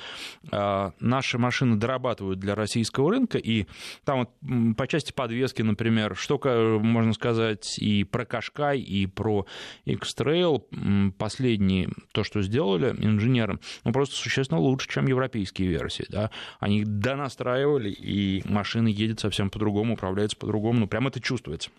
э, 0.52 0.92
наши 1.00 1.38
машины 1.38 1.76
дорабатывают 1.76 2.40
для 2.40 2.56
российского 2.56 3.12
рынка, 3.12 3.38
и 3.38 3.66
там 4.04 4.20
вот 4.20 4.76
по 4.78 4.88
части 4.88 5.12
подвески, 5.12 5.62
например, 5.62 6.16
что 6.16 6.40
можно 6.82 7.14
сказать 7.14 7.78
и 7.80 8.04
про 8.04 8.26
Кашкай, 8.26 8.80
и 8.80 9.06
про 9.06 9.46
X-Trail, 9.86 11.12
последние, 11.18 11.90
то, 12.12 12.24
что 12.24 12.42
сделали 12.42 12.96
инженеры, 12.98 13.60
ну, 13.84 13.92
просто 13.92 14.16
существенно 14.16 14.60
лучше, 14.60 14.88
чем 14.90 15.08
европейские 15.08 15.68
версии, 15.68 16.06
да, 16.10 16.32
они 16.60 16.84
донастраивали 16.84 17.97
и 17.98 18.42
машина 18.46 18.88
едет 18.88 19.20
совсем 19.20 19.50
по-другому, 19.50 19.94
управляется 19.94 20.38
по-другому, 20.38 20.80
ну, 20.80 20.88
прям 20.88 21.08
это 21.08 21.20
чувствуется. 21.20 21.70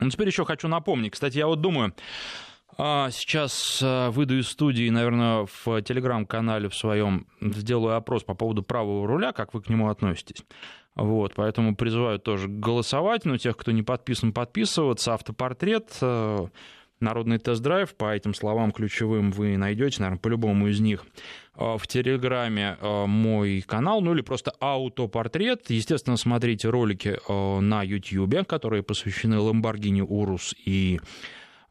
Ну, 0.00 0.10
теперь 0.10 0.28
еще 0.28 0.44
хочу 0.44 0.68
напомнить, 0.68 1.12
кстати, 1.12 1.38
я 1.38 1.46
вот 1.46 1.60
думаю, 1.60 1.94
а, 2.78 3.10
Сейчас 3.10 3.80
а, 3.82 4.10
выйду 4.10 4.38
из 4.38 4.48
студии, 4.48 4.88
наверное, 4.88 5.46
в 5.46 5.82
телеграм-канале 5.82 6.68
в 6.68 6.74
своем 6.74 7.26
сделаю 7.40 7.96
опрос 7.96 8.24
по 8.24 8.34
поводу 8.34 8.62
правого 8.62 9.06
руля, 9.06 9.32
как 9.32 9.52
вы 9.52 9.60
к 9.60 9.68
нему 9.68 9.90
относитесь. 9.90 10.42
Вот, 10.94 11.34
поэтому 11.34 11.74
призываю 11.74 12.18
тоже 12.18 12.48
голосовать, 12.48 13.24
но 13.24 13.38
тех, 13.38 13.56
кто 13.56 13.72
не 13.72 13.82
подписан, 13.82 14.32
подписываться. 14.32 15.14
Автопортрет, 15.14 15.90
э, 16.02 16.46
народный 17.02 17.38
тест-драйв, 17.38 17.94
по 17.94 18.14
этим 18.14 18.34
словам 18.34 18.72
ключевым 18.72 19.30
вы 19.30 19.56
найдете, 19.56 20.00
наверное, 20.00 20.20
по 20.20 20.28
любому 20.28 20.68
из 20.68 20.80
них 20.80 21.04
э, 21.56 21.76
в 21.78 21.86
Телеграме 21.86 22.76
э, 22.80 23.06
мой 23.06 23.62
канал, 23.66 24.00
ну 24.00 24.14
или 24.14 24.22
просто 24.22 24.52
аутопортрет. 24.60 25.70
Естественно, 25.70 26.16
смотрите 26.16 26.68
ролики 26.68 27.18
э, 27.28 27.60
на 27.60 27.82
YouTube, 27.82 28.46
которые 28.46 28.82
посвящены 28.82 29.34
Lamborghini 29.34 30.06
Urus 30.06 30.54
и 30.64 31.00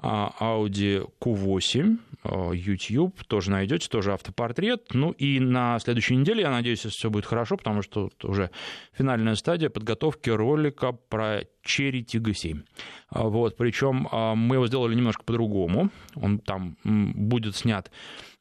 Audi 0.02 1.08
Q8, 1.20 1.98
YouTube, 2.54 3.24
тоже 3.26 3.52
найдете, 3.52 3.88
тоже 3.90 4.14
автопортрет. 4.14 4.94
Ну 4.94 5.12
и 5.12 5.40
на 5.40 5.80
следующей 5.80 6.16
неделе, 6.16 6.42
я 6.42 6.52
надеюсь, 6.52 6.80
все 6.80 7.10
будет 7.10 7.26
хорошо, 7.26 7.58
потому 7.58 7.82
что 7.82 8.10
уже 8.24 8.52
финальная 8.94 9.36
стадия 9.36 9.70
подготовки 9.70 10.30
ролика 10.30 10.92
про 10.92 11.42
Cherry 11.66 12.04
Tiggo 12.06 12.34
7. 12.34 12.62
Вот, 13.12 13.58
причем 13.58 14.08
мы 14.38 14.56
его 14.56 14.68
сделали 14.68 14.96
немножко 14.96 15.24
по-другому. 15.24 15.90
Он 16.16 16.40
там 16.40 16.78
будет 16.84 17.56
снят 17.56 17.92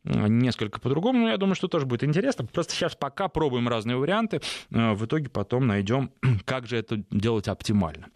несколько 0.04 0.80
по-другому, 0.80 1.20
но 1.20 1.28
я 1.28 1.36
думаю, 1.36 1.54
что 1.54 1.68
тоже 1.68 1.86
будет 1.86 2.04
интересно. 2.04 2.46
Просто 2.46 2.74
сейчас 2.74 2.94
пока 2.94 3.28
пробуем 3.28 3.68
разные 3.68 3.96
варианты, 3.96 4.40
в 4.70 5.04
итоге 5.04 5.28
потом 5.28 5.66
найдем, 5.66 6.11
как 6.44 6.66
же 6.66 6.76
это 6.76 7.02
делать 7.11 7.48
оптимально. 7.48 8.08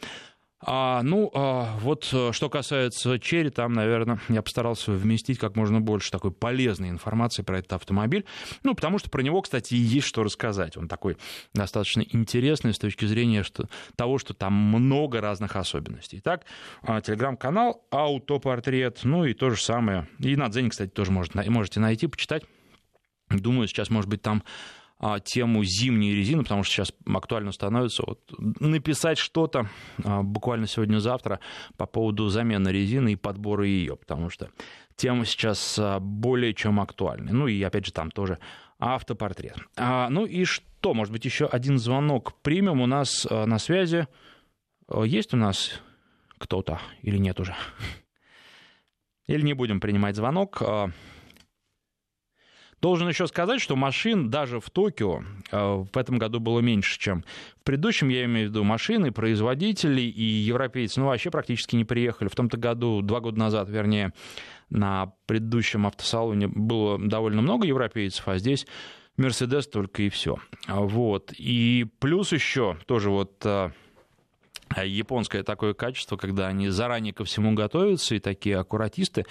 А, 0.67 1.03
ну, 1.03 1.31
а, 1.35 1.77
вот 1.81 2.09
э, 2.12 2.33
что 2.33 2.49
касается 2.49 3.19
Черри, 3.19 3.51
там, 3.51 3.75
наверное, 3.75 4.19
я 4.29 4.41
постарался 4.41 4.93
вместить 4.93 5.39
как 5.39 5.57
можно 5.57 5.81
больше 5.81 6.11
такой 6.11 6.31
полезной 6.31 6.89
информации 6.89 7.43
про 7.43 7.59
этот 7.59 7.75
автомобиль. 7.75 8.25
Ну, 8.62 8.75
потому 8.75 8.99
что 8.99 9.11
про 9.11 9.23
него, 9.23 9.43
кстати, 9.43 9.75
есть 9.75 10.07
что 10.07 10.23
рассказать. 10.23 10.77
Он 10.77 10.89
такой 10.89 11.19
достаточно 11.53 12.01
интересный 12.01 12.73
с 12.73 12.79
точки 12.79 13.05
зрения 13.05 13.43
что, 13.43 13.69
того, 13.97 14.19
что 14.19 14.33
там 14.33 14.55
много 14.55 15.21
разных 15.21 15.57
особенностей. 15.57 16.19
Итак, 16.19 16.45
а, 16.83 17.01
телеграм-канал, 17.03 17.85
аутопортрет, 17.91 19.01
ну 19.05 19.27
и 19.27 19.35
то 19.35 19.51
же 19.51 19.61
самое. 19.61 20.09
И 20.19 20.35
на 20.35 20.49
Дзене, 20.49 20.71
кстати, 20.71 20.91
тоже 20.91 21.12
может, 21.12 21.35
можете 21.35 21.81
найти, 21.81 22.07
почитать. 22.07 22.45
Думаю, 23.29 23.69
сейчас, 23.69 23.91
может 23.91 24.09
быть, 24.09 24.23
там 24.23 24.43
тему 25.24 25.64
зимней 25.64 26.14
резины, 26.14 26.42
потому 26.42 26.62
что 26.62 26.74
сейчас 26.74 26.92
актуально 27.07 27.53
становится 27.53 28.05
вот, 28.07 28.20
написать 28.38 29.18
что-то 29.18 29.68
а, 30.03 30.22
буквально 30.22 30.66
сегодня-завтра 30.66 31.40
по 31.76 31.86
поводу 31.86 32.28
замены 32.28 32.70
резины 32.70 33.12
и 33.12 33.16
подбора 33.16 33.66
ее, 33.66 33.97
потому 33.97 34.30
что 34.30 34.51
тема 34.97 35.24
сейчас 35.26 35.78
а, 35.78 35.99
более 36.01 36.55
чем 36.55 36.80
актуальна. 36.80 37.32
Ну 37.32 37.49
и 37.49 37.62
опять 37.62 37.86
же 37.86 37.92
там 37.92 38.11
тоже 38.11 38.38
автопортрет. 38.78 39.57
Ну 39.76 40.26
и 40.26 40.45
что, 40.45 40.95
может 40.95 41.12
быть, 41.12 41.24
еще 41.24 41.47
один 41.47 41.78
звонок 41.78 42.34
примем 42.42 42.80
у 42.80 42.86
нас 42.86 43.26
на 43.30 43.59
связи. 43.59 44.09
Есть 45.05 45.32
у 45.32 45.36
нас 45.36 45.80
кто-то 46.38 46.80
или 47.03 47.16
нет 47.16 47.40
уже? 47.40 47.55
Или 49.26 49.42
не 49.42 49.55
будем 49.55 49.80
принимать 49.80 50.16
звонок. 50.16 50.62
Должен 52.81 53.09
еще 53.09 53.27
сказать, 53.27 53.61
что 53.61 53.77
машин 53.77 54.31
даже 54.31 54.61
в 54.61 54.70
Токио 54.70 55.22
а, 55.51 55.85
в 55.85 55.97
этом 55.97 56.18
году 56.18 56.41
было 56.41 56.61
меньше, 56.61 56.99
чем 56.99 57.25
в 57.61 57.64
предыдущем. 57.64 58.09
Я 58.09 58.25
имею 58.25 58.49
в 58.49 58.51
виду 58.51 58.64
машины, 58.64 59.12
производители 59.12 60.03
и 60.03 60.22
европейцы. 60.22 61.01
Ну, 61.01 61.07
вообще 61.07 61.31
практически 61.31 61.77
не 61.77 61.85
приехали. 61.85 62.29
В 62.29 62.35
том-то 62.35 62.57
году, 62.57 63.01
два 63.03 63.20
года 63.20 63.39
назад, 63.39 63.68
вернее, 63.68 64.12
на 64.70 65.12
предыдущем 65.27 65.87
автосалоне 65.87 66.49
было 66.49 66.99
довольно 66.99 67.43
много 67.43 67.66
европейцев, 67.66 68.27
а 68.29 68.39
здесь 68.39 68.66
Мерседес 69.16 69.68
только 69.68 70.03
и 70.03 70.09
все. 70.09 70.39
Вот. 70.68 71.33
И 71.37 71.87
плюс 72.01 72.33
еще 72.33 72.77
тоже 72.87 73.11
вот 73.11 73.45
а, 73.47 73.70
японское 74.83 75.43
такое 75.43 75.75
качество, 75.75 76.16
когда 76.16 76.49
они 76.49 76.68
заранее 76.68 77.12
ко 77.12 77.25
всему 77.25 77.55
готовятся 77.55 78.16
и 78.16 78.18
такие 78.18 78.59
аккуратисты, 78.59 79.25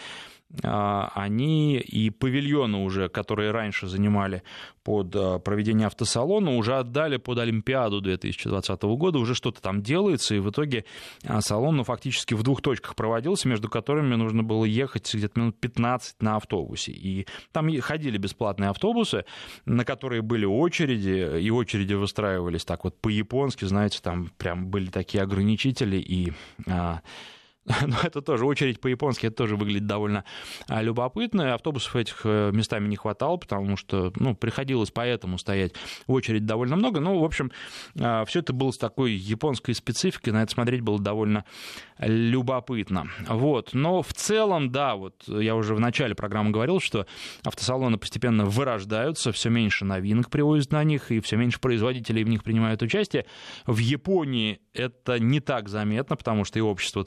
они 0.61 1.77
и 1.77 2.11
павильоны 2.11 2.77
уже, 2.77 3.09
которые 3.09 3.51
раньше 3.51 3.87
занимали 3.87 4.43
под 4.83 5.15
а, 5.15 5.39
проведение 5.39 5.87
автосалона, 5.87 6.55
уже 6.55 6.75
отдали 6.75 7.17
под 7.17 7.39
Олимпиаду 7.39 8.01
2020 8.01 8.83
года, 8.83 9.19
уже 9.19 9.33
что-то 9.33 9.61
там 9.61 9.81
делается, 9.81 10.35
и 10.35 10.39
в 10.39 10.49
итоге 10.49 10.85
а, 11.25 11.41
салон 11.41 11.77
ну, 11.77 11.83
фактически 11.83 12.33
в 12.33 12.43
двух 12.43 12.61
точках 12.61 12.95
проводился, 12.95 13.47
между 13.47 13.69
которыми 13.69 14.15
нужно 14.15 14.43
было 14.43 14.65
ехать 14.65 15.11
где-то 15.13 15.39
минут 15.39 15.59
15 15.59 16.21
на 16.21 16.35
автобусе. 16.35 16.91
И 16.91 17.25
там 17.51 17.69
ходили 17.81 18.17
бесплатные 18.17 18.69
автобусы, 18.69 19.25
на 19.65 19.85
которые 19.85 20.21
были 20.21 20.45
очереди, 20.45 21.39
и 21.39 21.49
очереди 21.49 21.93
выстраивались 21.93 22.65
так 22.65 22.83
вот 22.83 22.99
по-японски, 22.99 23.65
знаете, 23.65 23.99
там 24.03 24.29
прям 24.37 24.67
были 24.67 24.87
такие 24.87 25.23
ограничители, 25.23 25.97
и 25.97 26.33
но 27.87 27.95
это 28.03 28.21
тоже 28.21 28.45
очередь 28.45 28.81
по-японски, 28.81 29.27
это 29.27 29.37
тоже 29.37 29.55
выглядит 29.55 29.87
довольно 29.87 30.25
а, 30.67 30.81
любопытно. 30.81 31.53
Автобусов 31.53 31.95
этих 31.95 32.21
э, 32.25 32.51
местами 32.51 32.87
не 32.89 32.97
хватало, 32.97 33.37
потому 33.37 33.77
что 33.77 34.11
ну, 34.17 34.35
приходилось 34.35 34.91
поэтому 34.91 35.37
стоять 35.37 35.73
очередь 36.07 36.45
довольно 36.45 36.75
много. 36.75 36.99
Ну, 36.99 37.19
в 37.19 37.23
общем, 37.23 37.51
а, 37.99 38.25
все 38.25 38.39
это 38.39 38.51
было 38.51 38.71
с 38.71 38.77
такой 38.77 39.13
японской 39.13 39.73
спецификой, 39.73 40.33
на 40.33 40.43
это 40.43 40.51
смотреть 40.51 40.81
было 40.81 40.99
довольно 40.99 41.45
любопытно. 41.99 43.07
Вот. 43.27 43.73
Но 43.73 44.01
в 44.01 44.13
целом, 44.13 44.71
да, 44.71 44.95
вот 44.95 45.23
я 45.27 45.55
уже 45.55 45.73
в 45.73 45.79
начале 45.79 46.15
программы 46.15 46.51
говорил, 46.51 46.81
что 46.81 47.05
автосалоны 47.45 47.97
постепенно 47.97 48.45
вырождаются, 48.45 49.31
все 49.31 49.49
меньше 49.49 49.85
новинок 49.85 50.29
привозят 50.29 50.71
на 50.73 50.83
них, 50.83 51.11
и 51.11 51.21
все 51.21 51.37
меньше 51.37 51.61
производителей 51.61 52.25
в 52.25 52.29
них 52.29 52.43
принимают 52.43 52.81
участие. 52.81 53.25
В 53.65 53.77
Японии 53.77 54.59
это 54.73 55.19
не 55.19 55.39
так 55.39 55.69
заметно, 55.69 56.17
потому 56.17 56.43
что 56.43 56.59
и 56.59 56.61
общество 56.61 57.03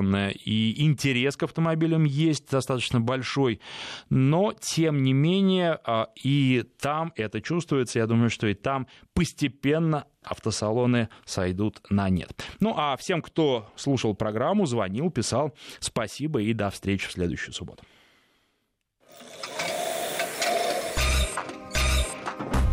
традиционное, 0.00 0.30
и 0.30 0.82
интерес 0.82 1.36
к 1.36 1.42
автомобилям 1.44 2.04
есть 2.04 2.50
достаточно 2.50 3.00
большой, 3.00 3.60
но 4.08 4.52
тем 4.58 5.02
не 5.02 5.12
менее 5.12 5.78
а, 5.84 6.08
и 6.22 6.64
там 6.80 7.12
это 7.16 7.40
чувствуется, 7.40 7.98
я 7.98 8.06
думаю, 8.06 8.30
что 8.30 8.46
и 8.46 8.54
там 8.54 8.86
постепенно 9.14 10.04
автосалоны 10.22 11.08
сойдут 11.24 11.80
на 11.90 12.08
нет. 12.08 12.32
Ну 12.60 12.74
а 12.76 12.96
всем, 12.96 13.22
кто 13.22 13.70
слушал 13.76 14.14
программу, 14.14 14.66
звонил, 14.66 15.10
писал, 15.10 15.54
спасибо 15.78 16.40
и 16.42 16.52
до 16.52 16.70
встречи 16.70 17.08
в 17.08 17.12
следующую 17.12 17.54
субботу. 17.54 17.84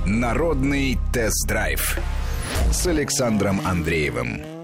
Народный 0.06 0.98
тест-драйв 1.14 2.00
с 2.72 2.88
Александром 2.88 3.60
Андреевым. 3.66 4.57